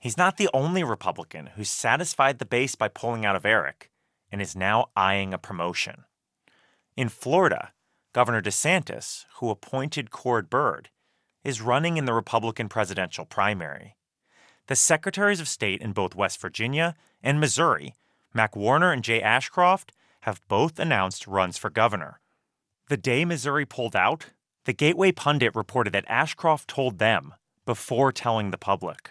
He's 0.00 0.18
not 0.18 0.36
the 0.36 0.50
only 0.52 0.82
Republican 0.82 1.50
who's 1.54 1.70
satisfied 1.70 2.38
the 2.38 2.44
base 2.44 2.74
by 2.74 2.88
pulling 2.88 3.24
out 3.24 3.36
of 3.36 3.46
ERIC 3.46 3.90
and 4.32 4.42
is 4.42 4.56
now 4.56 4.88
eyeing 4.96 5.32
a 5.32 5.38
promotion. 5.38 6.04
In 6.96 7.08
Florida, 7.08 7.72
Governor 8.12 8.42
DeSantis, 8.42 9.24
who 9.36 9.50
appointed 9.50 10.10
Cord 10.10 10.50
Byrd, 10.50 10.90
is 11.44 11.60
running 11.60 11.96
in 11.96 12.06
the 12.06 12.12
Republican 12.12 12.68
presidential 12.68 13.24
primary. 13.24 13.96
The 14.66 14.76
secretaries 14.76 15.40
of 15.40 15.48
state 15.48 15.80
in 15.80 15.92
both 15.92 16.16
West 16.16 16.40
Virginia 16.40 16.96
and 17.22 17.38
Missouri, 17.38 17.94
Mac 18.32 18.56
Warner 18.56 18.90
and 18.90 19.04
Jay 19.04 19.22
Ashcroft, 19.22 19.92
have 20.22 20.40
both 20.48 20.78
announced 20.78 21.26
runs 21.26 21.56
for 21.56 21.70
governor. 21.70 22.20
The 22.88 22.96
day 22.96 23.24
Missouri 23.24 23.64
pulled 23.64 23.94
out, 23.94 24.30
the 24.64 24.72
Gateway 24.72 25.12
Pundit 25.12 25.54
reported 25.54 25.92
that 25.92 26.06
Ashcroft 26.08 26.68
told 26.68 26.98
them 26.98 27.34
before 27.66 28.12
telling 28.12 28.50
the 28.50 28.58
public. 28.58 29.10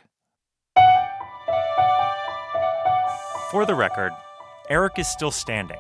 For 3.52 3.66
the 3.66 3.76
record, 3.76 4.14
ERIC 4.70 4.98
is 4.98 5.08
still 5.08 5.30
standing, 5.30 5.78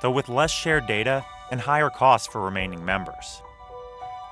though 0.00 0.12
with 0.12 0.28
less 0.28 0.52
shared 0.52 0.86
data 0.86 1.24
and 1.50 1.60
higher 1.60 1.90
costs 1.90 2.28
for 2.28 2.40
remaining 2.40 2.84
members. 2.84 3.42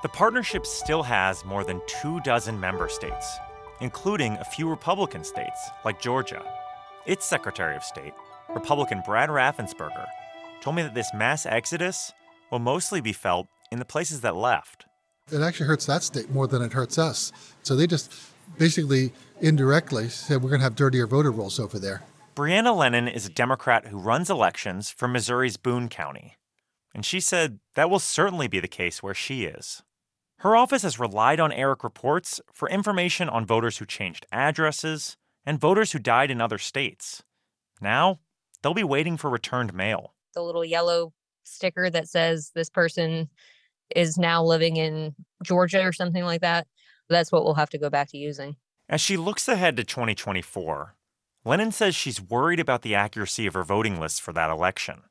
The 0.01 0.09
partnership 0.09 0.65
still 0.65 1.03
has 1.03 1.43
more 1.43 1.65
than 1.65 1.81
two 1.87 2.21
dozen 2.21 2.57
member 2.57 2.87
states, 2.87 3.37
including 3.81 4.37
a 4.37 4.45
few 4.45 4.69
Republican 4.69 5.25
states 5.25 5.59
like 5.83 6.01
Georgia. 6.01 6.41
Its 7.05 7.25
Secretary 7.25 7.75
of 7.75 7.83
State, 7.83 8.13
Republican 8.55 9.03
Brad 9.05 9.27
Raffensperger, 9.27 10.07
told 10.61 10.77
me 10.77 10.83
that 10.83 10.95
this 10.95 11.13
mass 11.13 11.45
exodus 11.45 12.13
will 12.49 12.59
mostly 12.59 13.01
be 13.01 13.11
felt 13.11 13.47
in 13.71 13.79
the 13.79 13.85
places 13.85 14.21
that 14.21 14.35
left. 14.35 14.85
It 15.31 15.41
actually 15.41 15.67
hurts 15.67 15.85
that 15.85 16.03
state 16.03 16.29
more 16.31 16.47
than 16.47 16.61
it 16.61 16.73
hurts 16.73 16.97
us. 16.97 17.31
So 17.61 17.75
they 17.75 17.87
just 17.87 18.11
basically 18.57 19.13
indirectly 19.41 20.09
said 20.09 20.41
we're 20.41 20.49
going 20.49 20.61
to 20.61 20.63
have 20.63 20.75
dirtier 20.75 21.05
voter 21.07 21.31
rolls 21.31 21.59
over 21.59 21.77
there. 21.77 22.01
Brianna 22.35 22.75
Lennon 22.75 23.07
is 23.07 23.25
a 23.25 23.29
Democrat 23.29 23.87
who 23.87 23.97
runs 23.97 24.29
elections 24.29 24.89
for 24.89 25.07
Missouri's 25.07 25.57
Boone 25.57 25.89
County. 25.89 26.35
And 26.95 27.05
she 27.05 27.19
said 27.19 27.59
that 27.75 27.89
will 27.89 27.99
certainly 27.99 28.47
be 28.47 28.59
the 28.59 28.67
case 28.67 29.03
where 29.03 29.13
she 29.13 29.43
is. 29.43 29.83
Her 30.37 30.55
office 30.55 30.83
has 30.83 30.99
relied 30.99 31.39
on 31.39 31.51
ERIC 31.51 31.83
reports 31.83 32.39
for 32.53 32.69
information 32.69 33.27
on 33.27 33.45
voters 33.45 33.77
who 33.77 33.85
changed 33.85 34.25
addresses 34.31 35.17
and 35.45 35.59
voters 35.59 35.91
who 35.91 35.99
died 35.99 36.31
in 36.31 36.41
other 36.41 36.57
states. 36.57 37.23
Now, 37.81 38.19
they'll 38.61 38.73
be 38.73 38.83
waiting 38.83 39.17
for 39.17 39.29
returned 39.29 39.73
mail. 39.73 40.13
The 40.33 40.41
little 40.41 40.63
yellow 40.63 41.13
sticker 41.43 41.89
that 41.89 42.07
says 42.07 42.51
this 42.55 42.69
person 42.69 43.29
is 43.95 44.17
now 44.17 44.43
living 44.43 44.77
in 44.77 45.15
Georgia 45.43 45.83
or 45.83 45.93
something 45.93 46.23
like 46.23 46.41
that. 46.41 46.67
That's 47.09 47.31
what 47.31 47.43
we'll 47.43 47.55
have 47.55 47.69
to 47.71 47.77
go 47.77 47.89
back 47.89 48.09
to 48.09 48.17
using. 48.17 48.55
As 48.87 49.01
she 49.01 49.17
looks 49.17 49.47
ahead 49.47 49.77
to 49.77 49.83
2024, 49.83 50.95
Lennon 51.45 51.71
says 51.71 51.95
she's 51.95 52.21
worried 52.21 52.59
about 52.59 52.81
the 52.81 52.95
accuracy 52.95 53.45
of 53.45 53.53
her 53.53 53.63
voting 53.63 53.99
lists 53.99 54.19
for 54.19 54.33
that 54.33 54.49
election. 54.49 55.03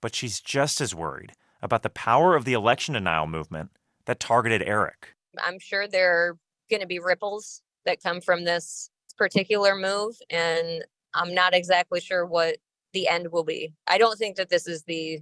But 0.00 0.14
she's 0.14 0.40
just 0.40 0.80
as 0.80 0.94
worried 0.94 1.32
about 1.62 1.82
the 1.82 1.90
power 1.90 2.34
of 2.34 2.44
the 2.44 2.54
election 2.54 2.94
denial 2.94 3.26
movement 3.26 3.70
that 4.06 4.18
targeted 4.18 4.62
ERIC. 4.62 5.14
I'm 5.42 5.58
sure 5.58 5.86
there 5.86 6.12
are 6.12 6.38
going 6.70 6.80
to 6.80 6.86
be 6.86 6.98
ripples 6.98 7.62
that 7.84 8.02
come 8.02 8.20
from 8.20 8.44
this 8.44 8.90
particular 9.18 9.76
move, 9.76 10.16
and 10.30 10.84
I'm 11.14 11.34
not 11.34 11.54
exactly 11.54 12.00
sure 12.00 12.24
what 12.24 12.56
the 12.92 13.08
end 13.08 13.30
will 13.30 13.44
be. 13.44 13.72
I 13.86 13.98
don't 13.98 14.18
think 14.18 14.36
that 14.36 14.48
this 14.48 14.66
is 14.66 14.84
the 14.84 15.20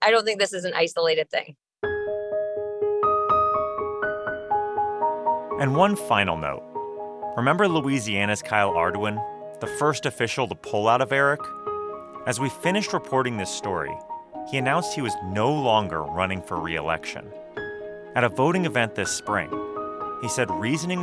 I 0.00 0.10
don't 0.12 0.24
think 0.24 0.38
this 0.38 0.52
is 0.52 0.64
an 0.64 0.72
isolated 0.74 1.30
thing. 1.30 1.56
And 5.60 5.76
one 5.76 5.94
final 5.94 6.38
note. 6.38 6.62
Remember 7.36 7.68
Louisiana's 7.68 8.40
Kyle 8.40 8.72
Ardoin, 8.72 9.22
the 9.60 9.66
first 9.66 10.06
official 10.06 10.48
to 10.48 10.54
pull 10.54 10.88
out 10.88 11.02
of 11.02 11.12
ERIC? 11.12 11.40
As 12.26 12.40
we 12.40 12.48
finished 12.48 12.94
reporting 12.94 13.36
this 13.36 13.50
story, 13.50 13.94
he 14.50 14.56
announced 14.56 14.94
he 14.94 15.02
was 15.02 15.12
no 15.22 15.52
longer 15.52 16.02
running 16.02 16.40
for 16.40 16.58
re 16.58 16.76
election. 16.76 17.30
At 18.14 18.24
a 18.24 18.30
voting 18.30 18.64
event 18.64 18.94
this 18.94 19.10
spring, 19.10 19.50
he 20.22 20.30
said 20.30 20.50
reasoning 20.50 20.98